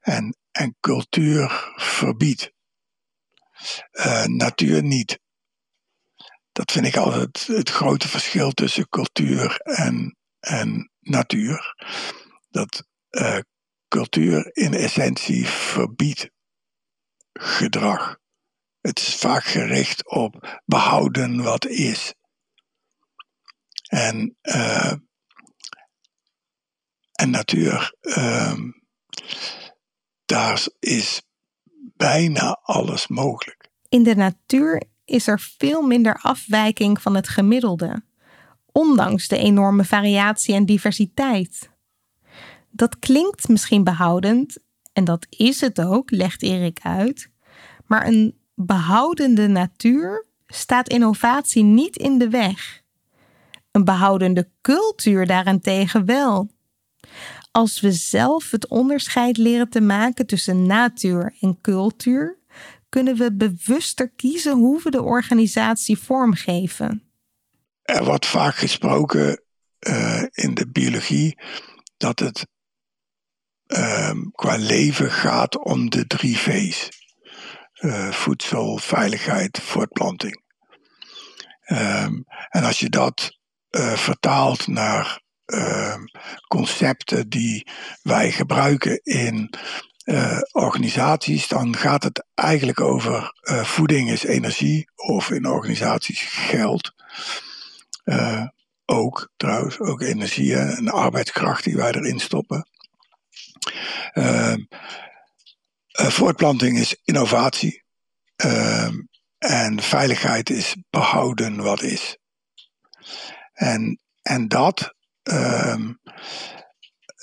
En, 0.00 0.36
en 0.50 0.76
cultuur 0.80 1.72
verbiedt. 1.76 2.52
Natuur 4.26 4.82
niet. 4.82 5.22
Dat 6.54 6.72
vind 6.72 6.86
ik 6.86 6.96
altijd 6.96 7.46
het 7.46 7.70
grote 7.70 8.08
verschil 8.08 8.50
tussen 8.50 8.88
cultuur 8.88 9.56
en, 9.56 10.18
en 10.40 10.90
natuur. 11.00 11.74
Dat 12.50 12.84
uh, 13.10 13.38
cultuur 13.88 14.50
in 14.56 14.74
essentie 14.74 15.46
verbiedt 15.46 16.30
gedrag. 17.32 18.18
Het 18.80 18.98
is 18.98 19.14
vaak 19.14 19.44
gericht 19.44 20.10
op 20.10 20.60
behouden 20.64 21.42
wat 21.42 21.66
is. 21.66 22.14
En, 23.88 24.36
uh, 24.42 24.92
en 27.12 27.30
natuur, 27.30 27.94
uh, 28.00 28.58
daar 30.24 30.66
is 30.78 31.22
bijna 31.96 32.60
alles 32.62 33.06
mogelijk. 33.06 33.68
In 33.88 34.02
de 34.02 34.14
natuur 34.14 34.82
is 35.04 35.26
er 35.26 35.40
veel 35.58 35.82
minder 35.82 36.18
afwijking 36.22 37.02
van 37.02 37.14
het 37.14 37.28
gemiddelde, 37.28 38.02
ondanks 38.72 39.28
de 39.28 39.38
enorme 39.38 39.84
variatie 39.84 40.54
en 40.54 40.66
diversiteit. 40.66 41.70
Dat 42.70 42.98
klinkt 42.98 43.48
misschien 43.48 43.84
behoudend, 43.84 44.58
en 44.92 45.04
dat 45.04 45.26
is 45.28 45.60
het 45.60 45.80
ook, 45.80 46.10
legt 46.10 46.42
Erik 46.42 46.78
uit, 46.82 47.30
maar 47.86 48.06
een 48.06 48.38
behoudende 48.54 49.46
natuur 49.46 50.26
staat 50.46 50.88
innovatie 50.88 51.62
niet 51.62 51.96
in 51.96 52.18
de 52.18 52.28
weg. 52.28 52.82
Een 53.70 53.84
behoudende 53.84 54.48
cultuur 54.60 55.26
daarentegen 55.26 56.04
wel. 56.04 56.50
Als 57.50 57.80
we 57.80 57.92
zelf 57.92 58.50
het 58.50 58.68
onderscheid 58.68 59.36
leren 59.36 59.68
te 59.68 59.80
maken 59.80 60.26
tussen 60.26 60.66
natuur 60.66 61.36
en 61.40 61.60
cultuur, 61.60 62.38
kunnen 62.94 63.16
we 63.16 63.34
bewuster 63.34 64.10
kiezen 64.10 64.52
hoe 64.52 64.82
we 64.82 64.90
de 64.90 65.02
organisatie 65.02 65.98
vormgeven. 65.98 67.02
Er 67.82 68.04
wordt 68.04 68.26
vaak 68.26 68.54
gesproken 68.54 69.42
uh, 69.80 70.22
in 70.30 70.54
de 70.54 70.68
biologie 70.68 71.38
dat 71.96 72.18
het 72.18 72.46
uh, 73.66 74.10
qua 74.32 74.56
leven 74.56 75.10
gaat 75.10 75.64
om 75.64 75.90
de 75.90 76.06
drie 76.06 76.38
V's: 76.38 76.88
uh, 77.80 78.12
voedsel, 78.12 78.78
veiligheid, 78.78 79.60
voortplanting. 79.60 80.42
Um, 81.66 82.24
en 82.48 82.64
als 82.64 82.78
je 82.78 82.88
dat 82.88 83.38
eh, 83.70 83.92
vertaalt 83.92 84.66
naar 84.66 85.22
ehm, 85.44 86.04
concepten 86.48 87.28
die 87.28 87.68
wij 88.02 88.32
gebruiken 88.32 89.00
in 89.02 89.54
uh, 90.04 90.40
organisaties, 90.52 91.48
dan 91.48 91.76
gaat 91.76 92.02
het 92.02 92.24
eigenlijk 92.34 92.80
over 92.80 93.40
uh, 93.42 93.64
voeding 93.64 94.10
is 94.10 94.24
energie 94.24 94.90
of 94.96 95.30
in 95.30 95.46
organisaties 95.46 96.20
geld. 96.22 96.92
Uh, 98.04 98.46
ook 98.84 99.32
trouwens, 99.36 99.78
ook 99.78 100.00
energie 100.00 100.56
en 100.56 100.88
arbeidskracht 100.88 101.64
die 101.64 101.76
wij 101.76 101.92
erin 101.92 102.20
stoppen. 102.20 102.68
Voortplanting 105.92 106.78
is 106.78 106.96
innovatie. 107.04 107.84
Ehm, 108.36 109.00
en 109.38 109.82
veiligheid 109.82 110.50
is 110.50 110.76
behouden 110.90 111.62
wat 111.62 111.82
is. 111.82 112.18
En, 113.52 114.00
en 114.22 114.48
dat 114.48 114.94
ehm, 115.22 115.92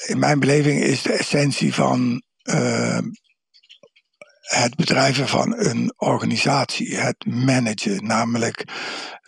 in 0.05 0.19
mijn 0.19 0.39
beleving 0.39 0.81
is 0.81 1.01
de 1.01 1.13
essentie 1.13 1.73
van 1.73 2.23
ehm, 2.43 3.03
het 4.41 4.75
bedrijven 4.75 5.27
van 5.27 5.57
een 5.57 5.93
organisatie, 5.97 6.97
het 6.97 7.25
managen, 7.25 8.05
namelijk 8.05 8.65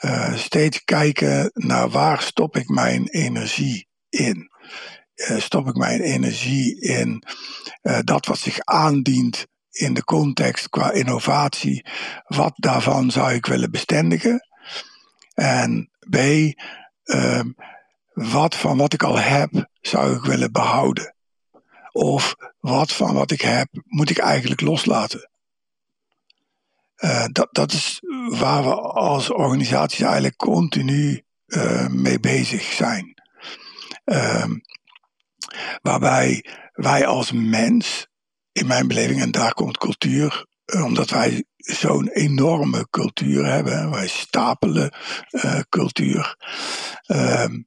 uh, 0.02 0.36
steeds 0.36 0.84
kijken 0.84 1.52
naar 1.54 1.90
waar 1.90 2.22
stop 2.22 2.58
ik 2.58 2.68
mijn 2.70 3.08
energie 3.08 3.88
in. 4.10 4.52
Uh, 5.16 5.40
stop 5.40 5.68
ik 5.68 5.76
mijn 5.76 6.02
energie 6.02 6.82
in 6.82 7.24
uh, 7.82 8.00
dat 8.04 8.26
wat 8.26 8.40
zich 8.40 8.60
aandient 8.60 9.46
in 9.72 9.94
de 9.94 10.04
context 10.04 10.70
qua 10.70 10.92
innovatie, 10.92 11.86
wat 12.28 12.54
daarvan 12.56 13.12
zou 13.12 13.34
ik 13.34 13.46
willen 13.46 13.72
bestendigen? 13.72 14.48
En 15.34 15.90
B, 16.10 16.16
ehm, 17.04 17.52
wat 18.14 18.56
van 18.56 18.78
wat 18.78 18.94
ik 18.94 19.04
al 19.04 19.20
heb 19.20 19.70
zou 19.82 20.16
ik 20.16 20.24
willen 20.24 20.52
behouden? 20.52 21.13
Of 21.94 22.36
wat 22.60 22.92
van 22.94 23.14
wat 23.14 23.32
ik 23.32 23.42
heb 23.42 23.68
moet 23.84 24.10
ik 24.10 24.18
eigenlijk 24.18 24.62
loslaten? 24.62 25.30
Uh, 26.98 27.26
dat, 27.32 27.48
dat 27.52 27.72
is 27.72 28.00
waar 28.30 28.64
we 28.64 28.76
als 28.82 29.30
organisaties 29.30 30.02
eigenlijk 30.02 30.38
continu 30.38 31.24
uh, 31.48 31.88
mee 31.88 32.20
bezig 32.20 32.64
zijn. 32.64 33.22
Uh, 34.06 34.46
waarbij 35.82 36.46
wij 36.74 37.06
als 37.06 37.32
mens, 37.32 38.08
in 38.52 38.68
mijn 38.68 38.88
beleving, 38.88 39.22
en 39.22 39.32
daar 39.32 39.54
komt 39.54 39.78
cultuur, 39.78 40.46
eh, 40.66 40.84
omdat 40.84 41.10
wij 41.10 41.46
zo'n 41.58 42.08
enorme 42.10 42.88
cultuur 42.90 43.46
hebben, 43.46 43.92
wij 43.92 44.08
stapelen 44.08 44.94
cultuur, 45.70 46.36
ehm, 47.06 47.62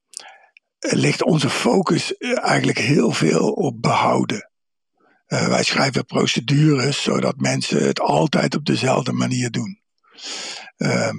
ligt 0.78 1.22
onze 1.22 1.50
focus 1.50 2.16
eigenlijk 2.16 2.78
heel 2.78 3.12
veel 3.12 3.52
op 3.52 3.82
behouden. 3.82 4.50
Uh, 5.28 5.48
wij 5.48 5.62
schrijven 5.62 6.04
procedures 6.04 7.02
zodat 7.02 7.36
mensen 7.36 7.86
het 7.86 8.00
altijd 8.00 8.54
op 8.54 8.64
dezelfde 8.64 9.12
manier 9.12 9.50
doen. 9.50 9.80
Uh, 10.76 11.10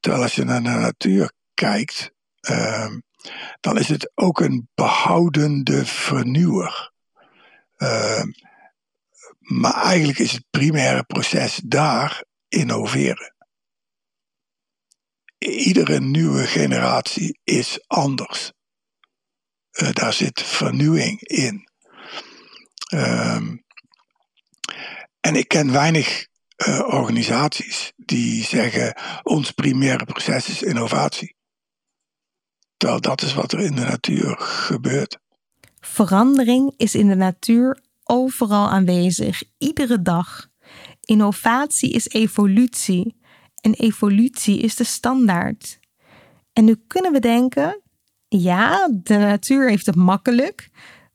terwijl 0.00 0.22
als 0.22 0.34
je 0.34 0.44
naar 0.44 0.62
de 0.62 0.68
natuur 0.68 1.32
kijkt, 1.54 2.12
uh, 2.50 2.90
dan 3.60 3.78
is 3.78 3.88
het 3.88 4.12
ook 4.14 4.40
een 4.40 4.68
behoudende 4.74 5.86
vernieuwer. 5.86 6.92
Ehm, 7.76 8.26
maar 9.38 9.74
eigenlijk 9.74 10.18
is 10.18 10.32
het 10.32 10.44
primaire 10.50 11.04
proces 11.04 11.60
daar 11.64 12.24
innoveren. 12.48 13.34
Iedere 15.38 16.00
nieuwe 16.00 16.46
generatie 16.46 17.38
is 17.44 17.84
anders. 17.86 18.52
Uh, 19.72 19.90
daar 19.92 20.12
zit 20.12 20.42
vernieuwing 20.42 21.20
in. 21.22 21.68
Um, 22.94 23.64
en 25.20 25.36
ik 25.36 25.48
ken 25.48 25.72
weinig 25.72 26.26
uh, 26.68 26.80
organisaties 26.80 27.92
die 27.96 28.44
zeggen: 28.44 28.96
ons 29.22 29.50
primaire 29.50 30.04
proces 30.04 30.48
is 30.48 30.62
innovatie. 30.62 31.36
Terwijl 32.76 33.00
dat 33.00 33.22
is 33.22 33.34
wat 33.34 33.52
er 33.52 33.60
in 33.60 33.74
de 33.74 33.80
natuur 33.80 34.36
gebeurt. 34.38 35.18
Verandering 35.80 36.74
is 36.76 36.94
in 36.94 37.08
de 37.08 37.14
natuur 37.14 37.82
overal 38.04 38.68
aanwezig, 38.68 39.42
iedere 39.58 40.02
dag. 40.02 40.48
Innovatie 41.00 41.92
is 41.92 42.08
evolutie 42.08 43.16
en 43.60 43.74
evolutie 43.74 44.58
is 44.58 44.74
de 44.74 44.84
standaard. 44.84 45.78
En 46.52 46.64
nu 46.64 46.84
kunnen 46.86 47.12
we 47.12 47.18
denken: 47.18 47.81
ja, 48.38 48.88
de 49.02 49.16
natuur 49.16 49.68
heeft 49.68 49.86
het 49.86 49.94
makkelijk, 49.94 50.68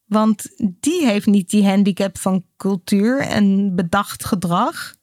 want 0.05 0.45
die 0.57 1.05
heeft 1.05 1.25
niet 1.25 1.49
die 1.49 1.67
handicap 1.67 2.17
van 2.17 2.45
cultuur 2.57 3.19
en 3.19 3.75
bedacht 3.75 4.25
gedrag. 4.25 4.95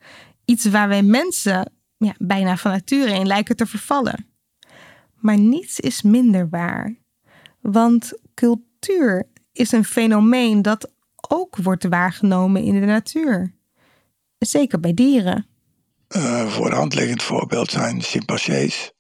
Iets 0.45 0.65
waar 0.65 0.89
wij 0.89 1.03
mensen 1.03 1.73
ja, 1.97 2.15
bijna 2.19 2.57
van 2.57 2.71
nature 2.71 3.13
in 3.13 3.27
lijken 3.27 3.57
te 3.57 3.67
vervallen. 3.67 4.27
Maar 5.15 5.39
niets 5.39 5.81
is 5.81 6.03
minder 6.03 6.49
waar. 6.49 6.97
Want 7.61 8.13
cultuur 8.35 9.29
is 9.53 9.73
een 9.73 9.85
fenomeen 9.85 10.63
dat 10.63 10.93
ook 11.29 11.57
wordt 11.57 11.85
waargenomen 11.85 12.63
in 12.63 12.81
de 12.81 12.87
natuur. 12.87 13.55
Zeker 14.39 14.81
bij 14.81 14.95
dieren. 14.95 15.47
Uh, 16.17 16.47
voor 16.47 16.71
de 16.71 17.15
voorbeeld 17.17 17.71
zijn 17.71 18.03
chimpansees, 18.03 18.93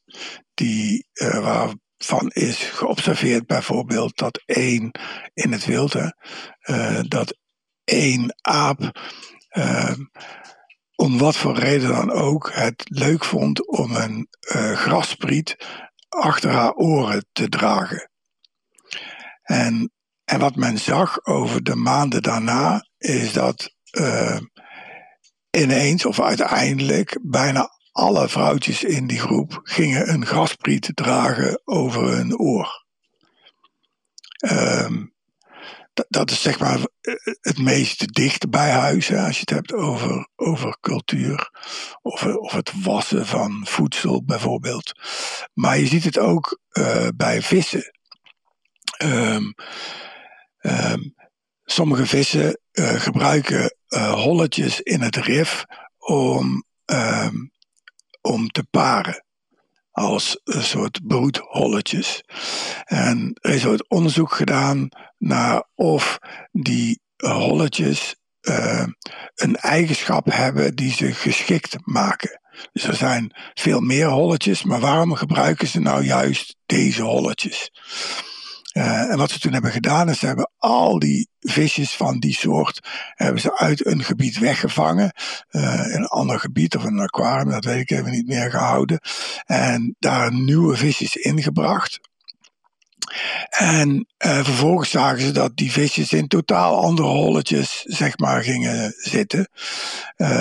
die, 0.54 1.06
uh, 1.14 1.38
waar 1.38 1.74
van 1.96 2.30
is 2.30 2.56
geobserveerd 2.56 3.46
bijvoorbeeld 3.46 4.16
dat 4.16 4.42
één 4.46 4.90
in 5.34 5.52
het 5.52 5.64
wilde, 5.64 6.16
uh, 6.64 7.00
dat 7.08 7.38
één 7.84 8.34
aap, 8.40 9.00
uh, 9.50 9.94
om 10.94 11.18
wat 11.18 11.36
voor 11.36 11.58
reden 11.58 11.88
dan 11.88 12.10
ook, 12.10 12.50
het 12.52 12.82
leuk 12.84 13.24
vond 13.24 13.66
om 13.66 13.96
een 13.96 14.28
uh, 14.54 14.76
graspriet 14.76 15.56
achter 16.08 16.50
haar 16.50 16.72
oren 16.72 17.26
te 17.32 17.48
dragen. 17.48 18.10
En, 19.42 19.92
en 20.24 20.38
wat 20.38 20.56
men 20.56 20.78
zag 20.78 21.24
over 21.24 21.62
de 21.62 21.74
maanden 21.74 22.22
daarna, 22.22 22.86
is 22.98 23.32
dat 23.32 23.72
ineens 25.50 26.06
of 26.06 26.20
uiteindelijk 26.20 27.18
bijna 27.22 27.70
alle 27.94 28.28
vrouwtjes 28.28 28.84
in 28.84 29.06
die 29.06 29.18
groep 29.18 29.60
gingen 29.62 30.12
een 30.12 30.26
gaspriet 30.26 30.90
dragen 30.94 31.60
over 31.64 32.08
hun 32.08 32.38
oor. 32.38 32.84
Um, 34.50 35.14
dat, 36.08 36.30
is 36.30 36.42
zeg 36.42 36.58
maar 36.58 36.78
het 37.40 37.58
meest 37.58 38.14
dicht 38.14 38.50
bij 38.50 38.70
huis, 38.70 39.08
hè, 39.08 39.26
als 39.26 39.34
je 39.34 39.40
het 39.40 39.50
hebt 39.50 39.72
over, 39.72 40.28
over 40.36 40.76
cultuur. 40.80 41.50
Of, 42.02 42.26
of 42.26 42.52
het 42.52 42.82
wassen 42.82 43.26
van 43.26 43.66
voedsel 43.66 44.24
bijvoorbeeld. 44.24 44.92
Maar 45.52 45.78
je 45.78 45.86
ziet 45.86 46.04
het 46.04 46.18
ook 46.18 46.60
uh, 46.72 47.08
bij 47.16 47.42
vissen. 47.42 47.92
Um, 49.02 49.54
um, 50.60 51.14
sommige 51.64 52.06
vissen 52.06 52.60
uh, 52.72 53.00
gebruiken 53.00 53.76
holletjes 53.98 54.80
in 54.80 55.00
het 55.00 55.16
rif 55.16 55.64
om 55.98 56.64
om 58.24 58.48
te 58.48 58.64
paren. 58.70 59.24
Als 59.90 60.40
een 60.44 60.62
soort 60.62 61.06
broedholletjes. 61.06 62.22
En 62.84 63.38
er 63.40 63.54
is 63.54 63.66
ooit 63.66 63.88
onderzoek 63.88 64.32
gedaan 64.32 64.88
naar 65.18 65.68
of 65.74 66.18
die 66.52 67.00
holletjes 67.16 68.14
uh, 68.40 68.86
een 69.34 69.56
eigenschap 69.56 70.26
hebben 70.32 70.74
die 70.74 70.92
ze 70.92 71.12
geschikt 71.12 71.76
maken. 71.84 72.40
Dus 72.72 72.84
er 72.84 72.94
zijn 72.94 73.32
veel 73.54 73.80
meer 73.80 74.08
holletjes, 74.08 74.64
maar 74.64 74.80
waarom 74.80 75.14
gebruiken 75.14 75.66
ze 75.66 75.80
nou 75.80 76.04
juist 76.04 76.56
deze 76.66 77.02
holletjes? 77.02 77.70
Uh, 78.74 79.10
en 79.10 79.16
wat 79.16 79.30
ze 79.30 79.38
toen 79.38 79.52
hebben 79.52 79.70
gedaan, 79.70 80.08
is 80.08 80.18
ze 80.18 80.26
hebben 80.26 80.50
al 80.58 80.98
die 80.98 81.28
visjes 81.40 81.96
van 81.96 82.18
die 82.18 82.34
soort 82.34 82.88
hebben 83.14 83.40
ze 83.40 83.58
uit 83.58 83.86
een 83.86 84.04
gebied 84.04 84.38
weggevangen. 84.38 85.12
Uh, 85.50 85.62
in 85.62 85.94
een 85.94 86.06
ander 86.06 86.40
gebied 86.40 86.76
of 86.76 86.84
een 86.84 87.00
aquarium, 87.00 87.50
dat 87.50 87.64
weet 87.64 87.80
ik 87.80 87.90
even 87.90 88.10
niet 88.10 88.26
meer 88.26 88.50
gehouden. 88.50 89.00
En 89.44 89.96
daar 89.98 90.32
nieuwe 90.32 90.76
visjes 90.76 91.16
ingebracht. 91.16 92.00
En 93.50 94.06
uh, 94.26 94.44
vervolgens 94.44 94.90
zagen 94.90 95.20
ze 95.20 95.32
dat 95.32 95.56
die 95.56 95.72
visjes 95.72 96.12
in 96.12 96.28
totaal 96.28 96.82
andere 96.82 97.08
holletjes, 97.08 97.82
zeg 97.82 98.18
maar, 98.18 98.42
gingen 98.42 98.94
zitten. 98.96 99.48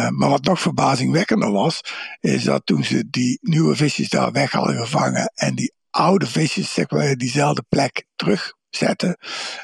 Maar 0.10 0.30
wat 0.30 0.44
nog 0.44 0.60
verbazingwekkender 0.60 1.52
was, 1.52 1.82
is 2.20 2.44
dat 2.44 2.66
toen 2.66 2.84
ze 2.84 3.10
die 3.10 3.40
nieuwe 3.42 3.76
visjes 3.76 4.10
daar 4.10 4.32
weg 4.32 4.52
hadden 4.52 4.76
gevangen 4.76 5.32
en 5.36 5.56
die 5.56 5.74
oude 5.94 6.28
visjes 6.28 6.74
zeg 6.74 6.90
maar, 6.90 7.16
diezelfde 7.16 7.64
plek 7.70 8.06
terugzetten, 8.16 9.18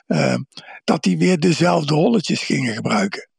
uh, 0.08 0.36
dat 0.84 1.04
die 1.04 1.18
weer 1.18 1.40
dezelfde 1.40 1.94
holletjes 1.94 2.42
gingen 2.42 2.74
gebruiken. 2.74 3.30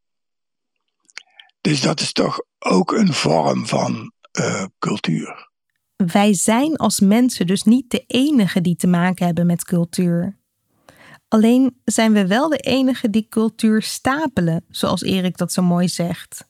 Dus 1.60 1.80
dat 1.80 2.00
is 2.00 2.12
toch 2.12 2.42
ook 2.58 2.92
een 2.92 3.12
vorm 3.12 3.66
van 3.66 4.12
uh, 4.40 4.64
cultuur. 4.78 5.48
Wij 5.96 6.34
zijn 6.34 6.76
als 6.76 7.00
mensen 7.00 7.46
dus 7.46 7.62
niet 7.62 7.90
de 7.90 8.04
enige 8.06 8.60
die 8.60 8.76
te 8.76 8.86
maken 8.86 9.26
hebben 9.26 9.46
met 9.46 9.64
cultuur. 9.64 10.38
Alleen 11.28 11.80
zijn 11.84 12.12
we 12.12 12.26
wel 12.26 12.48
de 12.48 12.56
enige 12.56 13.10
die 13.10 13.26
cultuur 13.28 13.82
stapelen, 13.82 14.64
zoals 14.68 15.02
Erik 15.02 15.36
dat 15.36 15.52
zo 15.52 15.62
mooi 15.62 15.88
zegt. 15.88 16.48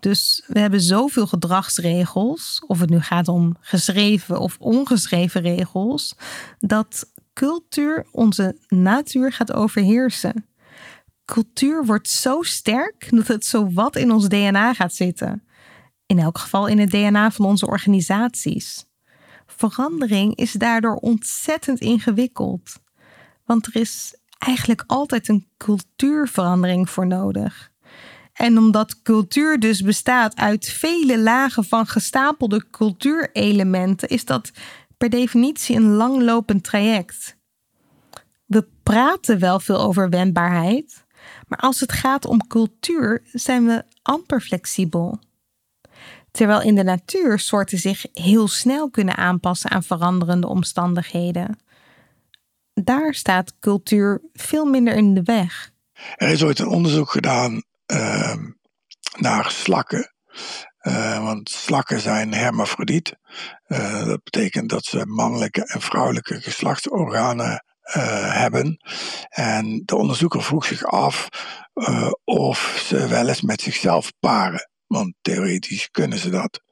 Dus 0.00 0.44
we 0.46 0.58
hebben 0.58 0.80
zoveel 0.80 1.26
gedragsregels, 1.26 2.62
of 2.66 2.80
het 2.80 2.90
nu 2.90 3.00
gaat 3.00 3.28
om 3.28 3.56
geschreven 3.60 4.38
of 4.38 4.56
ongeschreven 4.58 5.40
regels, 5.40 6.16
dat 6.58 7.12
cultuur 7.32 8.06
onze 8.12 8.56
natuur 8.68 9.32
gaat 9.32 9.52
overheersen. 9.52 10.46
Cultuur 11.24 11.84
wordt 11.84 12.08
zo 12.08 12.42
sterk 12.42 13.08
dat 13.10 13.26
het 13.26 13.46
zo 13.46 13.72
wat 13.72 13.96
in 13.96 14.12
ons 14.12 14.28
DNA 14.28 14.74
gaat 14.74 14.94
zitten. 14.94 15.44
In 16.06 16.18
elk 16.18 16.38
geval 16.38 16.66
in 16.66 16.78
het 16.78 16.90
DNA 16.90 17.30
van 17.30 17.44
onze 17.44 17.66
organisaties. 17.66 18.84
Verandering 19.46 20.36
is 20.36 20.52
daardoor 20.52 20.94
ontzettend 20.94 21.80
ingewikkeld. 21.80 22.80
Want 23.44 23.66
er 23.66 23.76
is 23.76 24.14
eigenlijk 24.38 24.84
altijd 24.86 25.28
een 25.28 25.46
cultuurverandering 25.56 26.90
voor 26.90 27.06
nodig. 27.06 27.69
En 28.40 28.58
omdat 28.58 29.02
cultuur 29.02 29.58
dus 29.58 29.82
bestaat 29.82 30.36
uit 30.36 30.68
vele 30.68 31.18
lagen 31.18 31.64
van 31.64 31.86
gestapelde 31.86 32.64
cultuurelementen, 32.70 34.08
is 34.08 34.24
dat 34.24 34.50
per 34.96 35.10
definitie 35.10 35.76
een 35.76 35.94
langlopend 35.94 36.64
traject. 36.64 37.36
We 38.46 38.68
praten 38.82 39.38
wel 39.38 39.60
veel 39.60 39.80
over 39.80 40.10
wendbaarheid, 40.10 41.04
maar 41.48 41.58
als 41.58 41.80
het 41.80 41.92
gaat 41.92 42.24
om 42.24 42.46
cultuur 42.46 43.22
zijn 43.32 43.66
we 43.66 43.84
amper 44.02 44.40
flexibel. 44.40 45.18
Terwijl 46.30 46.62
in 46.62 46.74
de 46.74 46.84
natuur 46.84 47.38
soorten 47.38 47.78
zich 47.78 48.06
heel 48.12 48.48
snel 48.48 48.90
kunnen 48.90 49.16
aanpassen 49.16 49.70
aan 49.70 49.82
veranderende 49.82 50.46
omstandigheden. 50.46 51.58
Daar 52.74 53.14
staat 53.14 53.58
cultuur 53.58 54.20
veel 54.32 54.64
minder 54.64 54.94
in 54.94 55.14
de 55.14 55.22
weg. 55.22 55.72
Er 56.16 56.28
is 56.28 56.42
ooit 56.42 56.58
een 56.58 56.68
onderzoek 56.68 57.10
gedaan 57.10 57.62
uh, 57.92 58.34
naar 59.18 59.50
slakken. 59.50 60.14
Uh, 60.82 61.24
want 61.24 61.50
slakken 61.50 62.00
zijn 62.00 62.34
hermafrodiet. 62.34 63.16
Uh, 63.66 64.04
dat 64.04 64.22
betekent 64.22 64.68
dat 64.68 64.84
ze 64.84 65.06
mannelijke 65.06 65.64
en 65.66 65.80
vrouwelijke 65.80 66.40
geslachtsorganen 66.40 67.64
uh, 67.96 68.34
hebben. 68.36 68.80
En 69.28 69.82
de 69.84 69.96
onderzoeker 69.96 70.42
vroeg 70.42 70.64
zich 70.64 70.84
af 70.84 71.28
of 72.24 72.82
ze 72.86 73.08
wel 73.08 73.28
eens 73.28 73.40
met 73.40 73.60
zichzelf 73.60 74.12
paren. 74.20 74.70
Want 74.86 75.14
theoretisch 75.20 75.90
kunnen 75.90 76.18
ze 76.18 76.30
dat. 76.30 76.62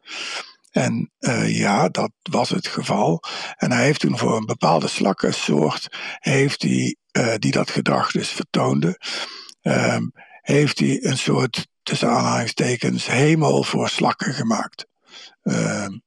En 0.71 1.12
ja, 1.47 1.89
dat 1.89 2.11
was 2.23 2.49
het 2.49 2.66
geval. 2.66 3.23
En 3.57 3.73
hij 3.73 3.85
heeft 3.85 4.01
toen 4.01 4.19
voor 4.19 4.37
een 4.37 4.47
bepaalde 4.47 4.89
slakkensoort, 4.89 5.97
heeft 6.19 6.62
hij, 6.62 6.97
die 7.39 7.53
dat 7.53 7.71
gedrag 7.71 8.11
dus 8.11 8.29
vertoonde, 8.29 9.01
uh, 9.62 9.97
heeft 10.49 10.79
hij 10.79 11.05
een 11.05 11.19
soort, 11.19 11.67
tussen 11.83 12.09
aanhalingstekens, 12.09 13.07
hemel 13.07 13.63
voor 13.63 13.89
slakken 13.89 14.35
gemaakt. 14.35 14.87
Ehm, 15.43 15.99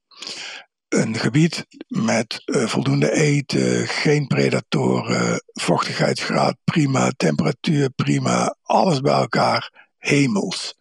een 0.87 1.15
gebied 1.15 1.65
met 1.87 2.41
uh, 2.45 2.67
voldoende 2.67 3.11
eten, 3.11 3.87
geen 3.87 4.27
predatoren, 4.27 5.43
vochtigheidsgraad 5.47 6.57
prima, 6.63 7.11
temperatuur 7.17 7.89
prima, 7.89 8.55
alles 8.61 8.99
bij 8.99 9.13
elkaar, 9.13 9.89
hemels. 9.97 10.75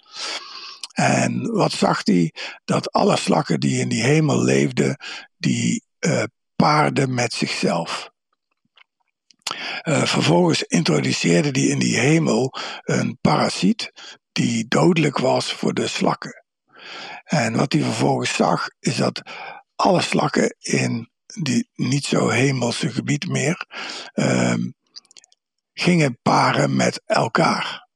En 0.93 1.53
wat 1.53 1.73
zag 1.73 2.01
hij? 2.05 2.35
Dat 2.65 2.93
alle 2.93 3.17
slakken 3.17 3.61
die 3.61 3.81
in 3.81 3.89
die 3.89 4.03
hemel 4.03 4.43
leefden, 4.43 4.97
die 5.37 5.85
uh, 6.01 6.23
paarden 6.57 7.15
met 7.15 7.33
zichzelf. 7.33 8.11
Uh, 9.83 10.05
vervolgens 10.05 10.63
introduceerde 10.63 11.61
hij 11.61 11.69
in 11.69 11.79
die 11.79 11.99
hemel 11.99 12.55
een 12.83 13.19
parasiet 13.21 13.93
die 14.33 14.69
dodelijk 14.69 15.19
was 15.19 15.53
voor 15.53 15.75
de 15.75 15.87
slakken. 15.87 16.45
En 17.25 17.57
wat 17.57 17.73
hij 17.73 17.83
vervolgens 17.83 18.35
zag, 18.35 18.69
is 18.79 18.97
dat 18.97 19.23
alle 19.77 20.01
slakken 20.01 20.57
in 20.59 21.11
die 21.27 21.69
niet 21.75 22.05
zo 22.05 22.29
hemelse 22.29 22.91
gebied 22.91 23.29
meer 23.29 23.67
uh, 24.15 24.55
gingen 25.73 26.19
paren 26.23 26.77
met 26.77 27.03
elkaar. 27.07 27.89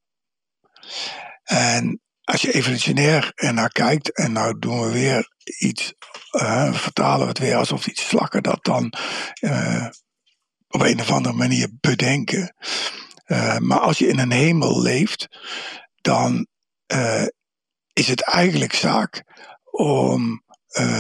En 1.45 2.01
als 2.25 2.43
je 2.43 2.53
evolutionair 2.53 3.33
ernaar 3.35 3.73
kijkt, 3.73 4.13
en 4.13 4.33
nou 4.33 4.59
doen 4.59 4.81
we 4.81 4.93
weer 4.93 5.29
iets, 5.59 5.95
uh, 6.33 6.75
vertalen 6.75 7.21
we 7.21 7.29
het 7.29 7.39
weer 7.39 7.57
alsof 7.57 7.87
iets 7.87 8.09
slakken 8.09 8.43
dat 8.43 8.65
dan 8.65 8.93
uh, 9.41 9.87
op 10.75 10.83
een 10.83 11.01
of 11.01 11.11
andere 11.11 11.35
manier 11.35 11.69
bedenken. 11.81 12.55
Uh, 13.27 13.59
maar 13.59 13.79
als 13.79 13.99
je 13.99 14.07
in 14.07 14.19
een 14.19 14.33
hemel 14.33 14.83
leeft, 14.83 15.29
dan 16.01 16.47
is 17.93 18.09
het 18.09 18.23
eigenlijk 18.23 18.73
zaak 18.73 19.25
om 19.71 20.43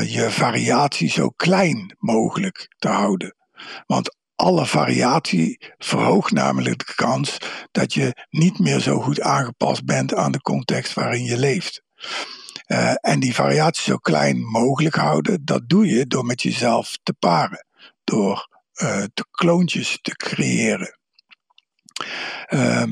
je 0.07 0.27
variatie 0.31 1.11
zo 1.11 1.29
klein 1.29 1.97
mogelijk 1.99 2.75
te 2.79 2.89
houden. 2.89 3.37
Want 3.87 4.17
alle 4.35 4.67
variatie 4.67 5.73
verhoogt 5.79 6.33
namelijk 6.33 6.87
de 6.87 6.95
kans 6.95 7.39
dat 7.71 7.95
je 7.95 8.27
niet 8.31 8.59
meer 8.59 8.81
zo 8.81 9.01
goed 9.01 9.21
aangepast 9.21 9.85
bent 9.85 10.15
aan 10.15 10.33
de 10.33 10.41
context 10.41 10.95
waarin 10.95 11.25
je 11.25 11.39
leeft. 11.39 11.83
En 13.01 13.21
die 13.21 13.35
variatie 13.35 13.83
zo 13.83 13.97
klein 13.97 14.41
mogelijk 14.41 14.95
houden, 14.95 15.45
dat 15.45 15.69
doe 15.69 15.87
je 15.87 16.07
door 16.07 16.25
met 16.25 16.43
jezelf 16.43 16.99
te 17.03 17.13
paren, 17.13 17.67
door 18.05 18.54
de 19.15 19.27
kloontjes 19.31 19.99
te 20.03 20.11
creëren. 20.17 20.99
Uh, 22.49 22.85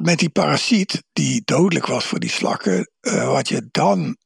met 0.00 0.18
die 0.18 0.30
parasiet, 0.30 1.04
die 1.12 1.42
dodelijk 1.44 1.86
was 1.86 2.04
voor 2.04 2.20
die 2.20 2.30
slakken, 2.30 2.90
uh, 3.00 3.30
wat 3.30 3.48
je 3.48 3.68
dan 3.70 4.16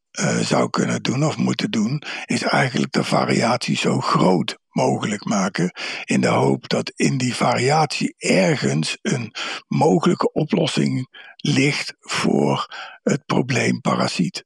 zou 0.41 0.71
kunnen 0.71 1.03
doen 1.03 1.25
of 1.25 1.37
moeten 1.37 1.71
doen, 1.71 2.03
is 2.25 2.43
eigenlijk 2.43 2.93
de 2.93 3.05
variatie 3.05 3.77
zo 3.77 4.01
groot 4.01 4.59
mogelijk 4.69 5.25
maken. 5.25 5.73
In 6.05 6.21
de 6.21 6.29
hoop 6.29 6.69
dat 6.69 6.93
in 6.97 7.19
die 7.19 7.35
variatie 7.35 8.15
ergens 8.19 8.99
een 9.03 9.35
mogelijke 9.69 10.33
oplossing 10.33 11.09
ligt 11.37 11.95
voor 11.99 12.75
het 13.03 13.27
probleem 13.27 13.81
parasiet. 13.81 14.45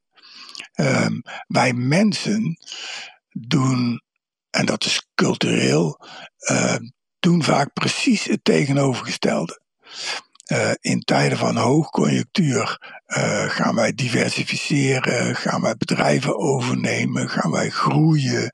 Um, 0.74 1.22
wij 1.46 1.72
mensen 1.72 2.56
doen, 3.30 4.02
en 4.52 4.66
dat 4.66 4.84
is 4.84 5.06
cultureel, 5.14 6.00
doen 7.20 7.42
vaak 7.42 7.72
precies 7.72 8.24
het 8.24 8.44
tegenovergestelde. 8.44 9.60
Uh, 10.52 10.70
in 10.80 11.00
tijden 11.00 11.38
van 11.38 11.56
hoogconjunctuur 11.56 12.80
uh, 13.06 13.48
gaan 13.48 13.74
wij 13.74 13.92
diversificeren, 13.94 15.36
gaan 15.36 15.60
wij 15.62 15.76
bedrijven 15.76 16.38
overnemen, 16.38 17.28
gaan 17.28 17.50
wij 17.50 17.70
groeien. 17.70 18.50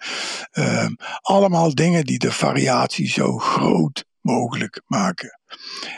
Uh, 0.52 0.86
allemaal 1.20 1.74
dingen 1.74 2.04
die 2.04 2.18
de 2.18 2.32
variatie 2.32 3.08
zo 3.08 3.38
groot 3.38 4.04
mogelijk 4.20 4.82
maken. 4.86 5.40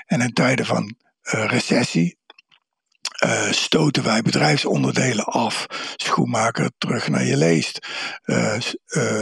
En 0.06 0.20
in 0.20 0.32
tijden 0.32 0.66
van 0.66 0.96
recessie 3.00 3.52
stoten 3.52 4.02
wij 4.04 4.22
bedrijfsonderdelen 4.22 5.24
af. 5.24 5.66
Schoenmaker, 5.96 6.70
terug 6.78 7.08
naar 7.08 7.24
je 7.24 7.36
leest. 7.36 7.86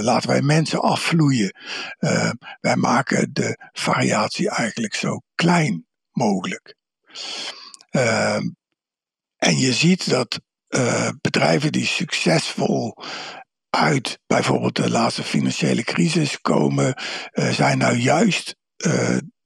laten 0.00 0.28
wij 0.28 0.42
mensen 0.42 0.80
afvloeien. 0.80 1.56
wij 2.60 2.76
maken 2.76 3.30
de 3.32 3.68
variatie 3.72 4.50
eigenlijk 4.50 4.94
zo 4.94 5.20
klein 5.34 5.86
mogelijk. 6.12 6.74
Uh, 7.90 8.40
en 9.36 9.58
je 9.58 9.72
ziet 9.72 10.10
dat 10.10 10.40
bedrijven 11.20 11.72
die 11.72 11.86
succesvol 11.86 12.96
uit 13.70 14.18
bijvoorbeeld 14.26 14.76
de 14.76 14.90
laatste 14.90 15.22
financiële 15.22 15.82
crisis 15.82 16.40
komen, 16.40 17.02
zijn 17.32 17.78
nou 17.78 17.96
juist 17.96 18.56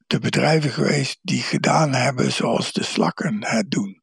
de 0.06 0.18
bedrijven 0.20 0.70
geweest 0.70 1.18
die 1.22 1.42
gedaan 1.42 1.94
hebben 1.94 2.32
zoals 2.32 2.72
de 2.72 2.84
slakken 2.84 3.44
het 3.46 3.70
doen. 3.70 4.01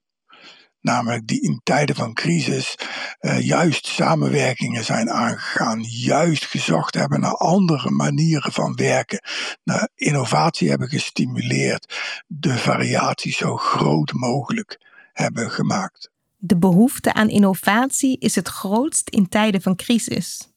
Namelijk 0.81 1.27
die 1.27 1.41
in 1.41 1.61
tijden 1.63 1.95
van 1.95 2.13
crisis 2.13 2.75
uh, 3.21 3.41
juist 3.41 3.87
samenwerkingen 3.87 4.83
zijn 4.83 5.09
aangegaan, 5.09 5.81
juist 5.83 6.45
gezocht 6.45 6.93
hebben 6.93 7.19
naar 7.19 7.35
andere 7.35 7.89
manieren 7.89 8.51
van 8.51 8.75
werken, 8.75 9.21
naar 9.63 9.89
innovatie 9.95 10.69
hebben 10.69 10.87
gestimuleerd, 10.87 11.97
de 12.27 12.57
variatie 12.57 13.31
zo 13.31 13.57
groot 13.57 14.13
mogelijk 14.13 14.85
hebben 15.13 15.51
gemaakt. 15.51 16.11
De 16.37 16.57
behoefte 16.57 17.13
aan 17.13 17.29
innovatie 17.29 18.17
is 18.19 18.35
het 18.35 18.47
grootst 18.47 19.09
in 19.09 19.29
tijden 19.29 19.61
van 19.61 19.75
crisis. 19.75 20.51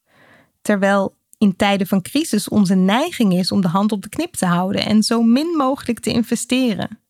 Terwijl 0.61 1.17
in 1.39 1.57
tijden 1.57 1.87
van 1.87 2.03
crisis 2.03 2.49
onze 2.49 2.75
neiging 2.75 3.33
is 3.33 3.53
om 3.53 3.61
de 3.61 3.69
hand 3.69 3.93
op 3.93 4.03
de 4.03 4.09
knip 4.09 4.35
te 4.35 4.47
houden 4.47 4.85
en 4.85 5.03
zo 5.03 5.23
min 5.23 5.47
mogelijk 5.57 6.01
te 6.01 6.11
investeren. 6.11 7.02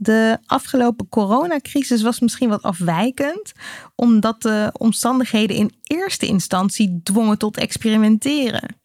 De 0.00 0.38
afgelopen 0.46 1.08
coronacrisis 1.08 2.02
was 2.02 2.20
misschien 2.20 2.48
wat 2.48 2.62
afwijkend, 2.62 3.52
omdat 3.94 4.42
de 4.42 4.70
omstandigheden 4.72 5.56
in 5.56 5.72
eerste 5.82 6.26
instantie 6.26 7.00
dwongen 7.02 7.38
tot 7.38 7.56
experimenteren. 7.56 8.76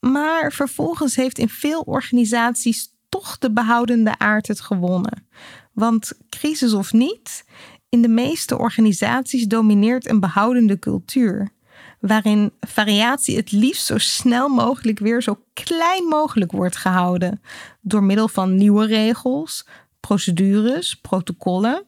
Maar 0.00 0.52
vervolgens 0.52 1.16
heeft 1.16 1.38
in 1.38 1.48
veel 1.48 1.80
organisaties 1.80 2.92
toch 3.08 3.38
de 3.38 3.52
behoudende 3.52 4.18
aard 4.18 4.48
het 4.48 4.60
gewonnen. 4.60 5.26
Want 5.72 6.12
crisis 6.28 6.72
of 6.72 6.92
niet, 6.92 7.44
in 7.88 8.02
de 8.02 8.08
meeste 8.08 8.58
organisaties 8.58 9.46
domineert 9.46 10.08
een 10.08 10.20
behoudende 10.20 10.78
cultuur, 10.78 11.52
waarin 12.00 12.52
variatie 12.60 13.36
het 13.36 13.52
liefst 13.52 13.86
zo 13.86 13.98
snel 13.98 14.48
mogelijk 14.48 14.98
weer 14.98 15.22
zo 15.22 15.38
klein 15.52 16.04
mogelijk 16.04 16.52
wordt 16.52 16.76
gehouden, 16.76 17.40
door 17.80 18.02
middel 18.02 18.28
van 18.28 18.56
nieuwe 18.56 18.86
regels, 18.86 19.66
procedures, 20.06 20.94
protocollen. 20.94 21.84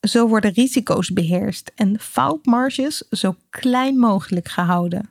Zo 0.00 0.28
worden 0.28 0.52
risico's 0.52 1.12
beheerst 1.12 1.72
en 1.74 2.00
foutmarges 2.00 2.98
zo 3.10 3.36
klein 3.50 3.96
mogelijk 3.98 4.48
gehouden. 4.48 5.10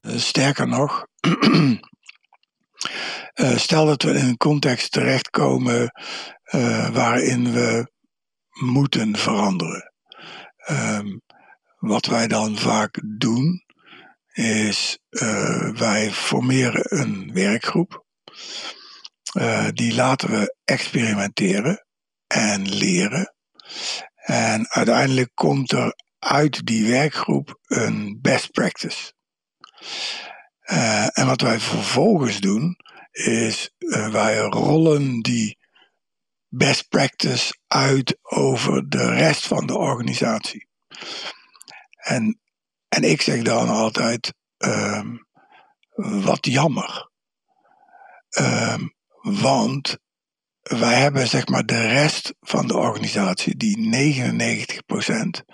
Sterker 0.00 0.68
nog, 0.68 1.06
Uh, 3.34 3.56
stel 3.66 3.86
dat 3.86 4.02
we 4.02 4.10
in 4.10 4.26
een 4.26 4.36
context 4.36 4.92
terechtkomen 4.92 5.92
uh, 6.54 6.90
waarin 6.90 7.52
we 7.52 7.90
moeten 8.60 9.16
veranderen. 9.16 9.92
Um, 10.70 11.20
wat 11.78 12.06
wij 12.06 12.28
dan 12.28 12.56
vaak 12.56 13.00
doen, 13.18 13.64
is 14.32 14.98
uh, 15.10 15.70
wij 15.70 16.10
formeren 16.10 17.00
een 17.00 17.30
werkgroep. 17.32 18.04
Die 19.72 19.94
laten 19.94 20.30
we 20.30 20.56
experimenteren 20.64 21.86
en 22.26 22.68
leren. 22.68 23.34
En 24.14 24.68
uiteindelijk 24.68 25.30
komt 25.34 25.72
er 25.72 25.94
uit 26.18 26.66
die 26.66 26.86
werkgroep 26.86 27.58
een 27.62 28.18
best 28.20 28.50
practice. 28.50 29.12
Uh, 30.64 31.18
en 31.18 31.26
wat 31.26 31.40
wij 31.40 31.60
vervolgens 31.60 32.40
doen, 32.40 32.76
is 33.12 33.70
uh, 33.78 34.08
wij 34.08 34.38
rollen 34.38 35.20
die 35.20 35.58
best 36.48 36.88
practice 36.88 37.54
uit 37.66 38.18
over 38.22 38.88
de 38.88 39.14
rest 39.14 39.46
van 39.46 39.66
de 39.66 39.76
organisatie. 39.76 40.68
En, 41.96 42.40
en 42.88 43.02
ik 43.02 43.22
zeg 43.22 43.42
dan 43.42 43.68
altijd, 43.68 44.34
um, 44.58 45.26
wat 45.94 46.46
jammer. 46.46 47.10
Um, 48.38 48.94
want 49.24 49.96
wij 50.62 51.00
hebben 51.00 51.26
zeg 51.26 51.48
maar 51.48 51.66
de 51.66 51.86
rest 51.86 52.34
van 52.40 52.66
de 52.66 52.76
organisatie, 52.76 53.56
die 53.56 53.76
99%, 53.78 55.44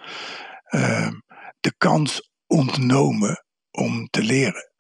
uh, 0.70 1.10
de 1.60 1.74
kans 1.78 2.30
ontnomen 2.46 3.44
om 3.70 4.08
te 4.08 4.22
leren. 4.22 4.70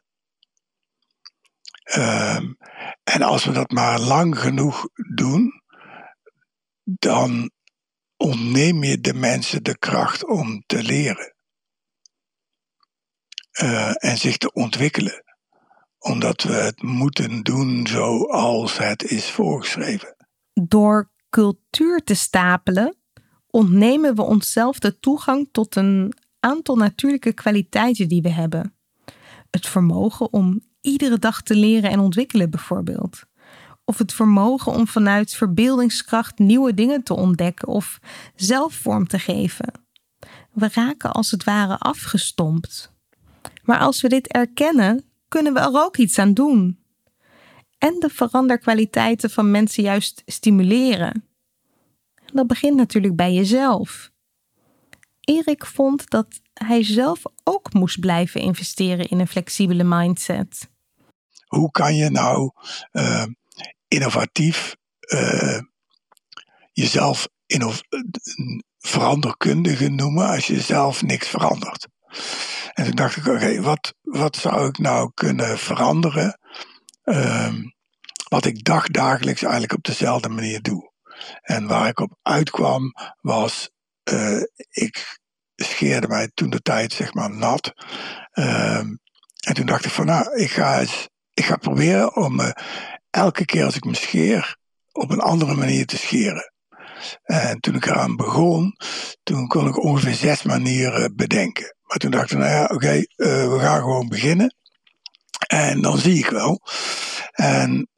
Um, 1.96 2.56
en 3.02 3.22
als 3.22 3.44
we 3.44 3.52
dat 3.52 3.70
maar 3.70 4.00
lang 4.00 4.38
genoeg 4.38 4.88
doen, 5.14 5.62
dan 6.82 7.50
ontneem 8.16 8.84
je 8.84 9.00
de 9.00 9.14
mensen 9.14 9.62
de 9.62 9.78
kracht 9.78 10.26
om 10.26 10.62
te 10.66 10.82
leren. 10.82 11.34
Uh, 13.62 14.04
en 14.04 14.18
zich 14.18 14.36
te 14.36 14.52
ontwikkelen. 14.52 15.29
Omdat 16.00 16.42
we 16.42 16.52
het 16.52 16.82
moeten 16.82 17.42
doen 17.42 17.86
zoals 17.86 18.78
het 18.78 19.02
is 19.02 19.30
voorgeschreven. 19.30 20.16
Door 20.52 21.10
cultuur 21.30 22.04
te 22.04 22.14
stapelen, 22.14 22.96
ontnemen 23.46 24.14
we 24.14 24.22
onszelf 24.22 24.78
de 24.78 24.98
toegang 24.98 25.48
tot 25.52 25.76
een 25.76 26.12
aantal 26.40 26.76
natuurlijke 26.76 27.32
kwaliteiten 27.32 28.08
die 28.08 28.22
we 28.22 28.30
hebben. 28.30 28.74
Het 29.50 29.66
vermogen 29.66 30.32
om 30.32 30.60
iedere 30.80 31.18
dag 31.18 31.42
te 31.42 31.54
leren 31.54 31.90
en 31.90 31.98
ontwikkelen, 31.98 32.50
bijvoorbeeld. 32.50 33.22
Of 33.84 33.98
het 33.98 34.12
vermogen 34.12 34.72
om 34.72 34.86
vanuit 34.86 35.34
verbeeldingskracht 35.34 36.38
nieuwe 36.38 36.74
dingen 36.74 37.02
te 37.02 37.14
ontdekken 37.14 37.68
of 37.68 37.98
zelf 38.34 38.74
vorm 38.74 39.06
te 39.06 39.18
geven. 39.18 39.72
We 40.52 40.68
raken 40.72 41.12
als 41.12 41.30
het 41.30 41.44
ware 41.44 41.78
afgestompt. 41.78 42.92
Maar 43.62 43.78
als 43.78 44.00
we 44.00 44.08
dit 44.08 44.28
erkennen, 44.28 45.09
kunnen 45.30 45.54
we 45.54 45.60
er 45.60 45.84
ook 45.84 45.96
iets 45.96 46.18
aan 46.18 46.34
doen. 46.34 46.78
En 47.78 47.96
de 47.98 48.08
veranderkwaliteiten 48.08 49.30
van 49.30 49.50
mensen 49.50 49.82
juist 49.82 50.22
stimuleren. 50.26 51.24
Dat 52.32 52.46
begint 52.46 52.76
natuurlijk 52.76 53.16
bij 53.16 53.32
jezelf. 53.32 54.10
Erik 55.20 55.66
vond 55.66 56.10
dat 56.10 56.40
hij 56.54 56.84
zelf 56.84 57.22
ook 57.44 57.72
moest 57.72 58.00
blijven 58.00 58.40
investeren 58.40 59.08
in 59.08 59.20
een 59.20 59.28
flexibele 59.28 59.84
mindset. 59.84 60.70
Hoe 61.46 61.70
kan 61.70 61.94
je 61.94 62.10
nou 62.10 62.50
uh, 62.92 63.26
innovatief 63.88 64.76
uh, 65.00 65.60
jezelf 66.72 67.28
innov 67.46 67.80
veranderkundige 68.78 69.88
noemen 69.88 70.28
als 70.28 70.46
je 70.46 70.60
zelf 70.60 71.02
niks 71.02 71.28
verandert? 71.28 71.88
En 72.74 72.84
toen 72.84 72.94
dacht 72.94 73.16
ik, 73.16 73.26
oké, 73.26 73.60
wat, 73.60 73.94
wat 74.02 74.36
zou 74.36 74.68
ik 74.68 74.78
nou 74.78 75.10
kunnen 75.14 75.58
veranderen? 75.58 76.38
Uh, 77.04 77.54
wat 78.28 78.44
ik 78.44 78.64
dagdagelijks 78.64 79.42
eigenlijk 79.42 79.72
op 79.72 79.84
dezelfde 79.84 80.28
manier 80.28 80.62
doe. 80.62 80.92
En 81.42 81.66
waar 81.66 81.88
ik 81.88 82.00
op 82.00 82.18
uitkwam 82.22 82.94
was, 83.20 83.70
uh, 84.12 84.42
ik 84.70 85.18
scheerde 85.56 86.08
mij 86.08 86.30
toen 86.34 86.50
de 86.50 86.60
tijd 86.60 86.92
zeg 86.92 87.14
maar 87.14 87.30
nat. 87.30 87.72
Um, 88.34 89.00
en 89.40 89.54
toen 89.54 89.66
dacht 89.66 89.84
ik 89.84 89.90
van 89.90 90.06
nou, 90.06 90.36
ik 90.36 90.50
ga, 90.50 90.84
ik 91.32 91.44
ga 91.44 91.56
proberen 91.56 92.16
om 92.16 92.40
uh, 92.40 92.50
elke 93.10 93.44
keer 93.44 93.64
als 93.64 93.76
ik 93.76 93.84
me 93.84 93.94
scheer 93.94 94.56
op 94.92 95.10
een 95.10 95.20
andere 95.20 95.54
manier 95.54 95.86
te 95.86 95.96
scheren. 95.96 96.52
En 97.22 97.60
toen 97.60 97.74
ik 97.74 97.86
eraan 97.86 98.16
begon, 98.16 98.76
toen 99.22 99.46
kon 99.46 99.68
ik 99.68 99.82
ongeveer 99.82 100.14
zes 100.14 100.42
manieren 100.42 101.16
bedenken. 101.16 101.76
Maar 101.82 101.98
toen 101.98 102.10
dacht 102.10 102.30
ik, 102.30 102.38
nou 102.38 102.50
ja, 102.50 102.64
oké, 102.64 102.96
uh, 102.96 103.52
we 103.52 103.58
gaan 103.60 103.80
gewoon 103.80 104.08
beginnen. 104.08 104.54
En 105.46 105.80
dan 105.80 105.98
zie 105.98 106.18
ik 106.18 106.30
wel. 106.30 106.60
En 107.32 107.88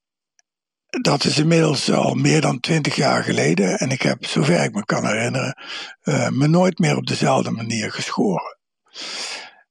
dat 1.01 1.25
is 1.25 1.39
inmiddels 1.39 1.91
al 1.91 2.15
meer 2.15 2.41
dan 2.41 2.61
twintig 2.61 2.95
jaar 2.95 3.25
geleden. 3.25 3.79
En 3.79 3.91
ik 3.91 4.03
heb, 4.03 4.27
zover 4.27 4.63
ik 4.63 4.75
me 4.75 4.85
kan 4.85 5.07
herinneren, 5.07 5.57
uh, 6.05 6.29
me 6.29 6.47
nooit 6.47 6.79
meer 6.79 6.97
op 6.97 7.07
dezelfde 7.07 7.51
manier 7.51 7.93
geschoren. 7.93 8.59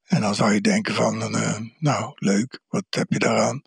En 0.03 0.21
dan 0.21 0.35
zou 0.35 0.53
je 0.53 0.61
denken 0.61 0.93
van, 0.93 1.35
uh, 1.35 1.57
nou 1.79 2.11
leuk, 2.15 2.59
wat 2.67 2.83
heb 2.89 3.05
je 3.09 3.19
daaraan? 3.19 3.61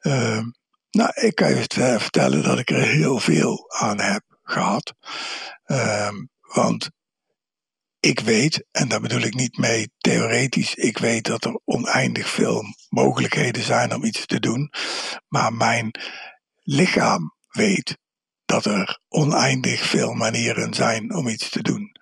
Uh, 0.00 0.42
nou, 0.90 1.10
ik 1.14 1.34
kan 1.34 1.48
je 1.48 1.64
vertellen 1.98 2.42
dat 2.42 2.58
ik 2.58 2.70
er 2.70 2.82
heel 2.82 3.18
veel 3.18 3.70
aan 3.72 4.00
heb 4.00 4.22
gehad. 4.50 4.94
Ehm, 5.64 6.24
want 6.40 6.90
ik 8.00 8.20
weet, 8.20 8.66
en 8.70 8.88
daar 8.88 9.00
bedoel 9.00 9.20
ik 9.20 9.34
niet 9.34 9.58
mee 9.58 9.92
theoretisch, 9.98 10.74
ik 10.74 10.98
weet 10.98 11.24
dat 11.24 11.44
er 11.44 11.60
oneindig 11.64 12.28
veel 12.28 12.62
mogelijkheden 12.88 13.62
zijn 13.62 13.94
om 13.94 14.04
iets 14.04 14.26
te 14.26 14.40
doen. 14.40 14.72
Maar 15.28 15.52
mijn 15.52 15.90
lichaam 16.62 17.34
weet 17.48 17.98
dat 18.44 18.64
er 18.64 19.00
oneindig 19.08 19.80
veel 19.80 20.12
manieren 20.12 20.74
zijn 20.74 21.14
om 21.14 21.28
iets 21.28 21.48
te 21.48 21.62
doen. 21.62 21.96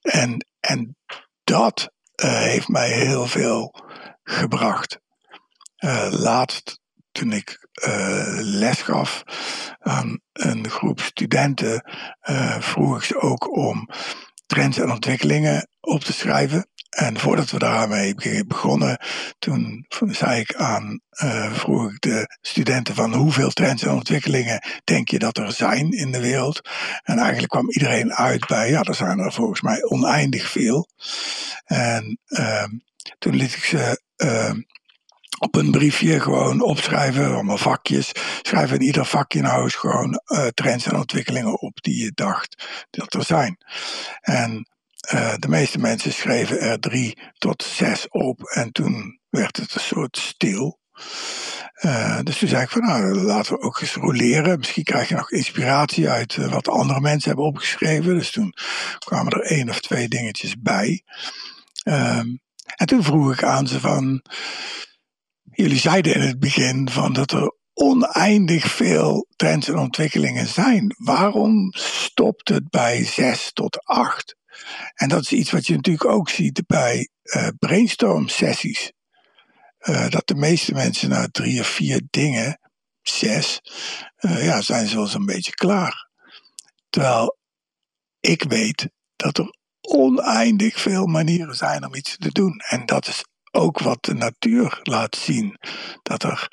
En, 0.00 0.46
en 0.60 0.96
dat 1.44 1.90
uh, 2.24 2.38
heeft 2.38 2.68
mij 2.68 2.90
heel 2.90 3.26
veel 3.26 3.74
gebracht. 4.22 5.00
Uh, 5.78 6.08
laatst, 6.10 6.80
toen 7.16 7.32
ik 7.32 7.68
uh, 7.86 8.38
les 8.40 8.82
gaf 8.82 9.22
aan 9.78 10.20
een 10.32 10.70
groep 10.70 11.00
studenten, 11.00 11.90
vroeg 12.58 12.96
ik 12.96 13.02
ze 13.02 13.20
ook 13.20 13.56
om 13.56 13.88
trends 14.46 14.78
en 14.78 14.90
ontwikkelingen 14.90 15.68
op 15.80 16.00
te 16.00 16.12
schrijven. 16.12 16.68
En 16.96 17.18
voordat 17.18 17.50
we 17.50 17.58
daarmee 17.58 18.44
begonnen, 18.46 19.00
toen 19.38 19.86
zei 20.08 20.40
ik 20.40 20.54
aan, 20.54 21.00
uh, 21.24 21.52
vroeg 21.52 21.90
ik 21.90 22.00
de 22.00 22.36
studenten 22.40 22.94
van 22.94 23.14
hoeveel 23.14 23.50
trends 23.50 23.82
en 23.82 23.90
ontwikkelingen 23.90 24.62
denk 24.84 25.08
je 25.08 25.18
dat 25.18 25.38
er 25.38 25.52
zijn 25.52 25.90
in 25.90 26.12
de 26.12 26.20
wereld? 26.20 26.68
En 27.02 27.18
eigenlijk 27.18 27.48
kwam 27.48 27.70
iedereen 27.70 28.14
uit 28.14 28.46
bij, 28.46 28.70
ja, 28.70 28.82
er 28.82 28.94
zijn 28.94 29.18
er 29.18 29.32
volgens 29.32 29.60
mij 29.60 29.82
oneindig 29.82 30.50
veel. 30.50 30.88
En 31.64 32.18
uh, 32.26 32.64
toen 33.18 33.36
liet 33.36 33.54
ik 33.54 33.64
ze 33.64 34.00
uh, 34.16 34.52
op 35.38 35.54
een 35.54 35.70
briefje 35.70 36.20
gewoon 36.20 36.62
opschrijven, 36.62 37.32
allemaal 37.32 37.58
vakjes. 37.58 38.12
Schrijf 38.42 38.72
in 38.72 38.82
ieder 38.82 39.06
vakje 39.06 39.40
nou 39.40 39.62
eens 39.62 39.74
gewoon 39.74 40.20
uh, 40.26 40.46
trends 40.46 40.86
en 40.86 40.96
ontwikkelingen 40.96 41.60
op 41.60 41.82
die 41.82 42.04
je 42.04 42.12
dacht 42.14 42.66
dat 42.90 43.14
er 43.14 43.24
zijn. 43.24 43.56
En 44.20 44.68
uh, 45.14 45.34
de 45.38 45.48
meeste 45.48 45.78
mensen 45.78 46.12
schreven 46.12 46.60
er 46.60 46.80
drie 46.80 47.18
tot 47.38 47.62
zes 47.62 48.08
op 48.08 48.42
en 48.42 48.72
toen 48.72 49.20
werd 49.28 49.56
het 49.56 49.74
een 49.74 49.80
soort 49.80 50.16
stil. 50.16 50.78
Uh, 51.80 52.20
dus 52.22 52.38
toen 52.38 52.48
zei 52.48 52.62
ik 52.62 52.70
van 52.70 52.82
nou, 52.82 53.14
laten 53.14 53.52
we 53.52 53.60
ook 53.60 53.80
eens 53.80 53.94
roleren. 53.94 54.58
Misschien 54.58 54.84
krijg 54.84 55.08
je 55.08 55.14
nog 55.14 55.30
inspiratie 55.30 56.08
uit 56.08 56.36
wat 56.36 56.68
andere 56.68 57.00
mensen 57.00 57.28
hebben 57.28 57.46
opgeschreven. 57.46 58.14
Dus 58.14 58.30
toen 58.30 58.54
kwamen 58.98 59.32
er 59.32 59.40
één 59.40 59.68
of 59.68 59.80
twee 59.80 60.08
dingetjes 60.08 60.54
bij. 60.58 61.02
Um, 61.84 62.40
en 62.76 62.86
toen 62.86 63.02
vroeg 63.02 63.32
ik 63.32 63.42
aan 63.42 63.66
ze 63.66 63.80
van, 63.80 64.22
jullie 65.56 65.78
zeiden 65.78 66.14
in 66.14 66.20
het 66.20 66.38
begin 66.38 66.90
van 66.90 67.12
dat 67.12 67.32
er 67.32 67.54
oneindig 67.74 68.70
veel 68.70 69.26
trends 69.36 69.68
en 69.68 69.78
ontwikkelingen 69.78 70.46
zijn. 70.46 70.94
Waarom 70.98 71.72
stopt 71.76 72.48
het 72.48 72.70
bij 72.70 73.04
zes 73.04 73.52
tot 73.52 73.84
acht? 73.84 74.36
En 74.94 75.08
dat 75.08 75.22
is 75.22 75.32
iets 75.32 75.50
wat 75.50 75.66
je 75.66 75.74
natuurlijk 75.74 76.10
ook 76.10 76.28
ziet 76.28 76.66
bij 76.66 77.08
uh, 77.22 77.48
brainstorm 77.58 78.28
sessies. 78.28 78.92
Uh, 79.80 80.08
dat 80.08 80.26
de 80.26 80.34
meeste 80.34 80.72
mensen 80.72 81.08
na 81.08 81.28
drie 81.30 81.60
of 81.60 81.66
vier 81.66 82.02
dingen, 82.10 82.60
zes, 83.02 83.60
uh, 84.20 84.44
ja, 84.44 84.60
zijn 84.60 84.86
ze 84.86 85.06
zo'n 85.06 85.26
beetje 85.26 85.54
klaar. 85.54 86.10
Terwijl 86.90 87.38
ik 88.20 88.42
weet 88.42 88.88
dat 89.16 89.38
er 89.38 89.56
oneindig 89.80 90.80
veel 90.80 91.06
manieren 91.06 91.54
zijn 91.54 91.86
om 91.86 91.94
iets 91.94 92.16
te 92.16 92.32
doen. 92.32 92.62
En 92.68 92.86
dat 92.86 93.06
is 93.06 93.24
ook 93.56 93.78
wat 93.78 94.04
de 94.04 94.14
natuur 94.14 94.80
laat 94.82 95.16
zien. 95.16 95.56
Dat 96.02 96.22
er 96.22 96.48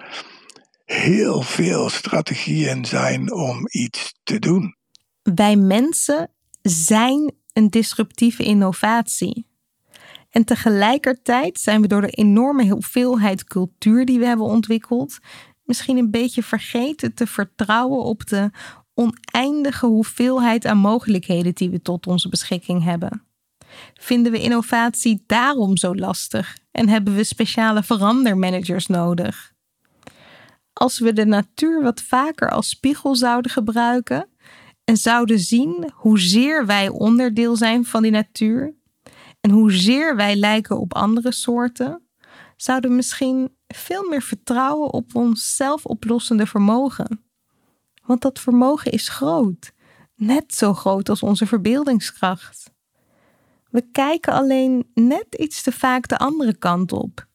heel 0.86 1.42
veel 1.42 1.90
strategieën 1.90 2.86
zijn 2.86 3.34
om 3.34 3.68
iets 3.72 4.14
te 4.24 4.40
doen. 4.40 4.76
Wij 5.22 5.56
mensen 5.56 6.30
zijn 6.62 7.34
een 7.54 7.70
disruptieve 7.70 8.44
innovatie. 8.44 9.48
En 10.30 10.46
tegelijkertijd 10.46 11.60
zijn 11.60 11.82
we 11.82 11.88
door 11.88 12.02
de 12.02 12.10
enorme 12.10 12.70
hoeveelheid 12.70 13.44
cultuur 13.44 14.06
die 14.06 14.20
we 14.20 14.26
hebben 14.26 14.46
ontwikkeld, 14.46 15.18
misschien 15.64 15.98
een 15.98 16.12
beetje 16.12 16.44
vergeten 16.44 17.14
te 17.14 17.28
vertrouwen 17.28 18.04
op 18.04 18.28
de 18.28 18.52
oneindige 18.94 19.86
hoeveelheid 19.86 20.66
aan 20.66 20.78
mogelijkheden 20.78 21.54
die 21.54 21.70
we 21.70 21.82
tot 21.82 22.08
onze 22.08 22.30
beschikking 22.30 22.84
hebben. 22.84 23.24
Vinden 23.94 24.32
we 24.32 24.42
innovatie 24.42 25.24
daarom 25.28 25.78
zo 25.78 25.96
lastig 25.96 26.56
en 26.74 26.90
hebben 26.90 27.16
we 27.16 27.24
speciale 27.24 27.84
verandermanagers 27.84 28.88
nodig? 28.88 29.54
Als 30.74 31.00
we 31.00 31.14
de 31.14 31.26
natuur 31.26 31.82
wat 31.82 32.02
vaker 32.02 32.52
als 32.52 32.70
spiegel 32.70 33.16
zouden 33.16 33.52
gebruiken 33.52 34.30
en 34.84 34.98
zouden 34.98 35.40
zien 35.40 35.92
hoezeer 35.94 36.66
wij 36.66 36.90
onderdeel 36.90 37.56
zijn 37.56 37.86
van 37.86 38.02
die 38.02 38.12
natuur 38.12 38.74
en 39.42 39.50
hoezeer 39.50 40.16
wij 40.16 40.36
lijken 40.36 40.80
op 40.80 40.94
andere 40.94 41.32
soorten, 41.32 42.08
zouden 42.56 42.90
we 42.90 42.96
misschien 42.96 43.56
veel 43.68 44.10
meer 44.10 44.22
vertrouwen 44.22 44.94
op 44.94 45.16
ons 45.16 45.56
zelfoplossende 45.56 46.46
vermogen. 46.46 47.24
Want 48.06 48.22
dat 48.22 48.40
vermogen 48.40 48.92
is 48.92 49.10
groot, 49.10 49.72
net 50.16 50.54
zo 50.54 50.74
groot 50.74 51.10
als 51.10 51.24
onze 51.24 51.46
verbeeldingskracht. 51.46 52.73
We 53.74 53.82
kijken 53.92 54.34
alleen 54.34 54.92
net 54.94 55.36
iets 55.38 55.64
te 55.64 55.72
vaak 55.72 56.08
de 56.08 56.18
andere 56.18 56.58
kant 56.58 56.92
op. 56.92 57.28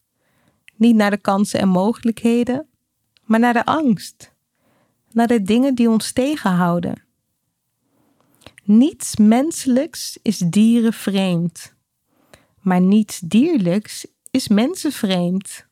Niet 0.76 0.94
naar 0.94 1.10
de 1.10 1.16
kansen 1.16 1.60
en 1.60 1.68
mogelijkheden, 1.68 2.68
maar 3.24 3.40
naar 3.40 3.52
de 3.52 3.64
angst, 3.64 4.34
naar 5.10 5.26
de 5.26 5.42
dingen 5.42 5.74
die 5.74 5.88
ons 5.88 6.12
tegenhouden. 6.12 7.02
Niets 8.64 9.16
menselijks 9.16 10.18
is 10.22 10.38
dierenvreemd, 10.38 11.74
maar 12.60 12.80
niets 12.80 13.18
dierlijks 13.18 14.06
is 14.30 14.48
mensenvreemd. 14.48 15.66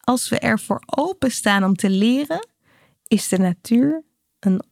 Als 0.00 0.28
we 0.28 0.38
ervoor 0.38 0.82
openstaan 0.86 1.64
om 1.64 1.74
te 1.74 1.90
leren, 1.90 2.48
is 3.06 3.28
de 3.28 3.38
natuur 3.38 4.04
een 4.38 4.62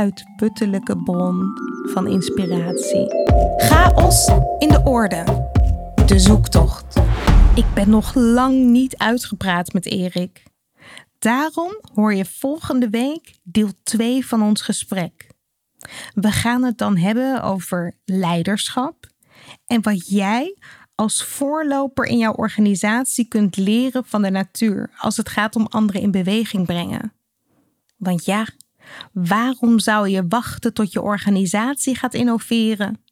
onuitputtelijke 0.00 0.96
bron 0.96 1.52
van 1.82 2.06
inspiratie. 2.06 3.06
Chaos 3.56 4.28
in 4.58 4.68
de 4.68 4.80
orde. 4.84 5.24
De 6.06 6.18
zoektocht. 6.18 7.00
Ik 7.54 7.64
ben 7.74 7.90
nog 7.90 8.14
lang 8.14 8.64
niet 8.64 8.96
uitgepraat 8.96 9.72
met 9.72 9.86
Erik. 9.86 10.42
Daarom 11.18 11.80
hoor 11.94 12.14
je 12.14 12.24
volgende 12.24 12.90
week 12.90 13.38
deel 13.42 13.70
2 13.82 14.26
van 14.26 14.42
ons 14.42 14.62
gesprek. 14.62 15.30
We 16.14 16.30
gaan 16.30 16.62
het 16.62 16.78
dan 16.78 16.96
hebben 16.96 17.42
over 17.42 17.96
leiderschap 18.04 19.06
en 19.66 19.82
wat 19.82 20.08
jij 20.08 20.56
als 20.94 21.24
voorloper 21.24 22.04
in 22.04 22.18
jouw 22.18 22.32
organisatie 22.32 23.28
kunt 23.28 23.56
leren 23.56 24.04
van 24.04 24.22
de 24.22 24.30
natuur 24.30 24.90
als 24.98 25.16
het 25.16 25.28
gaat 25.28 25.56
om 25.56 25.66
anderen 25.66 26.02
in 26.02 26.10
beweging 26.10 26.66
brengen. 26.66 27.12
Want 27.96 28.24
ja, 28.24 28.46
waarom 29.12 29.78
zou 29.78 30.08
je 30.08 30.26
wachten 30.28 30.74
tot 30.74 30.92
je 30.92 31.02
organisatie 31.02 31.94
gaat 31.94 32.14
innoveren? 32.14 33.04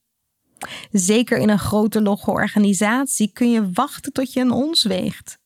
Zeker 0.90 1.38
in 1.38 1.48
een 1.48 1.58
grote 1.58 2.02
logge 2.02 2.30
organisatie 2.30 3.32
kun 3.32 3.50
je 3.50 3.70
wachten 3.72 4.12
tot 4.12 4.32
je 4.32 4.40
een 4.40 4.50
ons 4.50 4.84
weegt. 4.84 5.38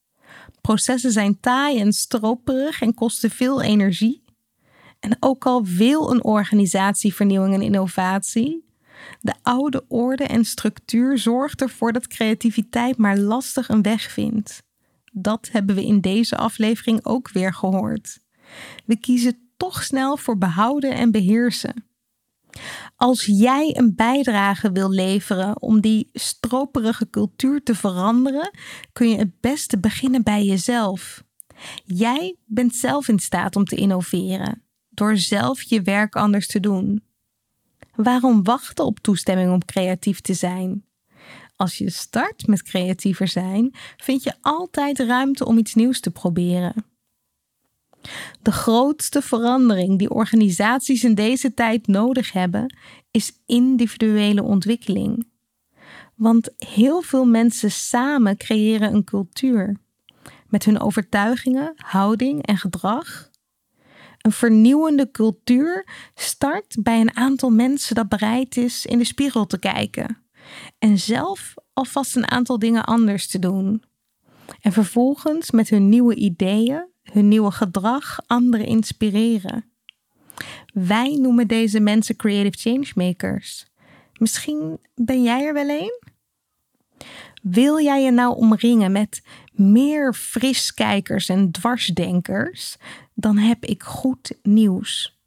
Processen 0.60 1.12
zijn 1.12 1.40
taai 1.40 1.80
en 1.80 1.92
stroperig 1.92 2.80
en 2.80 2.94
kosten 2.94 3.30
veel 3.30 3.62
energie. 3.62 4.24
En 5.00 5.16
ook 5.20 5.46
al 5.46 5.64
wil 5.64 6.10
een 6.10 6.24
organisatie 6.24 7.14
vernieuwing 7.14 7.54
en 7.54 7.62
innovatie, 7.62 8.64
de 9.20 9.34
oude 9.42 9.84
orde 9.88 10.24
en 10.24 10.44
structuur 10.44 11.18
zorgt 11.18 11.62
ervoor 11.62 11.92
dat 11.92 12.06
creativiteit 12.06 12.96
maar 12.96 13.18
lastig 13.18 13.68
een 13.68 13.82
weg 13.82 14.10
vindt. 14.10 14.62
Dat 15.12 15.48
hebben 15.52 15.74
we 15.74 15.84
in 15.84 16.00
deze 16.00 16.36
aflevering 16.36 17.04
ook 17.04 17.30
weer 17.30 17.54
gehoord. 17.54 18.18
We 18.84 18.96
kiezen 18.96 19.51
toch 19.62 19.82
snel 19.82 20.16
voor 20.16 20.38
behouden 20.38 20.94
en 20.94 21.10
beheersen. 21.10 21.84
Als 22.96 23.24
jij 23.24 23.76
een 23.76 23.94
bijdrage 23.94 24.72
wil 24.72 24.90
leveren 24.90 25.62
om 25.62 25.80
die 25.80 26.10
stroperige 26.12 27.10
cultuur 27.10 27.62
te 27.62 27.74
veranderen, 27.74 28.50
kun 28.92 29.08
je 29.08 29.16
het 29.16 29.40
beste 29.40 29.78
beginnen 29.78 30.22
bij 30.22 30.44
jezelf. 30.44 31.22
Jij 31.84 32.36
bent 32.44 32.74
zelf 32.74 33.08
in 33.08 33.18
staat 33.18 33.56
om 33.56 33.64
te 33.64 33.76
innoveren, 33.76 34.62
door 34.90 35.16
zelf 35.16 35.62
je 35.62 35.82
werk 35.82 36.16
anders 36.16 36.46
te 36.46 36.60
doen. 36.60 37.02
Waarom 37.94 38.42
wachten 38.42 38.84
op 38.84 38.98
toestemming 38.98 39.52
om 39.52 39.64
creatief 39.64 40.20
te 40.20 40.34
zijn? 40.34 40.84
Als 41.56 41.78
je 41.78 41.90
start 41.90 42.46
met 42.46 42.62
creatiever 42.62 43.28
zijn, 43.28 43.74
vind 43.96 44.22
je 44.22 44.34
altijd 44.40 44.98
ruimte 44.98 45.44
om 45.44 45.58
iets 45.58 45.74
nieuws 45.74 46.00
te 46.00 46.10
proberen. 46.10 46.91
De 48.42 48.52
grootste 48.52 49.22
verandering 49.22 49.98
die 49.98 50.10
organisaties 50.10 51.04
in 51.04 51.14
deze 51.14 51.54
tijd 51.54 51.86
nodig 51.86 52.32
hebben, 52.32 52.76
is 53.10 53.32
individuele 53.46 54.42
ontwikkeling. 54.42 55.26
Want 56.14 56.50
heel 56.56 57.00
veel 57.00 57.24
mensen 57.24 57.70
samen 57.70 58.36
creëren 58.36 58.94
een 58.94 59.04
cultuur. 59.04 59.76
Met 60.48 60.64
hun 60.64 60.80
overtuigingen, 60.80 61.72
houding 61.76 62.46
en 62.46 62.58
gedrag. 62.58 63.30
Een 64.18 64.32
vernieuwende 64.32 65.10
cultuur 65.10 65.86
start 66.14 66.76
bij 66.82 67.00
een 67.00 67.16
aantal 67.16 67.50
mensen 67.50 67.94
dat 67.94 68.08
bereid 68.08 68.56
is 68.56 68.86
in 68.86 68.98
de 68.98 69.04
spiegel 69.04 69.46
te 69.46 69.58
kijken. 69.58 70.22
En 70.78 70.98
zelf 70.98 71.54
alvast 71.72 72.16
een 72.16 72.30
aantal 72.30 72.58
dingen 72.58 72.84
anders 72.84 73.28
te 73.28 73.38
doen. 73.38 73.82
En 74.60 74.72
vervolgens 74.72 75.50
met 75.50 75.68
hun 75.68 75.88
nieuwe 75.88 76.14
ideeën 76.14 76.91
hun 77.12 77.28
nieuwe 77.28 77.50
gedrag 77.50 78.18
anderen 78.26 78.66
inspireren. 78.66 79.64
Wij 80.72 81.16
noemen 81.20 81.48
deze 81.48 81.80
mensen 81.80 82.16
creative 82.16 82.70
changemakers. 82.70 83.66
Misschien 84.18 84.78
ben 84.94 85.22
jij 85.22 85.44
er 85.44 85.54
wel 85.54 85.68
een? 85.68 86.00
Wil 87.42 87.80
jij 87.80 88.02
je 88.02 88.10
nou 88.10 88.36
omringen 88.36 88.92
met 88.92 89.22
meer 89.52 90.14
friskijkers 90.14 91.28
en 91.28 91.50
dwarsdenkers? 91.50 92.76
Dan 93.14 93.38
heb 93.38 93.64
ik 93.64 93.82
goed 93.82 94.38
nieuws. 94.42 95.20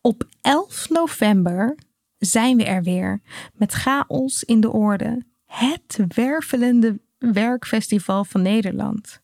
Op 0.00 0.28
11 0.40 0.88
november 0.88 1.78
zijn 2.18 2.56
we 2.56 2.64
er 2.64 2.82
weer 2.82 3.20
met 3.54 3.72
Chaos 3.72 4.44
in 4.44 4.60
de 4.60 4.70
Orde, 4.70 5.22
het 5.46 5.98
wervelende 6.14 7.00
werkfestival 7.18 8.24
van 8.24 8.42
Nederland. 8.42 9.20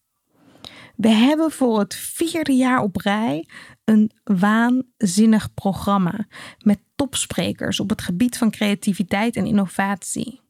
We 0.97 1.09
hebben 1.09 1.51
voor 1.51 1.79
het 1.79 1.95
vierde 1.95 2.53
jaar 2.53 2.81
op 2.81 2.97
rij 2.97 3.49
een 3.85 4.11
waanzinnig 4.25 5.55
programma 5.55 6.27
met 6.59 6.79
topsprekers 6.95 7.81
op 7.81 7.91
het 7.91 8.03
gebied 8.03 8.39
van 8.39 8.51
creativiteit 8.51 9.37
en 9.37 9.47
innovatie. 9.47 10.41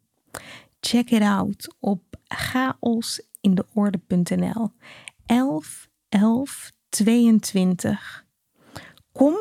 Check 0.81 1.11
it 1.11 1.23
out 1.23 1.75
op 1.81 2.03
chaosindeorde.nl 2.25 4.73
11 5.27 5.89
11 6.09 6.73
22. 6.89 8.25
Kom 9.13 9.35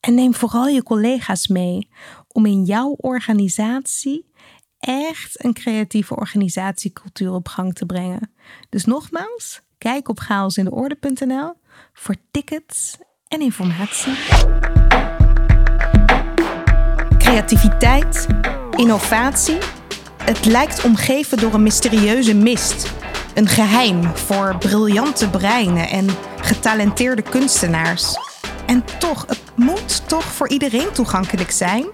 en 0.00 0.14
neem 0.14 0.34
vooral 0.34 0.68
je 0.68 0.82
collega's 0.82 1.48
mee 1.48 1.88
om 2.28 2.46
in 2.46 2.64
jouw 2.64 2.90
organisatie 2.90 4.30
echt 4.78 5.44
een 5.44 5.52
creatieve 5.52 6.16
organisatiecultuur 6.16 7.32
op 7.32 7.48
gang 7.48 7.74
te 7.74 7.86
brengen. 7.86 8.32
Dus 8.68 8.84
nogmaals, 8.84 9.62
Kijk 9.82 10.08
op 10.08 10.18
chaosindeorde.nl 10.20 11.52
voor 11.92 12.14
tickets 12.30 12.96
en 13.28 13.40
informatie. 13.40 14.12
Creativiteit, 17.18 18.26
innovatie. 18.76 19.58
Het 20.22 20.44
lijkt 20.44 20.84
omgeven 20.84 21.38
door 21.38 21.54
een 21.54 21.62
mysterieuze 21.62 22.34
mist. 22.34 22.92
Een 23.34 23.48
geheim 23.48 24.16
voor 24.16 24.56
briljante 24.58 25.30
breinen 25.30 25.88
en 25.88 26.06
getalenteerde 26.40 27.22
kunstenaars. 27.22 28.16
En 28.66 28.84
toch, 28.98 29.26
het 29.26 29.42
moet 29.56 30.08
toch 30.08 30.24
voor 30.24 30.48
iedereen 30.48 30.92
toegankelijk 30.92 31.50
zijn? 31.50 31.86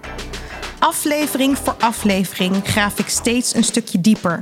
Aflevering 0.79 1.57
voor 1.57 1.75
aflevering 1.79 2.55
graaf 2.63 2.99
ik 2.99 3.09
steeds 3.09 3.55
een 3.55 3.63
stukje 3.63 4.01
dieper. 4.01 4.41